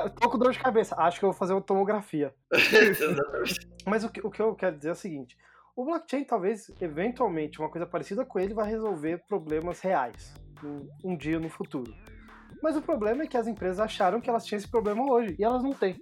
[0.00, 0.96] Eu tô com dor de cabeça.
[0.98, 2.34] Acho que eu vou fazer uma tomografia.
[3.86, 5.36] Mas o que, o que eu quero dizer é o seguinte:
[5.76, 10.34] o blockchain, talvez, eventualmente, uma coisa parecida com ele vai resolver problemas reais
[10.64, 11.94] um, um dia no futuro.
[12.62, 15.44] Mas o problema é que as empresas acharam que elas tinham esse problema hoje e
[15.44, 15.96] elas não têm.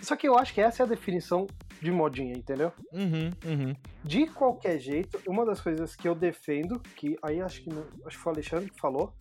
[0.00, 1.46] Só que eu acho que essa é a definição
[1.80, 2.72] de modinha, entendeu?
[2.92, 3.74] Uhum, uhum.
[4.04, 7.70] De qualquer jeito, uma das coisas que eu defendo, que aí acho que,
[8.06, 9.14] acho que foi o Alexandre que falou,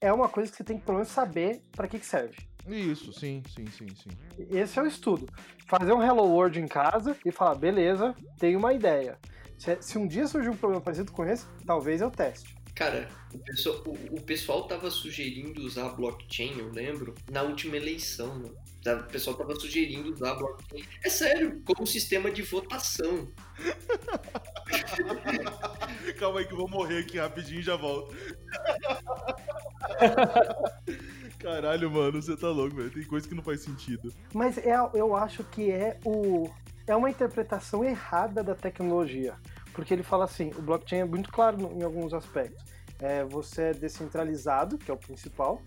[0.00, 2.36] é uma coisa que você tem que pelo menos saber para que, que serve.
[2.66, 4.10] Isso, sim, sim, sim, sim.
[4.50, 5.26] Esse é o estudo.
[5.66, 9.18] Fazer um Hello World em casa e falar, beleza, tenho uma ideia.
[9.58, 12.54] Se, se um dia surgir um problema parecido com esse, talvez eu teste.
[12.80, 18.38] Cara, o pessoal, o, o pessoal tava sugerindo usar blockchain, eu lembro, na última eleição,
[18.38, 18.48] né?
[18.94, 20.82] O pessoal tava sugerindo usar blockchain.
[21.04, 23.28] É sério, como sistema de votação.
[26.18, 28.16] Calma aí que eu vou morrer aqui rapidinho e já volto.
[31.38, 32.90] Caralho, mano, você tá louco, velho.
[32.90, 34.10] Tem coisa que não faz sentido.
[34.32, 36.48] Mas é, eu acho que é o.
[36.86, 39.36] É uma interpretação errada da tecnologia.
[39.72, 42.64] Porque ele fala assim, o blockchain é muito claro em alguns aspectos.
[42.98, 45.62] É, você é descentralizado, que é o principal,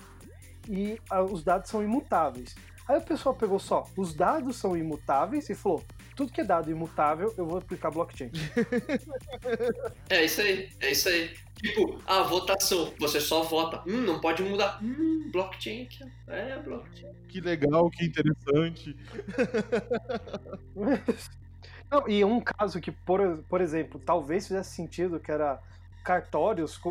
[0.69, 2.55] e a, os dados são imutáveis.
[2.87, 5.83] Aí o pessoal pegou só, os dados são imutáveis e falou,
[6.15, 8.29] tudo que é dado imutável, eu vou aplicar blockchain.
[10.09, 11.33] é isso aí, é isso aí.
[11.55, 13.81] Tipo, a votação, você só vota.
[13.87, 14.83] Hum, não pode mudar.
[14.83, 16.03] Hum, blockchain aqui.
[16.27, 17.13] É, blockchain.
[17.29, 18.97] Que legal, que interessante.
[21.93, 25.61] Não, e um caso que, por, por exemplo, talvez fizesse sentido, que era
[26.03, 26.81] cartórios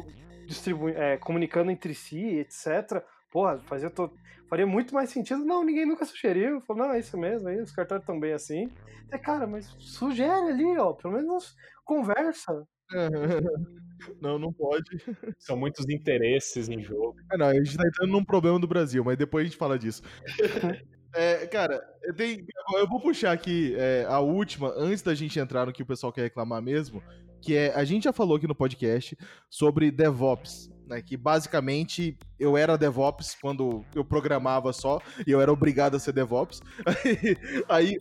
[0.47, 3.03] distribu é, comunicando entre si, etc.
[3.29, 4.13] Porra, fazia to...
[4.49, 5.45] faria muito mais sentido.
[5.45, 6.61] Não, ninguém nunca sugeriu.
[6.61, 8.71] Falou, não, é isso mesmo, aí os cartórios estão bem assim.
[9.11, 12.65] É, cara, mas sugere ali, ó, pelo menos conversa.
[14.21, 15.01] Não, não pode.
[15.39, 17.15] São muitos interesses em jogo.
[17.31, 19.79] É, não, a gente tá entrando num problema do Brasil, mas depois a gente fala
[19.79, 20.03] disso.
[21.15, 22.45] É, cara, eu, tenho,
[22.75, 26.13] eu, vou puxar aqui é, a última, antes da gente entrar no que o pessoal
[26.13, 27.03] quer reclamar mesmo,
[27.41, 29.17] que é, a gente já falou aqui no podcast
[29.51, 35.53] sobre DevOps, né, que basicamente eu era DevOps quando eu programava só, e eu era
[35.53, 36.63] obrigado a ser DevOps.
[37.69, 37.99] Aí...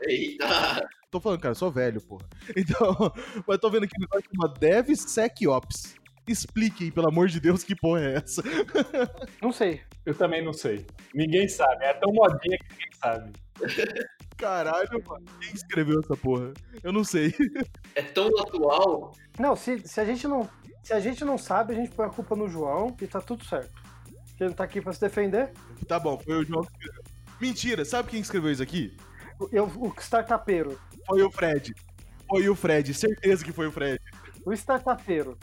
[0.00, 0.88] Eita!
[1.10, 2.26] Tô falando, cara, eu sou velho, porra.
[2.56, 3.12] Então,
[3.46, 5.96] mas tô vendo aqui negócio uma DevSecOps.
[6.26, 8.42] Expliquem, pelo amor de Deus, que porra é essa?
[9.40, 9.80] Não sei.
[10.08, 10.86] Eu também não sei.
[11.14, 11.84] Ninguém sabe.
[11.84, 13.32] É tão modinha que ninguém sabe.
[14.38, 15.26] Caralho, mano.
[15.38, 16.54] Quem escreveu essa porra?
[16.82, 17.34] Eu não sei.
[17.94, 19.12] É tão atual.
[19.38, 20.48] Não, se, se, a gente não,
[20.82, 23.44] se a gente não sabe, a gente põe a culpa no João e tá tudo
[23.44, 23.70] certo.
[24.40, 25.52] Ele não tá aqui pra se defender.
[25.86, 27.02] Tá bom, foi o João que escreveu.
[27.38, 28.96] Mentira, sabe quem escreveu isso aqui?
[29.52, 30.80] Eu, o startupeiro.
[31.06, 31.74] Foi o Fred.
[32.30, 34.00] Foi o Fred, certeza que foi o Fred.
[34.46, 35.36] O startupeiro.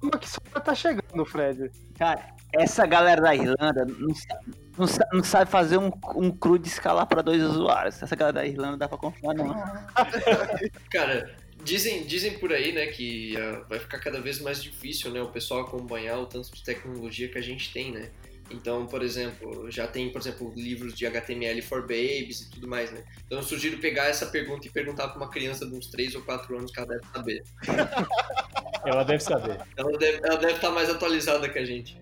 [0.00, 1.70] Calma que só tá chegando, Fred.
[1.98, 6.58] Cara, essa galera da Irlanda não sabe, não sabe, não sabe fazer um, um cru
[6.58, 8.02] de escalar para dois usuários.
[8.02, 9.54] Essa galera da Irlanda dá pra confiar, não.
[10.90, 11.34] Cara,
[11.64, 15.28] dizem, dizem por aí, né, que uh, vai ficar cada vez mais difícil, né, o
[15.28, 18.10] pessoal acompanhar o tanto de tecnologia que a gente tem, né?
[18.52, 22.92] Então, por exemplo, já tem, por exemplo, livros de HTML for babies e tudo mais,
[22.92, 23.02] né?
[23.26, 26.22] Então eu sugiro pegar essa pergunta e perguntar para uma criança de uns 3 ou
[26.22, 27.42] 4 anos que ela deve saber.
[28.84, 29.60] ela deve saber.
[29.76, 32.00] Ela deve, ela deve estar mais atualizada que a gente.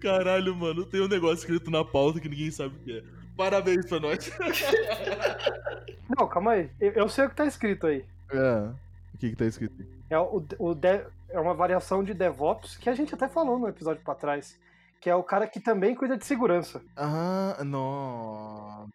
[0.00, 3.02] Caralho, mano, tem um negócio escrito na pauta que ninguém sabe o que é.
[3.36, 4.30] Parabéns pra nós.
[6.16, 6.70] Não, calma aí.
[6.80, 8.04] Eu, sei o que tá escrito aí.
[8.30, 8.70] É.
[9.14, 9.86] O que que tá escrito aí?
[10.08, 13.68] É, o, o de, é uma variação de DevOps que a gente até falou no
[13.68, 14.58] episódio pra trás
[15.00, 16.82] que é o cara que também cuida de segurança.
[16.96, 18.88] Ah, não.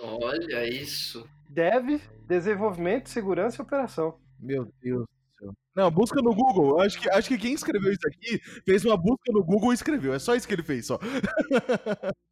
[0.00, 1.28] Olha isso.
[1.48, 4.18] Dev, desenvolvimento, segurança e operação.
[4.38, 5.52] Meu Deus do céu.
[5.74, 6.80] Não, busca no Google.
[6.80, 10.12] Acho que, acho que quem escreveu isso aqui fez uma busca no Google e escreveu.
[10.12, 10.98] É só isso que ele fez, só.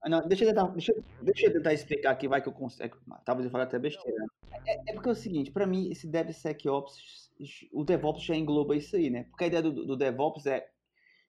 [0.03, 2.97] Ah, não, deixa, eu tentar, deixa, deixa eu tentar explicar aqui, vai que eu consigo.
[3.25, 4.25] Talvez eu fale até besteira.
[4.65, 7.31] É, é porque é o seguinte, para mim, esse DevSecOps,
[7.73, 9.25] o DevOps já engloba isso aí, né?
[9.31, 10.69] Porque a ideia do, do DevOps é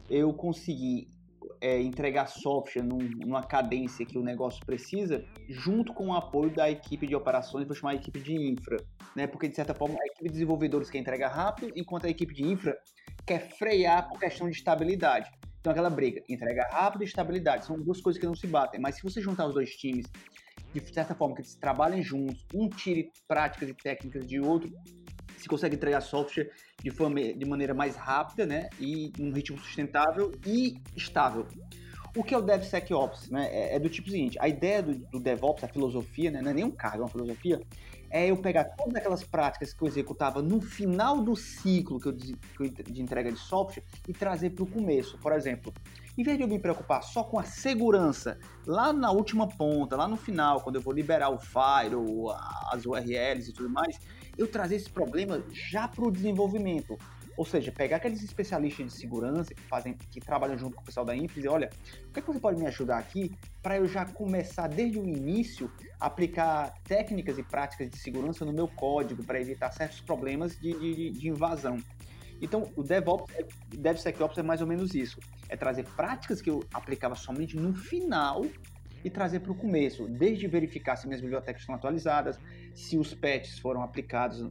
[0.10, 1.10] eu conseguir
[1.62, 6.70] é, entregar software num, numa cadência que o negócio precisa, junto com o apoio da
[6.70, 8.78] equipe de operações, vou chamar a equipe de infra,
[9.16, 9.28] né?
[9.28, 12.44] Porque de certa forma a equipe de desenvolvedores quer entregar rápido, enquanto a equipe de
[12.44, 12.78] infra
[13.26, 15.30] quer frear por questão de estabilidade.
[15.60, 18.80] Então aquela briga, entrega rápido e estabilidade, são duas coisas que não se batem.
[18.80, 20.06] Mas se você juntar os dois times
[20.74, 24.72] de certa forma que eles trabalhem juntos, um tire práticas e técnicas de outro,
[25.48, 26.52] se consegue entregar software
[26.84, 31.48] de, forma, de maneira mais rápida, né, e num ritmo sustentável e estável.
[32.16, 33.30] O que é o DevSecOps?
[33.30, 33.48] Né?
[33.52, 36.42] É, é do tipo seguinte: a ideia do, do, DevOps, a filosofia, né?
[36.42, 37.62] não é nem um cargo, é uma filosofia,
[38.10, 42.12] é eu pegar todas aquelas práticas que eu executava no final do ciclo que eu,
[42.12, 42.36] de,
[42.90, 45.18] de entrega de software e trazer para o começo.
[45.20, 45.72] Por exemplo,
[46.18, 50.08] em vez de eu me preocupar só com a segurança lá na última ponta, lá
[50.08, 51.96] no final, quando eu vou liberar o file,
[52.72, 54.00] as URLs e tudo mais,
[54.38, 56.98] eu trazer esse problema já para o desenvolvimento.
[57.36, 61.06] Ou seja, pegar aqueles especialistas de segurança que fazem, que trabalham junto com o pessoal
[61.06, 61.70] da Infra e dizer, olha,
[62.10, 63.32] o que, é que você pode me ajudar aqui
[63.62, 68.52] para eu já começar desde o início a aplicar técnicas e práticas de segurança no
[68.52, 71.78] meu código para evitar certos problemas de, de, de invasão.
[72.42, 73.46] Então, o DevOps, é,
[73.76, 75.20] DevSecOps é mais ou menos isso.
[75.48, 78.46] É trazer práticas que eu aplicava somente no final
[79.04, 82.40] e trazer para o começo, desde verificar se minhas bibliotecas estão atualizadas,
[82.78, 84.46] se os patches foram aplicados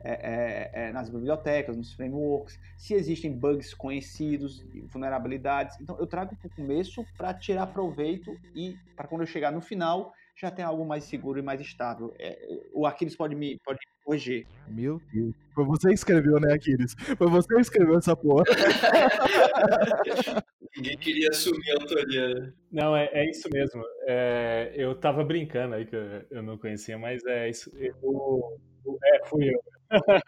[0.00, 5.80] é, é, é, nas bibliotecas, nos frameworks, se existem bugs conhecidos, vulnerabilidades.
[5.80, 9.60] Então eu trago para o começo para tirar proveito e para quando eu chegar no
[9.60, 12.14] final já ter algo mais seguro e mais estável.
[12.18, 12.38] É,
[12.72, 14.46] o Aquiles pode me, pode me corrigir.
[14.68, 15.34] Meu Deus.
[15.52, 16.94] Foi você que escreveu, né, Aquiles?
[17.16, 18.44] Foi você que escreveu essa porra.
[20.76, 22.28] Ninguém queria assumir a autoria.
[22.34, 22.52] né?
[22.70, 23.82] Não, é, é isso mesmo.
[24.06, 27.70] É, eu tava brincando aí que eu, eu não conhecia, mas é isso.
[27.76, 28.58] eu-
[29.04, 29.60] é, fui eu.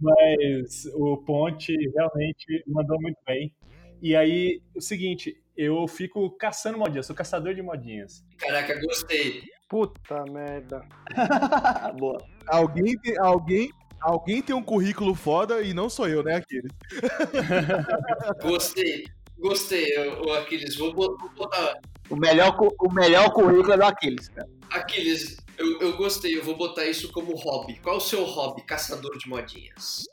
[0.00, 3.54] mas o Ponte realmente mandou muito bem.
[4.00, 8.24] E aí, o seguinte, eu fico caçando modinhas, sou caçador de modinhas.
[8.38, 9.42] Caraca, gostei.
[9.68, 10.84] Puta merda.
[11.98, 12.18] Boa.
[12.46, 13.70] Alguém tem, alguém,
[14.00, 16.72] alguém tem um currículo foda e não sou eu, né, Aquiles?
[18.42, 19.04] Gostei.
[19.38, 20.76] Gostei, ô, Aquiles.
[20.76, 21.74] Vou vou botar.
[22.10, 24.48] O melhor, o melhor currículo é do Aquiles, cara.
[24.70, 26.36] Aquiles, eu, eu gostei.
[26.36, 27.78] Eu vou botar isso como hobby.
[27.82, 28.62] Qual o seu hobby?
[28.62, 30.04] Caçador de modinhas.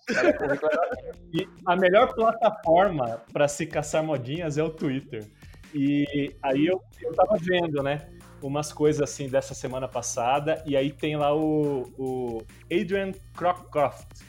[1.34, 5.30] E a melhor plataforma para se caçar modinhas é o Twitter.
[5.74, 8.10] E aí eu, eu tava vendo, né?
[8.42, 12.42] Umas coisas assim dessa semana passada, e aí tem lá o, o
[12.72, 14.22] Adrian Crockcroft,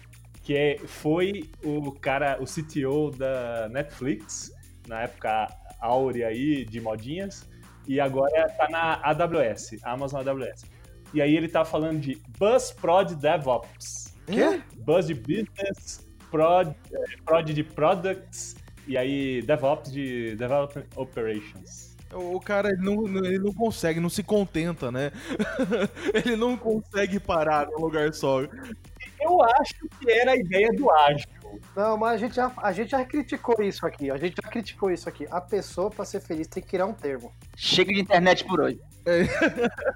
[0.43, 4.53] que é, foi o cara, o CTO da Netflix,
[4.91, 5.49] na época
[5.81, 7.49] áurea aí de modinhas,
[7.87, 10.65] e agora tá na AWS, Amazon AWS.
[11.15, 14.15] E aí ele tá falando de Buzz Prod DevOps.
[14.27, 14.63] Quê?
[14.79, 18.57] Buzz de Business, Prod, eh, Prod de Products
[18.87, 21.97] e aí DevOps de Development Operations.
[22.13, 25.13] O o cara ele não, ele não consegue, não se contenta, né?
[26.13, 28.43] ele não consegue parar num lugar só.
[28.43, 31.40] Eu acho que era a ideia do ágil.
[31.77, 34.11] Não, mas a gente, já, a gente já criticou isso aqui.
[34.11, 35.27] A gente já criticou isso aqui.
[35.31, 37.33] A pessoa, pra ser feliz, tem que criar um termo.
[37.57, 38.81] Chega de internet por hoje.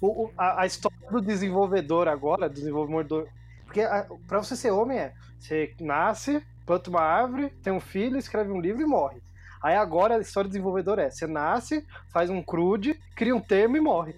[0.00, 3.28] O, o- a, a história do desenvolvedor agora, do desenvolvedor.
[3.64, 8.18] Porque a, pra você ser homem é: você nasce, planta uma árvore, tem um filho,
[8.18, 9.20] escreve um livro e morre.
[9.62, 13.76] Aí agora a história do desenvolvedor é: você nasce, faz um crude, cria um termo
[13.76, 14.12] e morre.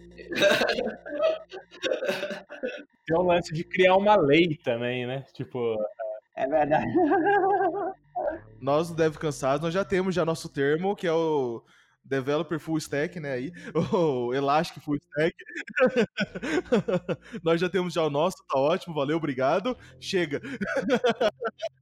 [3.07, 5.25] Tem o lance de criar uma lei também, né?
[5.33, 5.77] Tipo,
[6.39, 6.87] É verdade.
[8.61, 11.63] Nós do Dev Cansados, nós já temos já nosso termo, que é o
[12.05, 13.53] Developer Full Stack, né, aí,
[13.93, 15.35] o Elastic Full Stack.
[17.43, 19.77] nós já temos já o nosso, tá ótimo, valeu, obrigado.
[20.01, 20.41] Chega.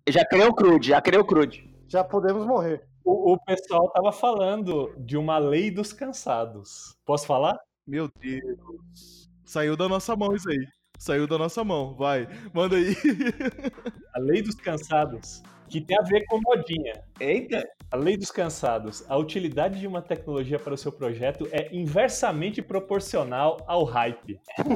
[0.09, 1.75] Já criei o CRUD, já criei o CRUD.
[1.89, 2.87] Já podemos morrer.
[3.05, 6.97] o, o pessoal tava falando de uma lei dos cansados.
[7.05, 7.59] Posso falar?
[7.87, 9.31] Meu Deus.
[9.45, 10.67] Saiu da nossa mão isso aí.
[10.99, 12.29] Saiu da nossa mão, vai.
[12.53, 12.95] Manda aí.
[14.15, 17.03] A lei dos cansados, que tem a ver com modinha.
[17.21, 17.63] Eita!
[17.93, 19.05] A lei dos cansados.
[19.09, 24.41] A utilidade de uma tecnologia para o seu projeto é inversamente proporcional ao hype.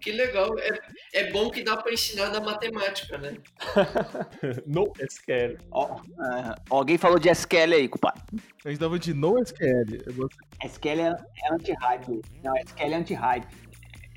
[0.00, 0.48] Que legal.
[0.58, 0.78] É,
[1.20, 3.36] é bom que dá pra ensinar na matemática, né?
[4.66, 5.58] no SQL.
[5.72, 8.20] Ó, Ah, alguém falou de SQL aí, culpado.
[8.64, 10.12] A gente tava de NoSQL.
[10.14, 10.38] Você-
[10.68, 11.08] SQL é,
[11.44, 12.20] é anti-hype.
[12.42, 13.46] Não, SQL é anti-hype.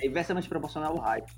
[0.01, 1.31] É inversamente proporcional ao hype.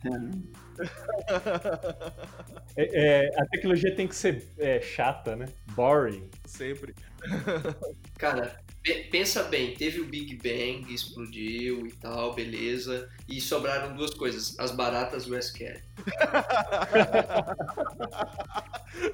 [2.76, 5.46] É, é, a tecnologia tem que ser é, chata, né?
[5.76, 6.28] Boring.
[6.44, 6.96] Sempre.
[8.18, 13.08] Cara, pe- pensa bem, teve o Big Bang, explodiu e tal, beleza.
[13.30, 15.80] E sobraram duas coisas, as baratas do SQL.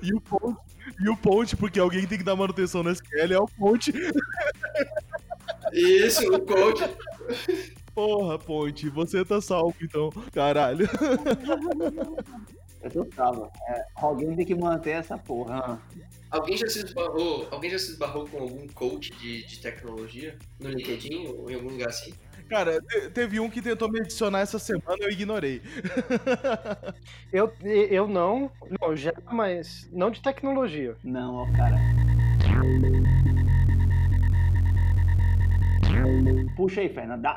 [0.01, 0.59] E o ponte,
[0.99, 3.91] e o ponte, porque alguém tem que dar manutenção no SQL, é o ponte.
[5.73, 6.83] Isso, o coach.
[7.93, 10.87] Porra, ponte, você tá salvo então, caralho.
[12.81, 13.51] Eu tô salvo.
[13.67, 15.81] É, alguém tem que manter essa porra.
[16.31, 20.37] Alguém já se esbarrou, alguém já se esbarrou com algum coach de, de tecnologia?
[20.59, 22.13] No LinkedIn ou em algum lugar assim?
[22.47, 25.61] Cara, te- teve um que tentou me adicionar essa semana, eu ignorei.
[27.31, 28.51] Eu, eu não,
[28.81, 30.95] não, já, mas não de tecnologia.
[31.03, 31.77] Não, ó, cara.
[36.55, 37.27] Puxa aí, Fernando.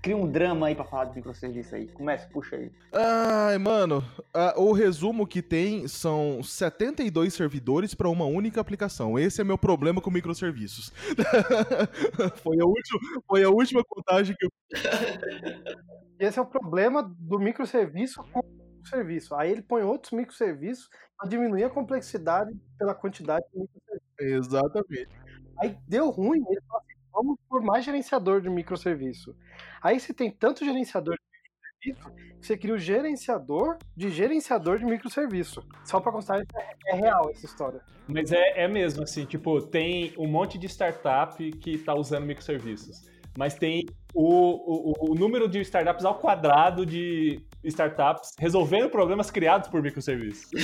[0.00, 1.88] Cria um drama aí pra falar de microserviço aí.
[1.88, 2.70] Começa, puxa aí.
[2.92, 4.02] Ai, mano,
[4.32, 9.18] a- o resumo que tem são 72 servidores para uma única aplicação.
[9.18, 10.92] Esse é meu problema com microserviços.
[12.42, 14.50] foi, a última, foi a última contagem que eu.
[16.18, 19.34] Esse é o problema do microserviço com o serviço.
[19.34, 24.46] Aí ele põe outros microserviços para diminuir a complexidade pela quantidade de microserviços.
[24.48, 25.08] Exatamente.
[25.60, 26.87] Aí deu ruim, ele assim,
[27.18, 29.34] vamos por mais gerenciador de microserviço.
[29.82, 34.84] Aí você tem tanto gerenciador de microserviço que você cria o gerenciador de gerenciador de
[34.84, 35.64] microserviço.
[35.84, 36.44] Só para constar, é,
[36.86, 37.80] é real essa história.
[38.06, 43.10] Mas é, é mesmo, assim, tipo, tem um monte de startup que tá usando microserviços.
[43.36, 49.68] Mas tem o, o, o número de startups ao quadrado de startups resolvendo problemas criados
[49.68, 50.50] por microserviços.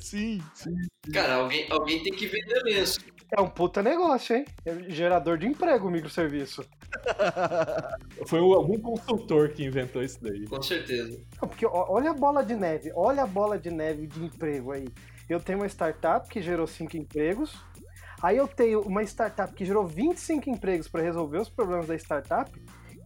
[0.00, 0.74] Sim, sim.
[1.12, 3.04] Cara, alguém, alguém tem que vender mesmo.
[3.36, 4.46] É um puta negócio, hein?
[4.64, 6.64] É gerador de emprego o microserviço.
[8.26, 10.46] Foi algum consultor que inventou isso daí.
[10.46, 11.20] Com certeza.
[11.40, 14.88] Não, Porque olha a bola de neve, olha a bola de neve de emprego aí.
[15.28, 17.54] Eu tenho uma startup que gerou cinco empregos.
[18.22, 22.50] Aí eu tenho uma startup que gerou 25 empregos para resolver os problemas da startup,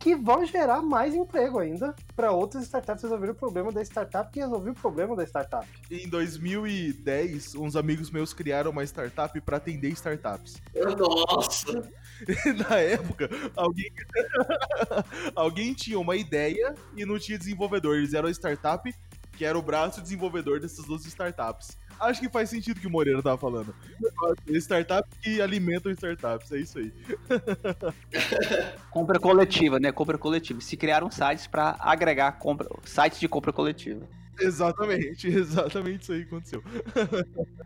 [0.03, 4.41] que vão gerar mais emprego ainda para outras startups resolverem o problema da startup que
[4.41, 5.65] resolveu o problema da startup.
[5.89, 10.61] Em 2010, uns amigos meus criaram uma startup para atender startups.
[10.99, 11.89] Nossa!
[12.69, 13.93] Na época, alguém...
[15.37, 17.97] alguém tinha uma ideia e não tinha desenvolvedor.
[17.97, 18.93] Eles eram a startup
[19.33, 21.77] que era o braço desenvolvedor dessas duas startups.
[22.01, 23.75] Acho que faz sentido o que o Moreira tava falando.
[24.49, 26.93] Startup que alimentam startups, é isso aí.
[28.91, 29.93] Compra coletiva, né?
[29.93, 30.61] Compra coletiva.
[30.61, 34.07] Se criaram sites para agregar compra, sites de compra coletiva.
[34.41, 36.63] Exatamente, exatamente isso aí que aconteceu.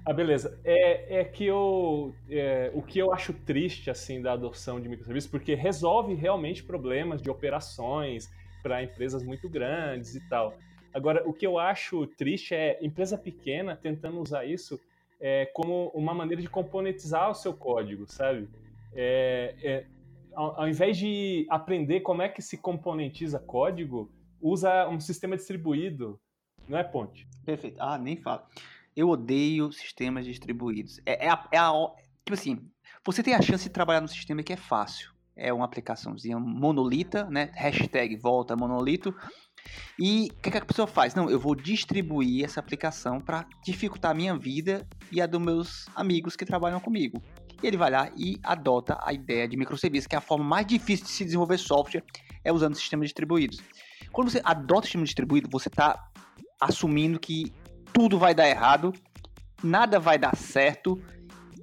[0.05, 0.59] Ah, beleza.
[0.65, 2.15] É, é que eu.
[2.29, 7.23] é, o que eu acho triste, assim, da adoção de microserviços, porque resolve realmente problemas
[7.23, 8.31] de operações
[8.63, 10.57] para empresas muito grandes e tal.
[10.97, 14.81] Agora, o que eu acho triste é empresa pequena tentando usar isso
[15.21, 18.49] é, como uma maneira de componentizar o seu código, sabe?
[18.95, 19.87] É, é,
[20.35, 24.11] ao, ao invés de aprender como é que se componentiza código,
[24.41, 26.19] usa um sistema distribuído,
[26.67, 27.27] não é, Ponte?
[27.45, 27.77] Perfeito.
[27.79, 28.43] Ah, nem falo.
[28.97, 30.99] Eu odeio sistemas distribuídos.
[31.05, 31.93] É, é a, é a-
[32.25, 32.71] Tipo assim,
[33.05, 35.13] você tem a chance de trabalhar num sistema que é fácil.
[35.37, 37.51] É uma aplicaçãozinha monolita, né?
[37.55, 39.15] Hashtag volta monolito.
[39.99, 41.15] E o que, que a pessoa faz?
[41.15, 45.87] Não, eu vou distribuir essa aplicação para dificultar a minha vida e a dos meus
[45.95, 47.23] amigos que trabalham comigo.
[47.63, 50.67] E ele vai lá e adota a ideia de microserviço, que é a forma mais
[50.67, 52.05] difícil de se desenvolver software,
[52.45, 53.61] é usando sistemas distribuídos.
[54.13, 55.99] Quando você adota o sistema distribuído, você está
[56.61, 57.53] assumindo que
[57.93, 58.93] tudo vai dar errado,
[59.63, 61.01] nada vai dar certo,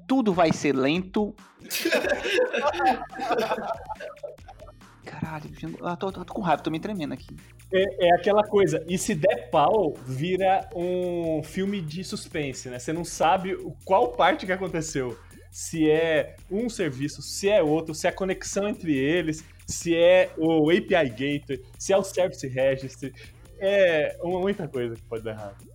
[0.07, 1.35] tudo vai ser lento.
[5.05, 7.27] Caralho, eu tô, tô- tô com raiva, tô me tremendo aqui.
[7.75, 12.77] É, é aquela coisa, e se der pau, vira um filme de suspense, né?
[12.77, 15.17] Você não sabe qual parte que aconteceu.
[15.49, 20.31] Se é um serviço, se é outro, se é a conexão entre eles, se é
[20.37, 23.11] o API Gateway, se é o Service Registry.
[23.59, 25.65] É muita coisa que pode dar errado.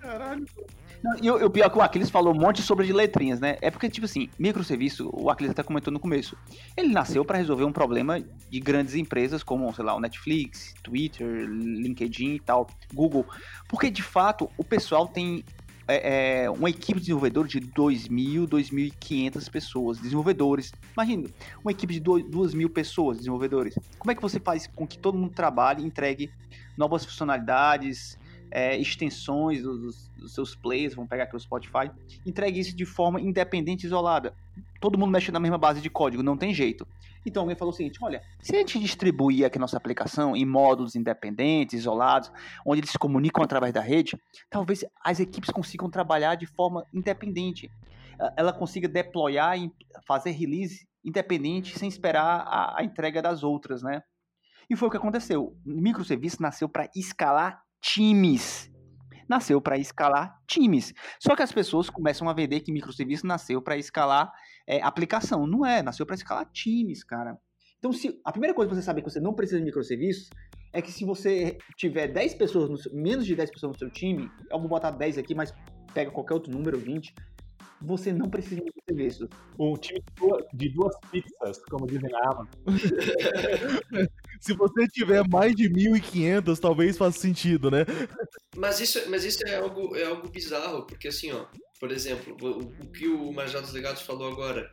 [0.00, 0.46] Caralho.
[1.02, 3.40] Não, E o, o pior é que o Aquiles falou um monte sobre de letrinhas,
[3.40, 3.56] né?
[3.60, 6.36] É porque, tipo assim, microserviço, o Aquiles até comentou no começo,
[6.76, 11.46] ele nasceu para resolver um problema de grandes empresas como, sei lá, o Netflix, Twitter,
[11.48, 13.26] LinkedIn e tal, Google.
[13.68, 15.44] Porque, de fato, o pessoal tem
[15.88, 20.72] é, é, uma equipe de desenvolvedores de 2.000, 2.500 pessoas, desenvolvedores.
[20.92, 21.28] Imagina,
[21.62, 23.78] uma equipe de 2.000 pessoas, desenvolvedores.
[23.98, 26.30] Como é que você faz com que todo mundo trabalhe entregue
[26.76, 28.18] novas funcionalidades,
[28.54, 31.90] é, extensões dos, dos seus players, vamos pegar aqui o Spotify,
[32.26, 34.34] entregue isso de forma independente isolada.
[34.78, 36.86] Todo mundo mexe na mesma base de código, não tem jeito.
[37.24, 40.94] Então alguém falou o seguinte: olha, se a gente distribuir aqui nossa aplicação em módulos
[40.94, 42.30] independentes, isolados,
[42.66, 44.20] onde eles se comunicam através da rede,
[44.50, 47.70] talvez as equipes consigam trabalhar de forma independente.
[48.36, 49.72] Ela consiga deployar e
[50.06, 54.02] fazer release independente sem esperar a, a entrega das outras, né?
[54.68, 55.56] E foi o que aconteceu.
[55.66, 58.70] O microserviço nasceu para escalar times.
[59.28, 60.94] Nasceu para escalar times.
[61.20, 64.32] Só que as pessoas começam a vender que microserviço nasceu para escalar
[64.66, 65.46] é, aplicação.
[65.46, 67.36] Não é, nasceu para escalar times, cara.
[67.78, 70.30] Então, se a primeira coisa que você saber que você não precisa de microserviços
[70.72, 74.30] é que se você tiver 10 pessoas, no menos de 10 pessoas no seu time,
[74.50, 75.52] eu vou botar 10 aqui, mas
[75.92, 77.12] pega qualquer outro número, 20,
[77.84, 79.28] você não precisa de microserviços.
[79.58, 82.46] Um time de duas, de duas pizzas, como dizem na Amazon.
[84.40, 87.84] Se você tiver mais de 1.500, talvez faça sentido, né?
[88.56, 91.46] Mas isso, mas isso é, algo, é algo bizarro, porque assim, ó,
[91.78, 94.70] por exemplo, o, o que o Marjal dos Legados falou agora,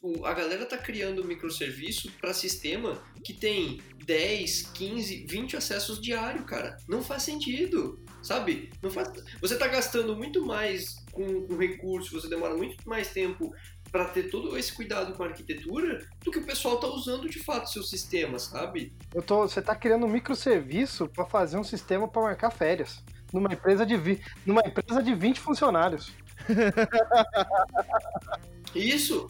[0.00, 6.44] o- a galera tá criando microserviço para sistema que tem 10, 15, 20 acessos diário,
[6.44, 6.76] cara.
[6.88, 8.70] Não faz sentido, sabe?
[8.80, 9.10] Não faz...
[9.40, 13.52] Você tá gastando muito mais com, com recurso, você demora muito mais tempo
[13.90, 17.42] para ter todo esse cuidado com a arquitetura do que o pessoal tá usando de
[17.42, 18.92] fato seu sistema, sabe?
[19.12, 23.02] Eu tô, você tá criando um microserviço para fazer um sistema para marcar férias.
[23.32, 26.12] Numa empresa, de vi, numa empresa de 20 funcionários.
[28.74, 29.28] Isso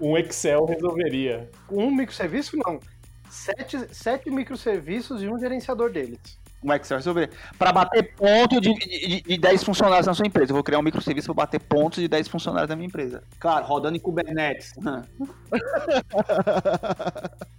[0.00, 1.50] Um Excel resolveria.
[1.70, 2.80] Um microserviço, não.
[3.28, 6.38] Sete, sete microserviços e um gerenciador deles.
[6.64, 7.28] Como é que você vai resolver?
[7.58, 10.50] Para bater ponto de, de, de 10 funcionários na sua empresa.
[10.50, 13.22] Eu vou criar um microserviço para bater pontos de 10 funcionários na minha empresa.
[13.38, 14.72] Claro, rodando em Kubernetes.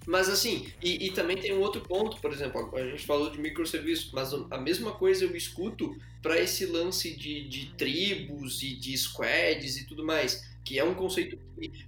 [0.08, 3.40] Mas assim, e, e, também tem um outro ponto, por exemplo, a gente falou de
[3.40, 8.98] microserviços, mas a mesma coisa eu escuto para esse lance de, de tribos e de
[8.98, 11.38] squads e tudo mais, que é um conceito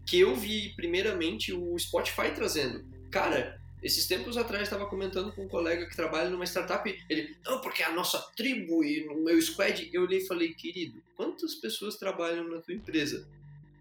[0.06, 2.86] que eu vi primeiramente o Spotify trazendo.
[3.10, 7.62] Cara, esses tempos atrás estava comentando com um colega que trabalha numa startup, ele, não,
[7.62, 11.56] porque é a nossa tribo e no meu squad, eu olhei e falei, querido, quantas
[11.56, 13.28] pessoas trabalham na tua empresa?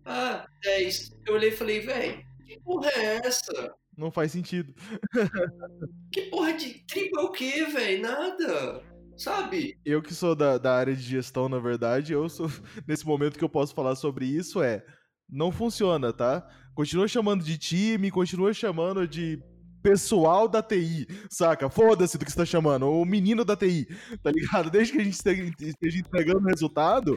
[0.05, 1.12] Ah, 10.
[1.27, 3.74] Eu olhei e falei, velho, que porra é essa?
[3.97, 4.74] Não faz sentido.
[6.12, 8.02] que porra de tribo é o quê, velho?
[8.02, 8.82] Nada.
[9.16, 9.78] Sabe?
[9.85, 12.48] Eu que sou da, da área de gestão, na verdade, eu sou.
[12.86, 14.85] Nesse momento que eu posso falar sobre isso é.
[15.28, 16.47] Não funciona, tá?
[16.73, 19.43] Continua chamando de time, continua chamando de
[19.86, 21.70] pessoal da TI, saca?
[21.70, 23.86] Foda-se do que você tá chamando, o menino da TI,
[24.20, 24.68] tá ligado?
[24.68, 27.16] Desde que a gente esteja entregando resultado,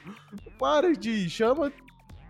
[0.60, 1.28] para de.
[1.28, 1.74] chama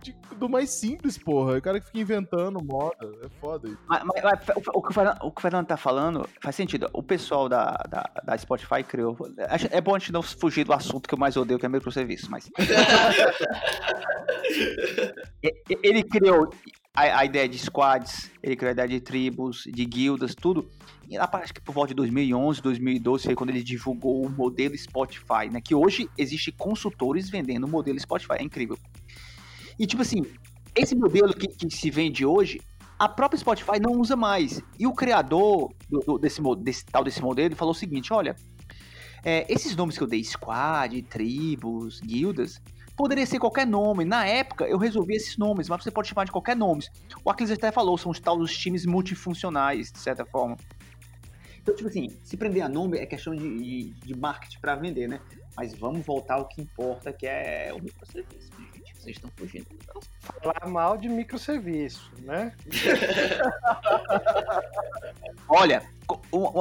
[0.02, 1.58] de, do mais simples, porra.
[1.58, 3.06] O cara que fica inventando moda.
[3.22, 3.76] É foda isso.
[3.86, 6.56] Mas, mas, mas o, o, que o, Fernando, o, que o Fernando, tá falando faz
[6.56, 6.88] sentido.
[6.94, 9.14] O pessoal da, da, da, Spotify criou.
[9.70, 12.30] É bom a gente não fugir do assunto que eu mais odeio, que é microserviço,
[12.30, 12.50] mas.
[15.82, 16.50] ele criou
[16.94, 20.68] a, a, ideia de squads, ele criou a ideia de tribos, de guildas, tudo.
[21.08, 24.76] E lá parece que por volta de 2011, 2012 foi quando ele divulgou o modelo
[24.76, 25.60] Spotify, né?
[25.60, 28.78] Que hoje existe consultores vendendo o modelo Spotify, é incrível.
[29.78, 30.22] E tipo assim,
[30.74, 32.60] esse modelo que, que se vende hoje,
[32.98, 34.62] a própria Spotify não usa mais.
[34.78, 38.36] E o criador do, do, desse, desse, tal desse modelo falou o seguinte: olha,
[39.24, 42.60] é, esses nomes que eu dei, squad, tribos, guildas,
[43.00, 44.04] poderia ser qualquer nome.
[44.04, 46.84] Na época eu resolvi esses nomes, mas você pode chamar de qualquer nome.
[47.24, 50.54] O Aquiles até falou, são os tal dos times multifuncionais, de certa forma.
[51.62, 55.08] Então, tipo assim, se prender a nome é questão de, de, de marketing para vender,
[55.08, 55.18] né?
[55.56, 58.50] Mas vamos voltar ao que importa, que é o microserviço.
[59.00, 59.66] Vocês estão fugindo.
[60.20, 62.54] Falar mal de microserviço, né?
[65.48, 65.82] Olha,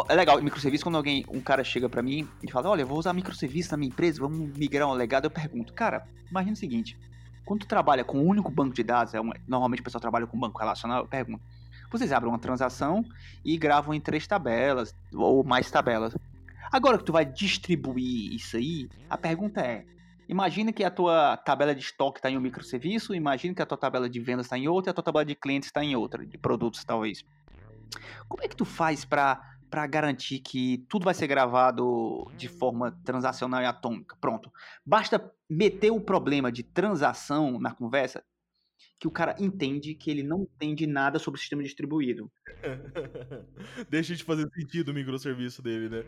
[0.07, 2.97] é legal, microserviço, quando alguém, um cara chega para mim e fala, olha, eu vou
[2.97, 6.97] usar microserviço na minha empresa, vamos migrar um legado, eu pergunto, cara, imagina o seguinte,
[7.45, 10.39] quando tu trabalha com um único banco de dados, é normalmente o pessoal trabalha com
[10.39, 11.43] banco relacional, eu pergunto,
[11.91, 13.03] vocês abrem uma transação
[13.43, 16.15] e gravam em três tabelas, ou mais tabelas.
[16.71, 19.83] Agora que tu vai distribuir isso aí, a pergunta é,
[20.29, 23.77] Imagina que a tua tabela de estoque está em um microserviço, imagina que a tua
[23.77, 26.23] tabela de vendas está em outra e a tua tabela de clientes está em outra,
[26.23, 27.25] de produtos talvez.
[28.27, 29.41] Como é que tu faz para
[29.71, 34.15] para garantir que tudo vai ser gravado de forma transacional e atômica?
[34.19, 34.51] Pronto.
[34.83, 38.23] Basta meter o problema de transação na conversa
[38.99, 42.31] que o cara entende que ele não entende nada sobre o sistema distribuído.
[43.89, 46.03] Deixa de fazer sentido o microserviço dele, né?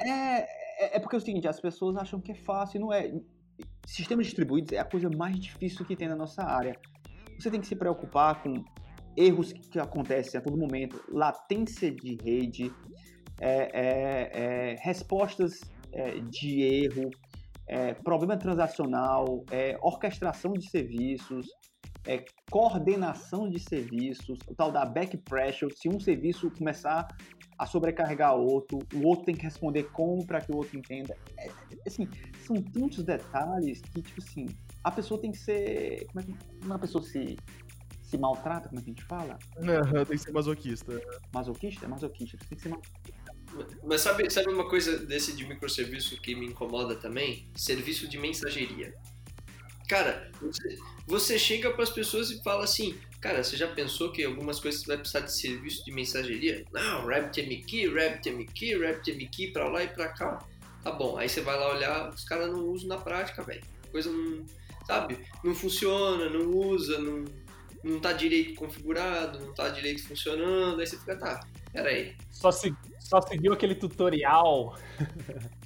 [0.00, 3.12] é, é, é porque é o seguinte, as pessoas acham que é fácil, não é.
[3.86, 6.78] Sistemas distribuídos é a coisa mais difícil que tem na nossa área.
[7.38, 8.64] Você tem que se preocupar com
[9.16, 12.72] erros que acontecem a todo momento, latência de rede,
[13.40, 15.60] é, é, é, respostas
[15.92, 17.10] é, de erro,
[18.04, 19.44] problema transacional,
[19.82, 21.48] orquestração de serviços,
[22.06, 27.08] é, coordenação de serviços, o tal da back pressure, se um serviço começar
[27.58, 31.16] a sobrecarregar outro, o outro tem que responder como para que o outro entenda.
[31.38, 31.50] É,
[31.86, 32.08] assim,
[32.46, 34.46] são tantos detalhes que, tipo assim,
[34.84, 36.06] a pessoa tem que ser.
[36.06, 37.36] Como é que uma pessoa se,
[38.02, 39.38] se maltrata, como é que a gente fala?
[39.56, 41.00] Uhum, tem que ser masoquista.
[41.32, 41.86] Masoquista?
[41.86, 43.36] É masoquista, tem que ser masoquista.
[43.84, 47.48] Mas sabe, sabe uma coisa desse de microserviço que me incomoda também?
[47.54, 48.94] Serviço de mensageria.
[49.88, 54.24] Cara, você, você chega para as pessoas e fala assim, cara, você já pensou que
[54.24, 56.64] algumas coisas você vai precisar de serviço de mensageria?
[56.72, 60.46] Não, RabbitMQ, RabbitMQ, RabbitMQ para lá e para cá.
[60.82, 63.62] Tá bom, aí você vai lá olhar, os caras não usam na prática, velho.
[63.90, 64.44] Coisa não,
[64.86, 65.18] sabe?
[65.42, 67.24] Não funciona, não usa, não,
[67.82, 72.14] não tá direito configurado, não tá direito funcionando, aí você fica, tá, peraí.
[72.30, 72.74] Só, se,
[73.06, 74.76] só seguiu aquele tutorial.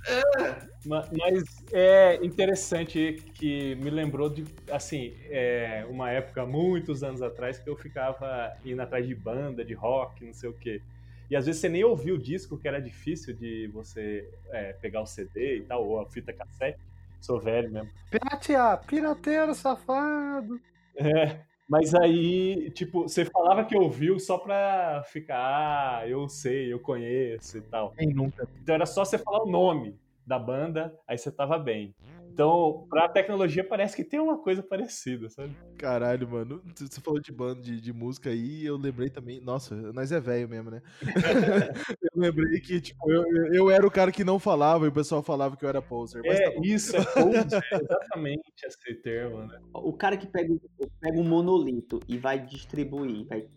[0.06, 0.68] É.
[0.84, 7.68] Mas é interessante que me lembrou de, assim, é, uma época, muitos anos atrás, que
[7.68, 10.82] eu ficava indo atrás de banda, de rock, não sei o quê.
[11.30, 15.00] E às vezes você nem ouvia o disco, que era difícil de você é, pegar
[15.00, 16.80] o CD e tal, ou a fita cassete.
[17.20, 17.90] Sou velho mesmo.
[18.10, 20.60] Piratear, pirateiro safado.
[20.96, 21.49] É.
[21.70, 27.58] Mas aí, tipo, você falava que ouviu só pra ficar, ah, eu sei, eu conheço
[27.58, 27.92] e tal.
[27.92, 28.48] Quem nunca?
[28.60, 31.94] Então era só você falar o nome da banda, aí você tava bem.
[32.32, 35.54] Então, pra tecnologia parece que tem uma coisa parecida, sabe?
[35.76, 36.62] Caralho, mano.
[36.76, 39.40] Você falou de banda de, de música aí, eu lembrei também.
[39.40, 40.80] Nossa, nós é velho mesmo, né?
[42.00, 45.22] eu lembrei que, tipo, eu, eu era o cara que não falava e o pessoal
[45.22, 46.22] falava que eu era poser.
[46.24, 49.58] Mas É, tá isso, é poser, é exatamente esse termo, né?
[49.74, 50.54] O cara que pega,
[51.00, 53.48] pega um monolito e vai distribuir, vai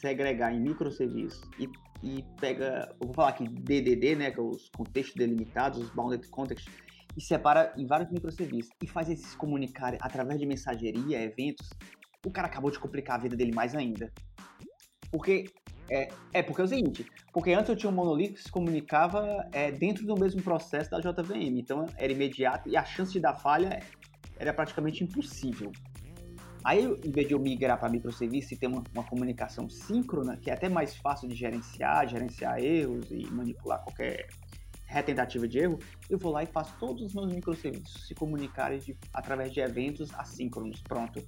[0.00, 1.68] segregar em microserviços e,
[2.02, 6.28] e pega, eu vou falar aqui DDD, né, que é os contextos delimitados, os bounded
[6.28, 6.68] context,
[7.18, 11.68] e separa em vários microserviços e faz eles se comunicarem através de mensageria, eventos,
[12.24, 14.12] o cara acabou de complicar a vida dele mais ainda.
[15.10, 15.46] Porque
[15.90, 19.48] é, é porque é o seguinte, porque antes eu tinha um monolito que se comunicava
[19.50, 23.34] é, dentro do mesmo processo da JVM, então era imediato e a chance de dar
[23.34, 23.80] falha
[24.38, 25.72] era praticamente impossível.
[26.62, 30.50] Aí, em vez de eu migrar para microserviço e ter uma, uma comunicação síncrona, que
[30.50, 34.28] é até mais fácil de gerenciar, gerenciar erros e manipular qualquer
[34.88, 35.78] retentativa de erro,
[36.08, 40.12] eu vou lá e faço todos os meus microserviços se comunicarem de- através de eventos
[40.14, 40.80] assíncronos.
[40.82, 41.22] Pronto.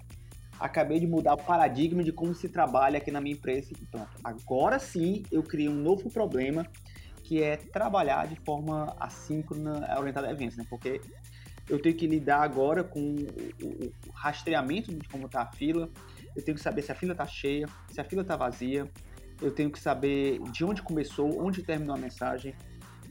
[0.58, 4.10] Acabei de mudar o paradigma de como se trabalha aqui na minha empresa pronto.
[4.24, 6.66] Agora sim eu criei um novo problema
[7.22, 10.64] que é trabalhar de forma assíncrona orientada a eventos, né?
[10.68, 11.00] Porque
[11.68, 13.14] eu tenho que lidar agora com
[13.62, 15.88] o rastreamento de como está a fila,
[16.34, 18.90] eu tenho que saber se a fila está cheia, se a fila está vazia,
[19.40, 22.54] eu tenho que saber de onde começou, onde terminou a mensagem,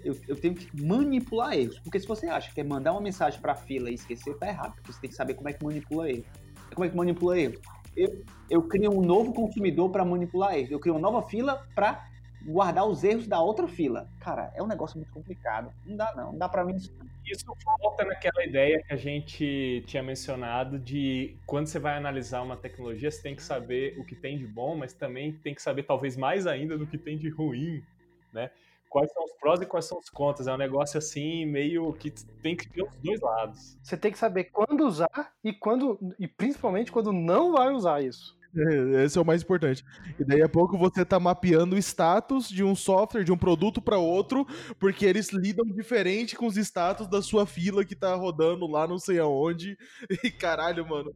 [0.03, 3.39] eu, eu tenho que manipular erros, porque se você acha que é mandar uma mensagem
[3.39, 6.09] para a fila e esquecer, tá errado, você tem que saber como é que manipula
[6.09, 6.25] erro.
[6.73, 7.59] Como é que manipula erro?
[7.95, 12.07] Eu, eu crio um novo consumidor para manipular erros, eu crio uma nova fila para
[12.45, 14.07] guardar os erros da outra fila.
[14.19, 15.73] Cara, é um negócio muito complicado.
[15.85, 17.45] Não dá não, não dá para mim Isso
[17.81, 23.11] volta naquela ideia que a gente tinha mencionado de quando você vai analisar uma tecnologia,
[23.11, 26.15] você tem que saber o que tem de bom, mas também tem que saber talvez
[26.15, 27.83] mais ainda do que tem de ruim,
[28.31, 28.49] né?
[28.89, 30.47] Quais são os prós e quais são os contras.
[30.47, 32.11] É um negócio assim, meio que
[32.41, 33.77] tem que ter os dois lados.
[33.83, 38.37] Você tem que saber quando usar e quando e principalmente quando não vai usar isso.
[38.55, 39.85] É, Esse é o mais importante.
[40.19, 43.81] E daí a pouco você tá mapeando o status de um software, de um produto
[43.81, 44.45] para outro,
[44.79, 48.97] porque eles lidam diferente com os status da sua fila que tá rodando lá não
[48.97, 49.77] sei aonde.
[50.23, 51.13] E caralho, mano.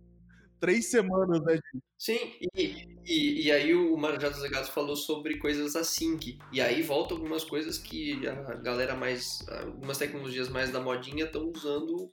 [0.64, 1.60] Três semanas, né?
[2.00, 6.40] Sim, e, e, e aí o Marajá dos Legados falou sobre coisas async.
[6.54, 9.46] E aí volta algumas coisas que a galera mais.
[9.50, 12.10] algumas tecnologias mais da modinha estão usando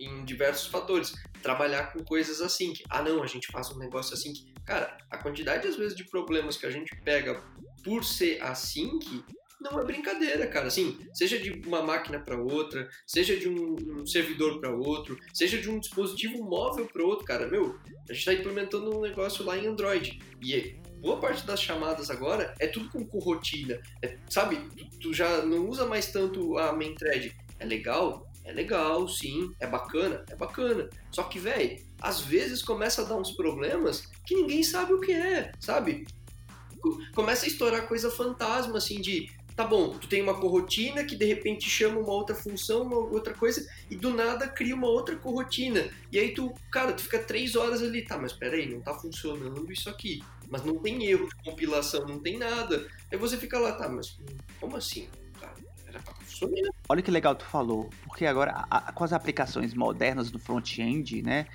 [0.00, 1.14] em- diversos fatores.
[1.40, 2.82] Trabalhar com coisas async.
[2.90, 4.36] Ah, não, a gente faz um negócio async.
[4.64, 7.40] Cara, a quantidade às vezes de problemas que a gente pega
[7.84, 9.22] por ser async
[9.60, 10.66] não é brincadeira, cara.
[10.68, 15.58] Assim, seja de uma máquina para outra, seja de um, um servidor para outro, seja
[15.58, 17.46] de um dispositivo móvel para outro, cara.
[17.48, 17.78] Meu,
[18.08, 20.18] a gente está implementando um negócio lá em Android.
[20.42, 23.80] E é- boa parte das chamadas agora é tudo com corrotina.
[24.02, 27.34] É, sabe, tu, tu já não usa mais tanto a main thread.
[27.58, 28.26] É legal?
[28.44, 29.52] É legal, sim.
[29.60, 30.24] É bacana?
[30.30, 30.88] É bacana.
[31.10, 35.12] Só que, velho, às vezes começa a dar uns problemas que ninguém sabe o que
[35.12, 36.06] é, sabe?
[36.80, 41.16] Co- Começa a estourar coisa fantasma, assim, de tá bom, tu tem uma corrotina que
[41.16, 45.16] de repente chama uma outra função, uma outra coisa, e do nada cria uma outra
[45.16, 45.88] corrotina.
[46.12, 49.72] E aí tu, cara, tu fica três horas ali, tá, mas peraí, não tá funcionando
[49.72, 50.22] isso aqui.
[50.50, 52.86] Mas não tem erro de compilação, não tem nada.
[53.10, 54.16] Aí você fica lá, tá, mas
[54.60, 55.08] como assim?
[56.88, 61.46] Olha que legal tu falou, porque agora a- com as aplicações modernas do front-end, né,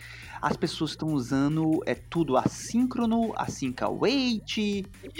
[0.42, 4.58] as pessoas estão usando é tudo assíncrono, async await,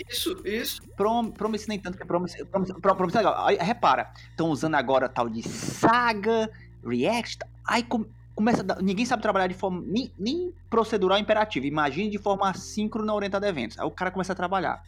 [0.10, 0.82] Isso, isso.
[0.96, 3.46] prom, promise nem tanto que é promise, promise, pro- promise legal.
[3.46, 6.50] Aí, repara, estão usando agora tal de Saga,
[6.86, 8.06] React, aí com-
[8.36, 13.14] começa dar- ninguém sabe trabalhar de forma nem, nem procedural imperativa, imagine de forma assíncrona
[13.14, 13.78] orientada a eventos.
[13.78, 14.82] Aí o cara começa a trabalhar.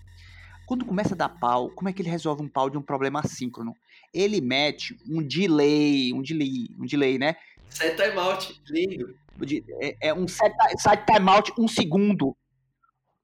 [0.66, 3.20] Quando começa a dar pau, como é que ele resolve um pau de um problema
[3.20, 3.76] assíncrono?
[4.14, 7.36] Ele mete um delay, um delay, um delay, né?
[7.70, 9.16] Set timeout, lindo.
[9.82, 12.36] É, é um set, set timeout um segundo.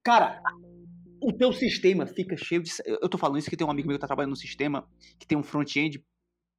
[0.02, 0.42] Cara,
[1.20, 2.72] o teu sistema fica cheio de.
[2.86, 4.88] Eu tô falando isso que tem um amigo meu que tá trabalhando num sistema
[5.18, 6.02] que tem um front-end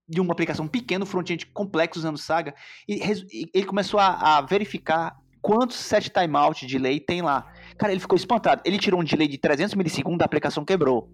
[0.07, 2.53] de uma aplicação pequena, um front-end complexo usando Saga,
[2.87, 2.95] e,
[3.31, 7.51] e ele começou a, a verificar quantos set timeout de delay tem lá.
[7.77, 8.61] Cara, ele ficou espantado.
[8.63, 11.09] Ele tirou um delay de 300 milissegundos, a aplicação quebrou.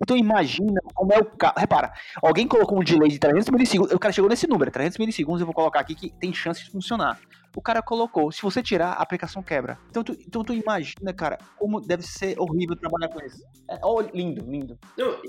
[0.00, 1.54] Então imagina como é o caso.
[1.56, 1.92] Repara,
[2.22, 5.46] alguém colocou um delay de 300 milissegundos, o cara chegou nesse número, 300 milissegundos, eu
[5.46, 7.18] vou colocar aqui que tem chance de funcionar.
[7.54, 8.30] O cara colocou.
[8.32, 9.78] Se você tirar, a aplicação quebra.
[9.90, 13.42] Então tu, então tu imagina, cara, como deve ser horrível trabalhar com isso.
[13.68, 14.78] É, oh, lindo, lindo.
[14.96, 15.20] Não,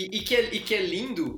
[0.00, 1.36] e, e, que é, e que é lindo,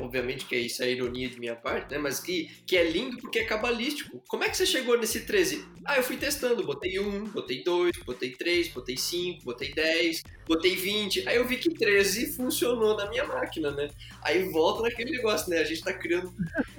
[0.00, 1.98] obviamente que é isso é ironia de minha parte, né?
[1.98, 4.22] Mas que, que é lindo porque é cabalístico.
[4.28, 5.66] Como é que você chegou nesse 13?
[5.84, 10.76] Ah, eu fui testando, botei 1, botei 2, botei 3, botei 5, botei 10, botei
[10.76, 11.28] 20.
[11.28, 13.88] Aí eu vi que 13 funcionou na minha máquina, né?
[14.22, 15.58] Aí volta naquele negócio, né?
[15.58, 16.32] A gente tá criando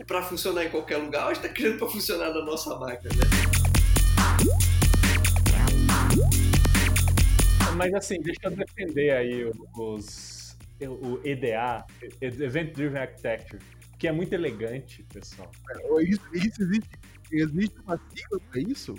[0.05, 3.23] para funcionar em qualquer lugar, a gente tá criando para funcionar na nossa máquina, né?
[7.75, 10.37] Mas assim, deixa eu defender aí os
[10.85, 11.85] o EDA,
[12.21, 13.61] Event Driven Architecture,
[13.97, 15.49] que é muito elegante, pessoal.
[15.71, 16.89] É, isso, isso existe,
[17.31, 18.93] existe uma sigla para isso?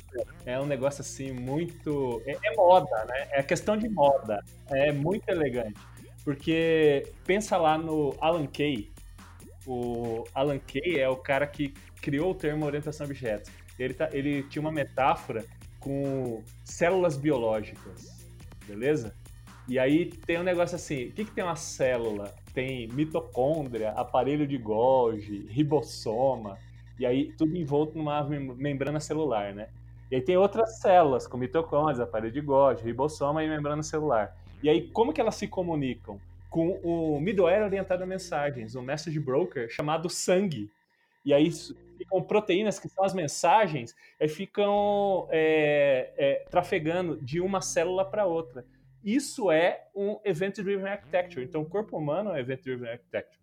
[0.45, 2.21] É um negócio assim muito.
[2.27, 3.29] É, é, moda, né?
[3.31, 4.43] É questão de moda.
[4.67, 5.81] É muito elegante.
[6.25, 8.91] Porque pensa lá no Alan Kay.
[9.67, 13.53] O Alan Kay é o cara que criou o termo orientação a objetos.
[13.79, 15.45] Ele, tá, ele tinha uma metáfora
[15.79, 18.27] com células biológicas,
[18.67, 19.15] beleza?
[19.69, 22.35] E aí tem um negócio assim, o que, que tem uma célula?
[22.55, 26.59] Tem mitocôndria, aparelho de Golgi, ribossoma,
[26.99, 29.69] e aí tudo envolto numa membrana celular, né?
[30.11, 34.35] E aí tem outras células, com mitocôndrias, aparelho de Golgi, ribossoma e membrana celular.
[34.63, 36.19] E aí como que elas se comunicam?
[36.49, 40.71] Com o middleware orientado a mensagens, um message broker chamado sangue.
[41.25, 41.53] E aí
[41.99, 48.25] ficam proteínas que são as mensagens, e ficam é, é, trafegando de uma célula para
[48.25, 48.65] outra.
[49.03, 51.45] Isso é um Event-Driven Architecture.
[51.45, 53.41] Então, o corpo humano é Event-Driven Architecture.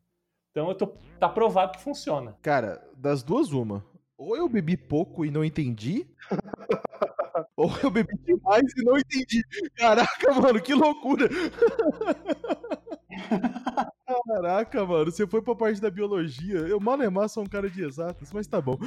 [0.52, 0.88] Então, eu tô,
[1.20, 2.38] tá provado que funciona.
[2.42, 3.84] Cara, das duas, uma.
[4.18, 6.08] Ou eu bebi pouco e não entendi,
[7.58, 9.44] ou eu bebi demais e não entendi.
[9.76, 11.28] Caraca, mano, que loucura!
[14.26, 16.58] Caraca, mano, você foi pra parte da biologia.
[16.58, 18.78] Eu, Malemar, sou um cara de exatas, mas tá bom.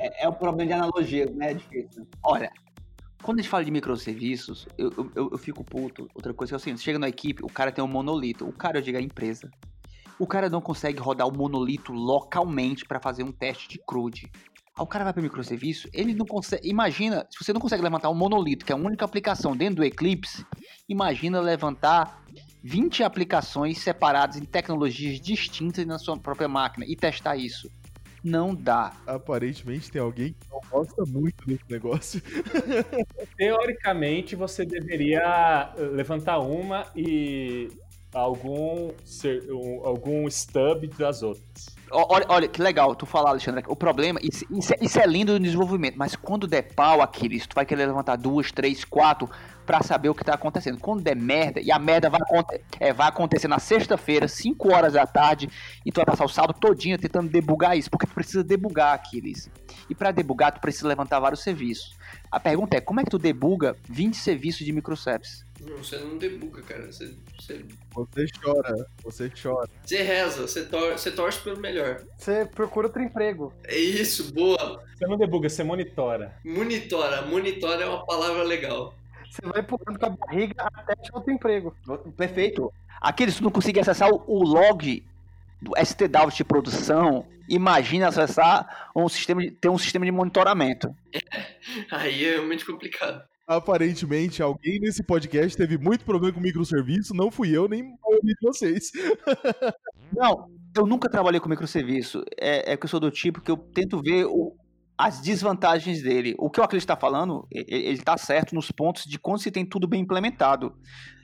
[0.00, 1.50] É, é o problema de analogia, né?
[1.50, 2.06] É difícil.
[2.22, 2.52] Olha,
[3.22, 6.08] quando a gente fala de microserviços, eu, eu, eu fico puto.
[6.14, 8.46] Outra coisa é o seguinte: chega na equipe, o cara tem um monolito.
[8.46, 9.50] O cara, eu digo, a empresa.
[10.18, 14.30] O cara não consegue rodar o monolito localmente para fazer um teste de CRUD.
[14.78, 16.68] Aí o cara vai para microserviço, ele não consegue.
[16.68, 19.84] Imagina, se você não consegue levantar um monolito, que é a única aplicação dentro do
[19.84, 20.46] Eclipse,
[20.88, 22.24] imagina levantar
[22.62, 27.70] 20 aplicações separadas em tecnologias distintas na sua própria máquina e testar isso
[28.22, 28.92] não dá.
[29.06, 32.20] Aparentemente tem alguém que não gosta muito desse negócio.
[33.36, 37.68] Teoricamente, você deveria levantar uma e
[38.12, 38.90] algum,
[39.84, 41.77] algum stub das outras.
[41.90, 43.64] Olha, olha, que legal tu falar, Alexandre.
[43.66, 47.54] O problema, isso, é, isso, é, lindo no desenvolvimento, mas quando der pau, Aquiles, tu
[47.54, 49.28] vai querer levantar duas, três, quatro
[49.64, 50.78] para saber o que tá acontecendo.
[50.78, 52.20] Quando der merda, e a merda vai,
[52.80, 55.48] é, vai acontecer na sexta-feira, 5 horas da tarde,
[55.84, 59.50] e tu vai passar o sábado todinho tentando debugar isso, porque tu precisa debugar, Aquiles.
[59.88, 61.96] E para debugar, tu precisa levantar vários serviços.
[62.30, 65.44] A pergunta é, como é que tu debuga 20 serviços de microservices?
[65.60, 66.86] Não, você não debuga, cara.
[66.86, 67.64] Você, você...
[67.92, 69.68] você chora, você chora.
[69.84, 72.04] Você reza, você, tor você torce pelo melhor.
[72.16, 73.52] Você procura outro emprego.
[73.64, 74.82] É isso, boa.
[74.96, 76.36] Você não debuga, você monitora.
[76.44, 78.94] Monitora, monitora é uma palavra legal.
[79.30, 81.76] Você vai empurrando com a barriga até achar outro emprego.
[82.16, 82.72] Perfeito.
[83.00, 85.04] Aqueles que não conseguem acessar o log
[85.60, 90.94] do STDAO de produção, imagina acessar um sistema de, ter um sistema de monitoramento.
[91.90, 93.22] Aí é realmente complicado.
[93.48, 97.82] Aparentemente, alguém nesse podcast teve muito problema com microserviço, não fui eu, nem
[98.22, 98.92] de vocês.
[100.12, 102.22] Não, eu nunca trabalhei com microserviço.
[102.38, 104.54] É, é que eu sou do tipo que eu tento ver o,
[104.98, 106.34] as desvantagens dele.
[106.38, 109.64] O que o Aclis está falando, ele está certo nos pontos de quando se tem
[109.64, 110.74] tudo bem implementado.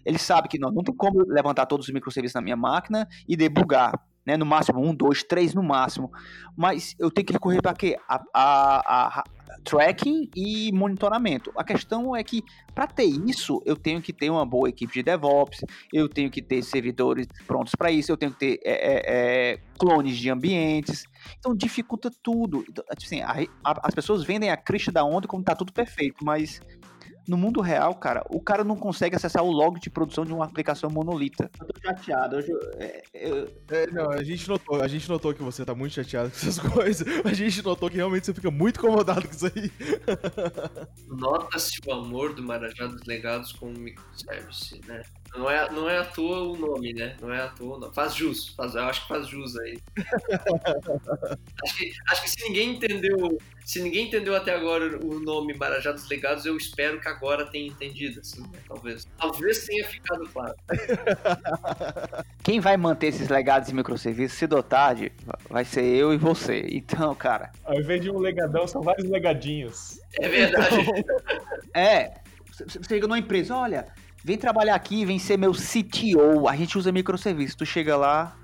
[0.03, 3.37] Ele sabe que não, não tem como levantar todos os microserviços na minha máquina e
[3.37, 3.93] debugar
[4.25, 4.37] né?
[4.37, 6.11] No máximo um, dois, três no máximo.
[6.57, 7.97] Mas eu tenho que recorrer para quê?
[8.09, 9.25] A, a, a,
[9.63, 11.53] tracking e monitoramento.
[11.57, 12.43] A questão é que
[12.75, 16.43] para ter isso, eu tenho que ter uma boa equipe de DevOps, eu tenho que
[16.43, 19.03] ter servidores prontos para isso, eu tenho que ter é, é,
[19.53, 21.05] é, clones de ambientes.
[21.39, 22.65] Então dificulta tudo.
[22.69, 26.61] Então, assim, as pessoas vendem a crista da onda como tá tudo perfeito, mas
[27.27, 30.45] no mundo real, cara, o cara não consegue acessar o log de produção de uma
[30.45, 31.51] aplicação monolita.
[31.61, 32.41] Eu tô chateado.
[32.41, 33.49] Eu, é, eu...
[33.71, 36.59] É, não, a gente, notou, a gente notou que você tá muito chateado com essas
[36.73, 37.07] coisas.
[37.25, 39.73] A gente notou que realmente você fica muito incomodado com isso aí.
[41.09, 45.03] Nota-se o amor do Marajá dos Legados com o microservice, né?
[45.37, 47.17] Não é, não é à toa o nome, né?
[47.21, 47.93] Não é à toa, não.
[47.93, 48.49] Faz jus.
[48.49, 49.79] Faz, eu acho que faz jus aí.
[51.65, 55.91] acho, que, acho que se ninguém entendeu se ninguém entendeu até agora o nome Marajá
[55.91, 58.59] dos Legados, eu espero que agora tenha entendido, assim, né?
[58.69, 59.09] talvez.
[59.19, 60.55] Talvez tenha ficado claro.
[62.45, 65.11] Quem vai manter esses legados de microserviços, cedo ou tarde,
[65.49, 66.67] vai ser eu e você.
[66.71, 67.51] Então, cara.
[67.65, 69.99] Ao invés de um legadão, são vários legadinhos.
[70.19, 70.77] É verdade.
[71.77, 72.21] É,
[72.53, 73.89] você chega numa empresa, olha,
[74.25, 77.55] vem trabalhar aqui, vem ser meu CTO, a gente usa microserviços.
[77.55, 78.35] Tu chega lá,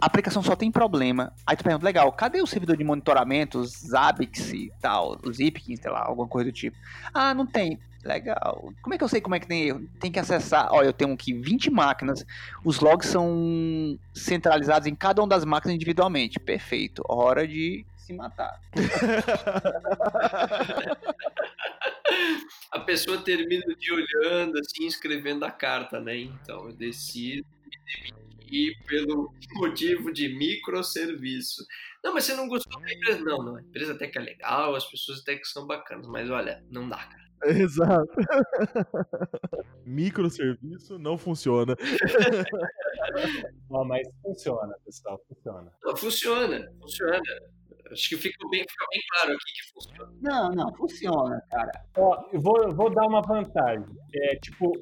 [0.00, 1.32] a aplicação só tem problema.
[1.46, 5.80] Aí tu pergunta, legal, cadê o servidor de monitoramento, os Zabbix e tal, os Zipkins,
[5.80, 6.76] sei lá, alguma coisa do tipo?
[7.14, 7.78] Ah, não tem.
[8.04, 8.72] Legal.
[8.82, 9.88] Como é que eu sei como é que tem erro?
[10.00, 10.66] Tem que acessar.
[10.72, 12.26] Olha, eu tenho aqui 20 máquinas.
[12.64, 16.40] Os logs são centralizados em cada uma das máquinas individualmente.
[16.40, 17.04] Perfeito.
[17.08, 18.60] Hora de se matar.
[22.70, 26.18] a pessoa termina o dia olhando, assim, escrevendo a carta, né?
[26.18, 31.64] Então, eu decido me demitir pelo motivo de microserviço.
[32.02, 33.20] Não, mas você não gostou da empresa?
[33.20, 33.56] Não, não.
[33.56, 36.88] A empresa até que é legal, as pessoas até que são bacanas, mas olha, não
[36.88, 37.22] dá, cara.
[37.44, 38.12] Exato.
[39.84, 41.76] Microserviço não funciona.
[43.68, 45.72] Não, mas funciona, pessoal, funciona.
[45.82, 47.20] Não, funciona, funciona.
[47.92, 50.12] Acho que fica bem, fica bem claro aqui que funciona.
[50.20, 51.72] Não, não, funciona, cara.
[51.96, 53.84] Ó, eu vou, eu vou dar uma vantagem.
[54.14, 54.72] É, tipo,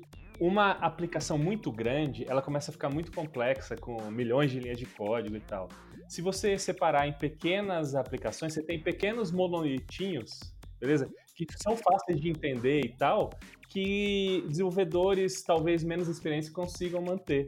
[0.41, 4.87] uma aplicação muito grande, ela começa a ficar muito complexa, com milhões de linhas de
[4.87, 5.69] código e tal.
[6.09, 10.41] Se você separar em pequenas aplicações, você tem pequenos monolitinhos,
[10.81, 11.09] beleza?
[11.37, 13.31] Que são fáceis de entender e tal,
[13.71, 17.47] que desenvolvedores talvez menos experientes consigam manter,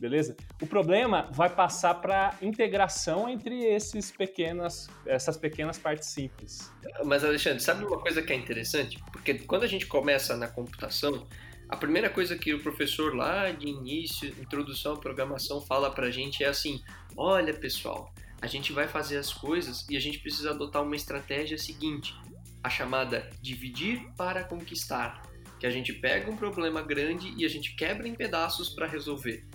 [0.00, 0.36] beleza?
[0.62, 6.72] O problema vai passar para integração entre esses pequenas, essas pequenas partes simples.
[7.04, 9.02] Mas, Alexandre, sabe uma coisa que é interessante?
[9.12, 11.26] Porque quando a gente começa na computação,
[11.68, 16.44] a primeira coisa que o professor lá de início, introdução à programação, fala pra gente
[16.44, 16.80] é assim:
[17.16, 21.58] olha pessoal, a gente vai fazer as coisas e a gente precisa adotar uma estratégia
[21.58, 22.14] seguinte,
[22.62, 25.33] a chamada dividir para conquistar,
[25.64, 29.46] que a gente pega um problema grande e a gente quebra em pedaços para resolver.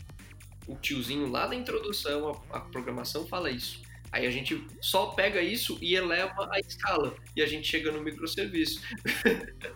[0.67, 3.83] O tiozinho lá da introdução à programação fala isso.
[4.11, 7.13] Aí a gente só pega isso e eleva a escala.
[7.35, 8.81] E a gente chega no microserviço.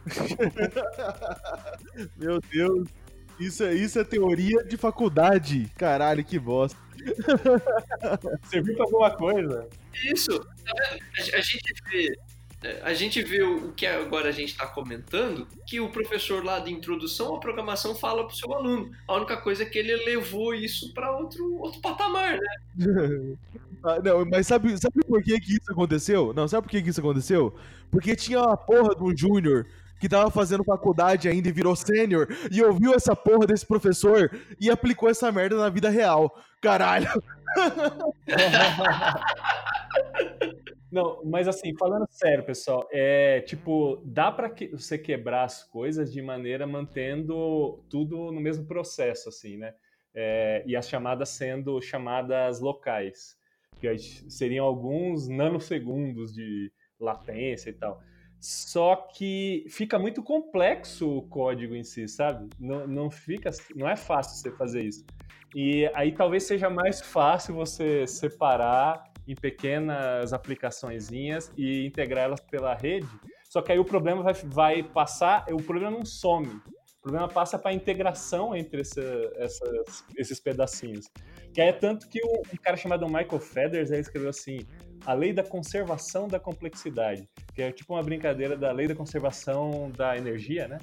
[2.18, 2.89] Meu Deus.
[3.39, 5.69] Isso é, isso é teoria de faculdade.
[5.77, 6.80] Caralho, que bosta.
[8.49, 9.69] Serviu pra alguma coisa?
[10.03, 10.31] Isso.
[10.65, 12.11] A, a gente vê
[12.84, 16.72] a gente vê o que agora a gente está comentando, que o professor lá de
[16.72, 18.91] introdução à programação fala para o seu aluno.
[19.07, 22.40] A única coisa é que ele levou isso para outro, outro patamar, né?
[23.84, 26.34] ah, não, mas sabe, sabe por que, que isso aconteceu?
[26.34, 27.53] Não, sabe por que, que isso aconteceu?
[27.91, 29.65] Porque tinha uma porra de um júnior
[29.99, 34.30] que tava fazendo faculdade ainda e virou sênior e ouviu essa porra desse professor
[34.60, 36.38] e aplicou essa merda na vida real.
[36.61, 37.10] Caralho.
[40.94, 46.14] Não, mas assim, falando sério, pessoal, é tipo, dá para que, você quebrar as coisas
[46.14, 49.74] de maneira mantendo tudo no mesmo processo, assim, né?
[50.14, 53.36] É, e as chamadas sendo chamadas locais,
[53.80, 57.99] que seriam alguns nanosegundos de latência e tal.
[58.40, 62.48] Só que fica muito complexo o código em si, sabe?
[62.60, 65.03] Não, não fica, não é fácil você fazer isso.
[65.56, 72.73] E aí talvez seja mais fácil você separar em pequenas aplicaçõezinhas e integrar elas pela
[72.73, 73.07] rede.
[73.49, 76.47] Só que aí o problema vai, vai passar, o problema não some.
[76.47, 79.03] O problema passa para a integração entre essa,
[79.35, 81.09] essas, esses pedacinhos.
[81.53, 84.59] Que é tanto que um, um cara chamado Michael Feathers escreveu assim:
[85.05, 89.91] a lei da conservação da complexidade, que é tipo uma brincadeira da lei da conservação
[89.91, 90.79] da energia, né?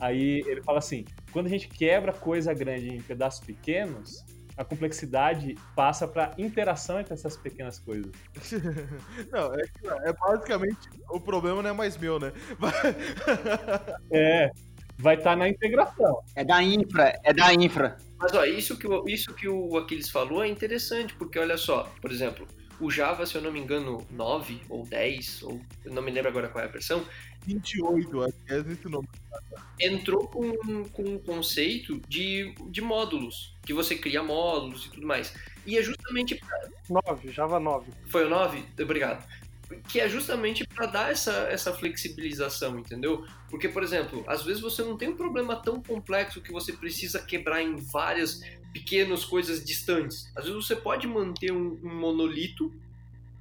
[0.00, 4.24] Aí ele fala assim: quando a gente quebra coisa grande em pedaços pequenos,
[4.58, 8.10] a complexidade passa para interação entre essas pequenas coisas.
[9.30, 9.62] não, é,
[10.08, 12.32] é, basicamente o problema não é mais meu, né?
[14.10, 14.50] é,
[14.98, 16.20] vai estar tá na integração.
[16.34, 17.96] É da infra, é da infra.
[18.18, 21.84] Mas ó, isso que, o, isso que o Aquiles falou é interessante, porque olha só,
[22.02, 22.44] por exemplo,
[22.80, 26.30] o Java, se eu não me engano, 9 ou 10, ou eu não me lembro
[26.30, 27.04] agora qual é a versão.
[27.48, 29.08] 28, acho que é esse nome.
[29.80, 35.34] Entrou com, com um conceito de, de módulos, que você cria módulos e tudo mais.
[35.66, 36.34] E é justamente.
[36.34, 36.68] Pra...
[37.06, 37.90] 9, Java 9.
[38.06, 38.62] Foi o 9?
[38.80, 39.26] Obrigado
[39.86, 43.26] que é justamente para dar essa, essa flexibilização, entendeu?
[43.50, 47.20] Porque, por exemplo, às vezes você não tem um problema tão complexo que você precisa
[47.20, 48.40] quebrar em várias
[48.72, 50.30] pequenas coisas distantes.
[50.34, 52.72] Às vezes você pode manter um, um monolito,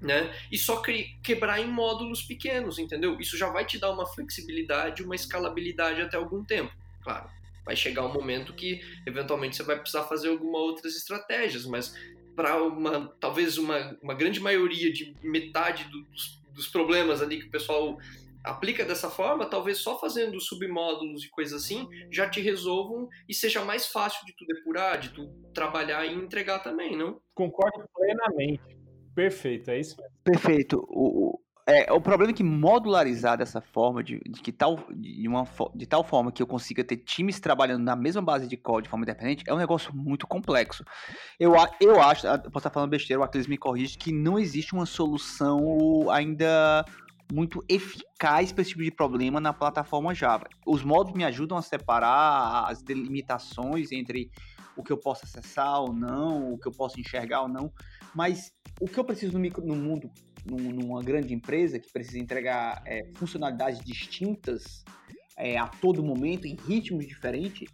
[0.01, 0.33] né?
[0.51, 0.81] E só
[1.23, 3.19] quebrar em módulos pequenos, entendeu?
[3.19, 6.71] Isso já vai te dar uma flexibilidade, uma escalabilidade até algum tempo,
[7.01, 7.29] claro.
[7.65, 11.93] Vai chegar um momento que eventualmente você vai precisar fazer algumas outras estratégias, mas
[12.35, 16.05] para uma talvez uma, uma grande maioria de metade do,
[16.53, 17.97] dos problemas ali que o pessoal
[18.43, 23.63] aplica dessa forma, talvez só fazendo submódulos e coisas assim já te resolvam e seja
[23.65, 27.19] mais fácil de tu depurar, de tu trabalhar e entregar também, não?
[27.35, 28.76] Concordo plenamente.
[29.17, 29.97] Perfeito, é isso.
[30.23, 30.87] Perfeito.
[30.91, 35.43] O, é, o problema é que modularizar dessa forma, de, de que tal, de, uma,
[35.73, 38.89] de tal forma que eu consiga ter times trabalhando na mesma base de código de
[38.89, 40.85] forma independente, é um negócio muito complexo.
[41.39, 44.85] Eu, eu acho, posso estar falando besteira, o Aquiles me corrige, que não existe uma
[44.85, 46.85] solução ainda
[47.33, 50.47] muito eficaz para esse tipo de problema na plataforma Java.
[50.63, 54.29] Os módulos me ajudam a separar as delimitações entre
[54.77, 57.71] o que eu posso acessar ou não, o que eu posso enxergar ou não,
[58.13, 60.09] mas o que eu preciso no, micro, no mundo,
[60.45, 64.85] num- numa grande empresa que precisa entregar é, funcionalidades distintas
[65.35, 67.67] é, a todo momento, em ritmos diferentes,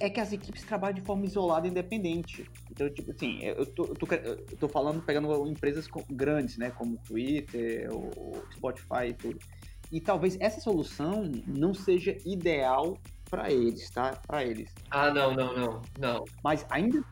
[0.00, 2.44] é que as equipes trabalham de forma isolada e independente.
[2.70, 6.98] Então, tipo assim, eu tô, eu tô, eu tô falando, pegando empresas grandes, né, como
[7.06, 9.38] Twitter, o Spotify e tudo.
[9.92, 12.98] E talvez essa solução não seja ideal
[13.30, 14.12] para eles, tá?
[14.26, 14.72] Para eles.
[14.90, 16.24] Ah, não, não, não, não.
[16.42, 17.02] Mas ainda,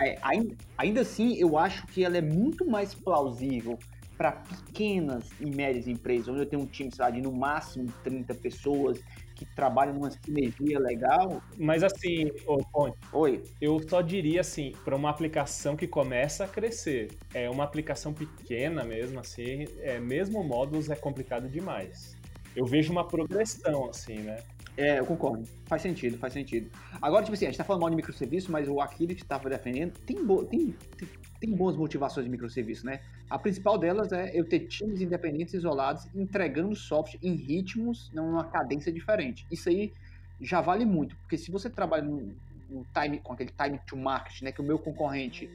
[0.00, 3.78] é, ainda, ainda assim, eu acho que ela é muito mais plausível
[4.16, 7.92] para pequenas e médias empresas, onde eu tenho um time, sei lá, de no máximo
[8.02, 9.00] 30 pessoas
[9.34, 11.42] que trabalham numa sinergia legal.
[11.58, 16.48] Mas assim, ô, Ponte, Oi, eu só diria assim, para uma aplicação que começa a
[16.48, 22.16] crescer, é uma aplicação pequena mesmo, assim, é, mesmo módulos é complicado demais.
[22.54, 24.36] Eu vejo uma progressão, assim, né?
[24.76, 25.44] É, eu concordo.
[25.66, 26.70] Faz sentido, faz sentido.
[27.00, 29.48] Agora, tipo assim, a gente tá falando mal de microserviço, mas o Aquiles que tava
[29.48, 31.08] defendendo tem, bo tem, tem,
[31.40, 33.00] tem boas motivações de microserviço, né?
[33.30, 38.92] A principal delas é eu ter times independentes isolados entregando software em ritmos, numa cadência
[38.92, 39.46] diferente.
[39.50, 39.92] Isso aí
[40.40, 42.34] já vale muito, porque se você trabalha no,
[42.68, 45.48] no time, com aquele time to market, né, que o meu concorrente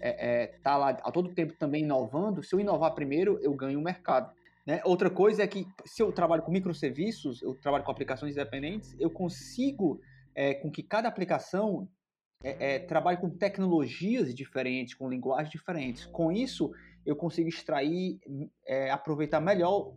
[0.00, 3.78] é, é, tá lá a todo tempo também inovando, se eu inovar primeiro, eu ganho
[3.78, 4.32] o mercado.
[4.70, 4.80] Né?
[4.84, 9.10] Outra coisa é que se eu trabalho com microserviços, eu trabalho com aplicações independentes, eu
[9.10, 10.00] consigo
[10.32, 11.88] é, com que cada aplicação
[12.40, 16.06] é, é, trabalhe com tecnologias diferentes, com linguagens diferentes.
[16.06, 16.70] Com isso,
[17.04, 18.20] eu consigo extrair,
[18.64, 19.92] é, aproveitar melhor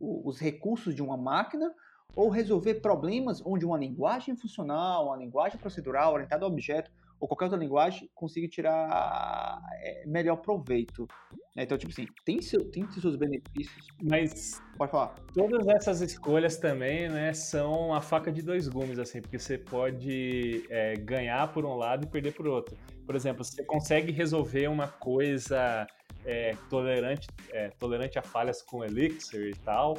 [0.00, 1.72] os recursos de uma máquina
[2.16, 6.90] ou resolver problemas onde uma linguagem funcional, uma linguagem procedural orientada a objeto
[7.20, 11.06] ou qualquer outra linguagem consiga tirar é, melhor proveito.
[11.54, 11.64] né?
[11.64, 13.86] Então, tipo assim, tem, seu, tem seus benefícios.
[14.02, 15.14] Mas Pode falar.
[15.34, 20.64] todas essas escolhas também, né, são a faca de dois gumes, assim, porque você pode
[20.70, 22.76] é, ganhar por um lado e perder por outro.
[23.04, 25.86] Por exemplo, você consegue resolver uma coisa
[26.24, 29.98] é, tolerante, é, tolerante a falhas com Elixir e tal,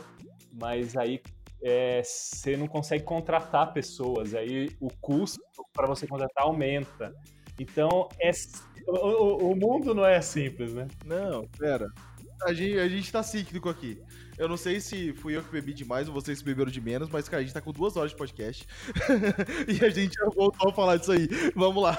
[0.51, 1.21] mas aí
[1.63, 5.39] é, você não consegue contratar pessoas, aí o custo
[5.73, 7.13] para você contratar aumenta.
[7.59, 8.31] Então, é,
[8.87, 10.87] o, o- mundo não é simples, né?
[11.05, 11.87] Não, pera.
[12.43, 14.01] A gente, a gente tá cíclico aqui.
[14.41, 17.07] Eu não sei se fui eu que bebi demais ou vocês que beberam de menos,
[17.09, 18.67] mas, cara, a gente tá com duas horas de podcast.
[19.69, 21.29] e a gente já voltou a falar disso aí.
[21.55, 21.95] Vamos lá.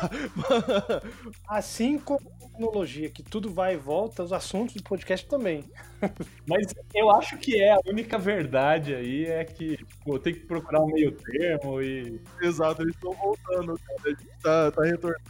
[1.46, 5.70] Assim como a tecnologia, que tudo vai e volta, os assuntos do podcast também.
[6.44, 10.82] Mas eu acho que é a única verdade aí é que tipo, tem que procurar
[10.82, 14.00] um meio termo e Exato, eles estão voltando, cara.
[14.04, 15.22] A gente tá, tá retornando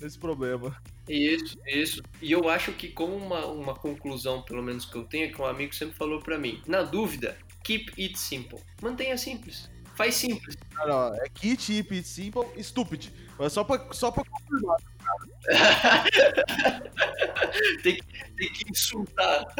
[0.00, 0.76] nesse problema.
[1.10, 2.02] Isso, isso.
[2.22, 5.42] E eu acho que como uma, uma conclusão, pelo menos que eu tenho, é que
[5.42, 8.60] um amigo sempre falou pra mim, na dúvida, keep it simple.
[8.80, 9.68] Mantenha simples.
[9.96, 10.56] Faz simples.
[10.74, 13.10] Não, não, é kit, keep, simple, stupid.
[13.38, 14.76] Mas só pra, só pra confirmar.
[17.82, 18.02] tem, que,
[18.36, 19.54] tem que insultar.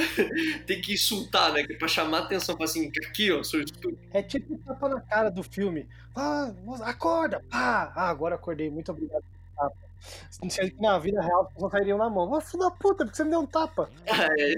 [0.66, 1.64] tem que insultar, né?
[1.78, 3.98] Pra chamar atenção, pra assim, aqui, ó, sou estúpido.
[4.12, 5.89] É tipo tapa na cara do filme.
[6.14, 6.52] Ah,
[6.85, 7.43] acorda!
[7.51, 7.93] Pá!
[7.94, 9.89] Ah, agora acordei, muito obrigado pelo tapa.
[10.31, 12.40] Sendo que na vida real as pessoas cairiam na mão.
[12.40, 13.90] Filho da puta, porque você me deu um tapa?
[14.09, 14.55] Ah, é.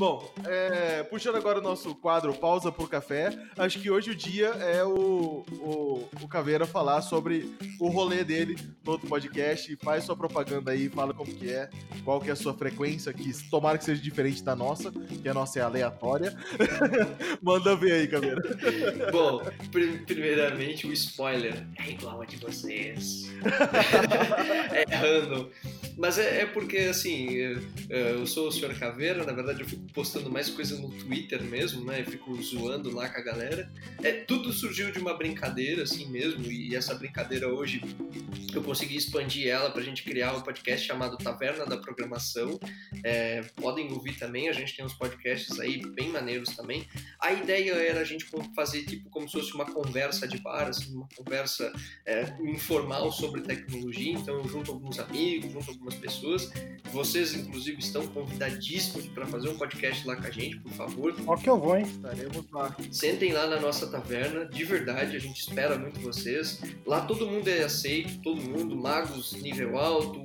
[0.00, 4.46] Bom, é, puxando agora o nosso quadro Pausa por Café, acho que hoje o dia
[4.46, 9.76] é o, o, o Caveira falar sobre o rolê dele no outro podcast.
[9.84, 11.68] Faz sua propaganda aí, fala como que é,
[12.02, 15.34] qual que é a sua frequência, que tomara que seja diferente da nossa, que a
[15.34, 16.34] nossa é aleatória.
[17.42, 18.40] Manda ver aí, Caveira.
[19.12, 23.30] Bom, pri- primeiramente o spoiler é igual a de vocês.
[24.72, 25.50] é random.
[25.98, 27.60] Mas é, é porque, assim, eu,
[27.90, 28.78] eu sou o Sr.
[28.78, 32.00] Caveira, na verdade eu fico postando mais coisa no Twitter mesmo, né?
[32.00, 33.70] Eu fico zoando lá com a galera.
[34.02, 37.80] É, tudo surgiu de uma brincadeira, assim mesmo, e essa brincadeira hoje
[38.54, 42.58] eu consegui expandir ela pra gente criar um podcast chamado Taverna da Programação.
[43.04, 46.86] É, podem ouvir também, a gente tem uns podcasts aí bem maneiros também.
[47.20, 50.94] A ideia era a gente fazer tipo como se fosse uma conversa de bar, assim,
[50.94, 51.72] uma conversa
[52.06, 56.50] é, informal sobre tecnologia, então junto alguns amigos, junto algumas pessoas.
[56.92, 61.14] Vocês, inclusive, estão convidadíssimos para fazer um podcast lá com a gente, por favor.
[61.26, 61.84] Ó que eu vou, hein?
[61.86, 62.76] Estaremos lá.
[62.90, 66.60] Sentem lá na nossa taverna, de verdade, a gente espera muito vocês.
[66.86, 70.22] Lá todo mundo é aceito, todo mundo, magos nível alto,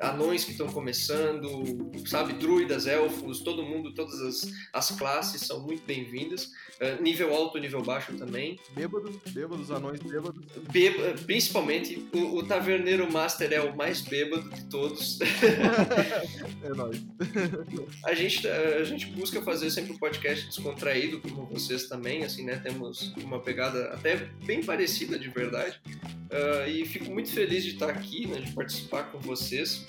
[0.00, 5.84] anões que estão começando, sabe, druidas, elfos, todo mundo, todas as, as classes são muito
[5.86, 6.50] bem-vindas.
[6.80, 8.58] Uh, nível alto, nível baixo também.
[8.74, 10.44] Bêbados, bêbados, anões bêbados.
[10.72, 15.18] Bêba- principalmente, o, o Taverneiro Master é o mais bêbado de todos.
[16.62, 17.02] É nóis.
[18.04, 18.46] A gente,
[18.84, 22.56] a gente busca fazer sempre um podcast descontraído, como vocês também, assim, né?
[22.56, 25.80] Temos uma pegada até bem parecida de verdade.
[26.30, 28.40] Ah, e fico muito feliz de estar aqui, né?
[28.40, 29.86] De participar com vocês.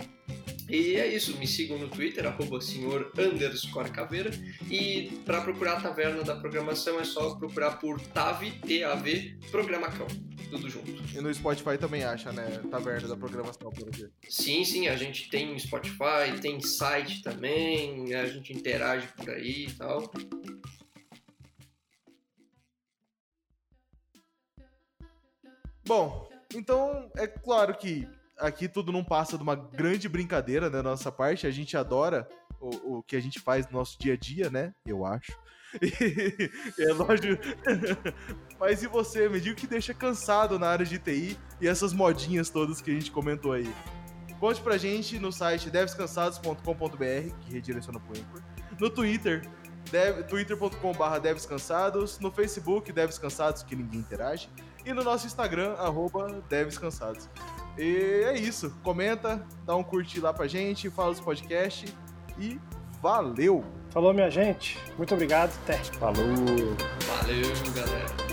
[0.68, 4.32] E é isso, me sigam no Twitter, arroba senhor underscore caveira.
[4.70, 10.08] E para procurar a Taverna da Programação é só procurar por TAV, T-A-V, Programacão.
[10.50, 10.92] Tudo junto.
[10.92, 12.62] E no Spotify também acha, né?
[12.70, 14.14] Taverna da programação, por exemplo.
[14.30, 19.74] Sim, sim, a gente tem Spotify, tem site também, a gente interage por aí e
[19.74, 20.12] tal.
[25.88, 31.12] Bom, então é claro que aqui tudo não passa de uma grande brincadeira da nossa
[31.12, 31.48] parte.
[31.48, 32.28] A gente adora
[32.60, 34.74] o, o que a gente faz no nosso dia a dia, né?
[34.86, 35.32] Eu acho.
[36.80, 37.44] É lógico.
[38.60, 39.28] Mas e você?
[39.28, 42.92] Me diga o que deixa cansado na área de TI e essas modinhas todas que
[42.92, 43.74] a gente comentou aí.
[44.40, 48.42] Conte pra gente no site devscansados.com.br, que redireciona pro Anchor.
[48.80, 49.50] No Twitter,
[50.30, 52.20] twitter.com.br devscansados.
[52.20, 54.50] No Facebook, devscansados, que ninguém interage.
[54.86, 56.44] E no nosso Instagram, arroba.
[57.78, 58.74] E é isso.
[58.84, 61.94] Comenta, dá um curtir lá pra gente, fala dos podcasts
[62.38, 62.60] e
[63.02, 63.64] valeu!
[63.90, 64.78] Falou, minha gente.
[64.98, 65.58] Muito obrigado.
[65.64, 65.78] Até.
[65.78, 66.26] Falou!
[67.08, 68.25] Valeu, galera.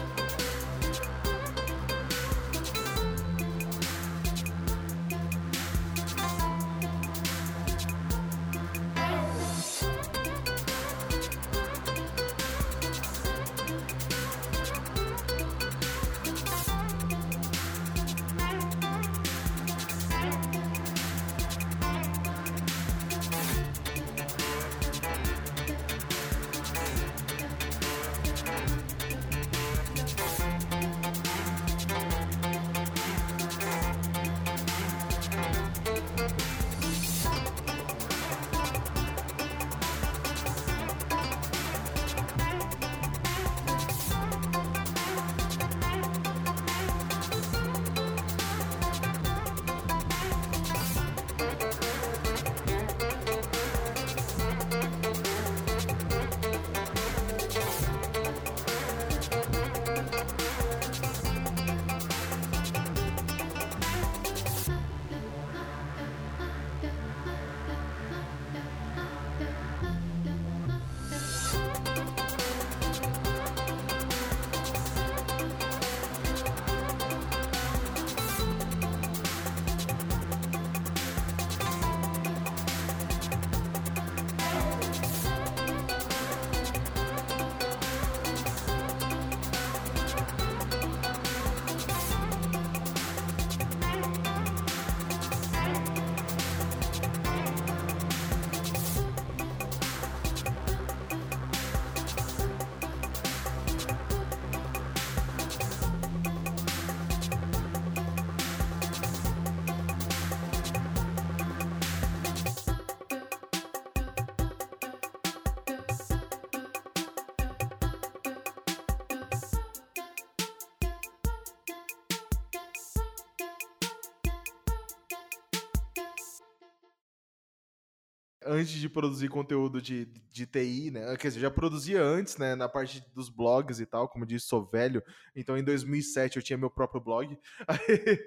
[128.63, 131.17] Antes de produzir conteúdo de, de TI, né?
[131.17, 132.55] Quer dizer, já produzia antes, né?
[132.55, 135.03] Na parte dos blogs e tal, como eu disse, sou velho.
[135.37, 137.39] Então, em 2007, eu tinha meu próprio blog.
[137.69, 138.19] Aí,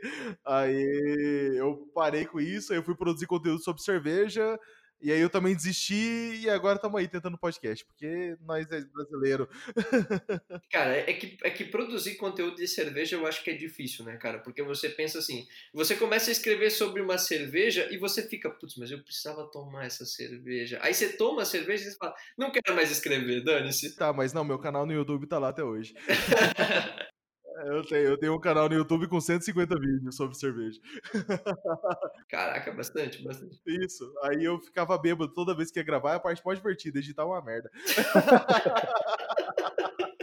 [0.46, 4.60] aí eu parei com isso, aí eu fui produzir conteúdo sobre cerveja.
[5.06, 9.48] E aí eu também desisti e agora estamos aí tentando podcast, porque nós é brasileiro.
[10.72, 14.18] Cara, é que, é que produzir conteúdo de cerveja eu acho que é difícil, né,
[14.18, 14.40] cara?
[14.40, 18.78] Porque você pensa assim, você começa a escrever sobre uma cerveja e você fica, putz,
[18.78, 20.80] mas eu precisava tomar essa cerveja.
[20.82, 23.96] Aí você toma a cerveja e você fala, não quero mais escrever, dane-se.
[23.96, 25.94] Tá, mas não, meu canal no YouTube tá lá até hoje.
[27.64, 30.80] Eu tenho, eu tenho um canal no YouTube com 150 vídeos sobre cerveja.
[32.30, 33.62] Caraca, bastante, bastante.
[33.66, 34.12] Isso.
[34.24, 37.26] Aí eu ficava bêbado toda vez que ia gravar, é a parte mais divertida, editar
[37.26, 37.72] uma merda.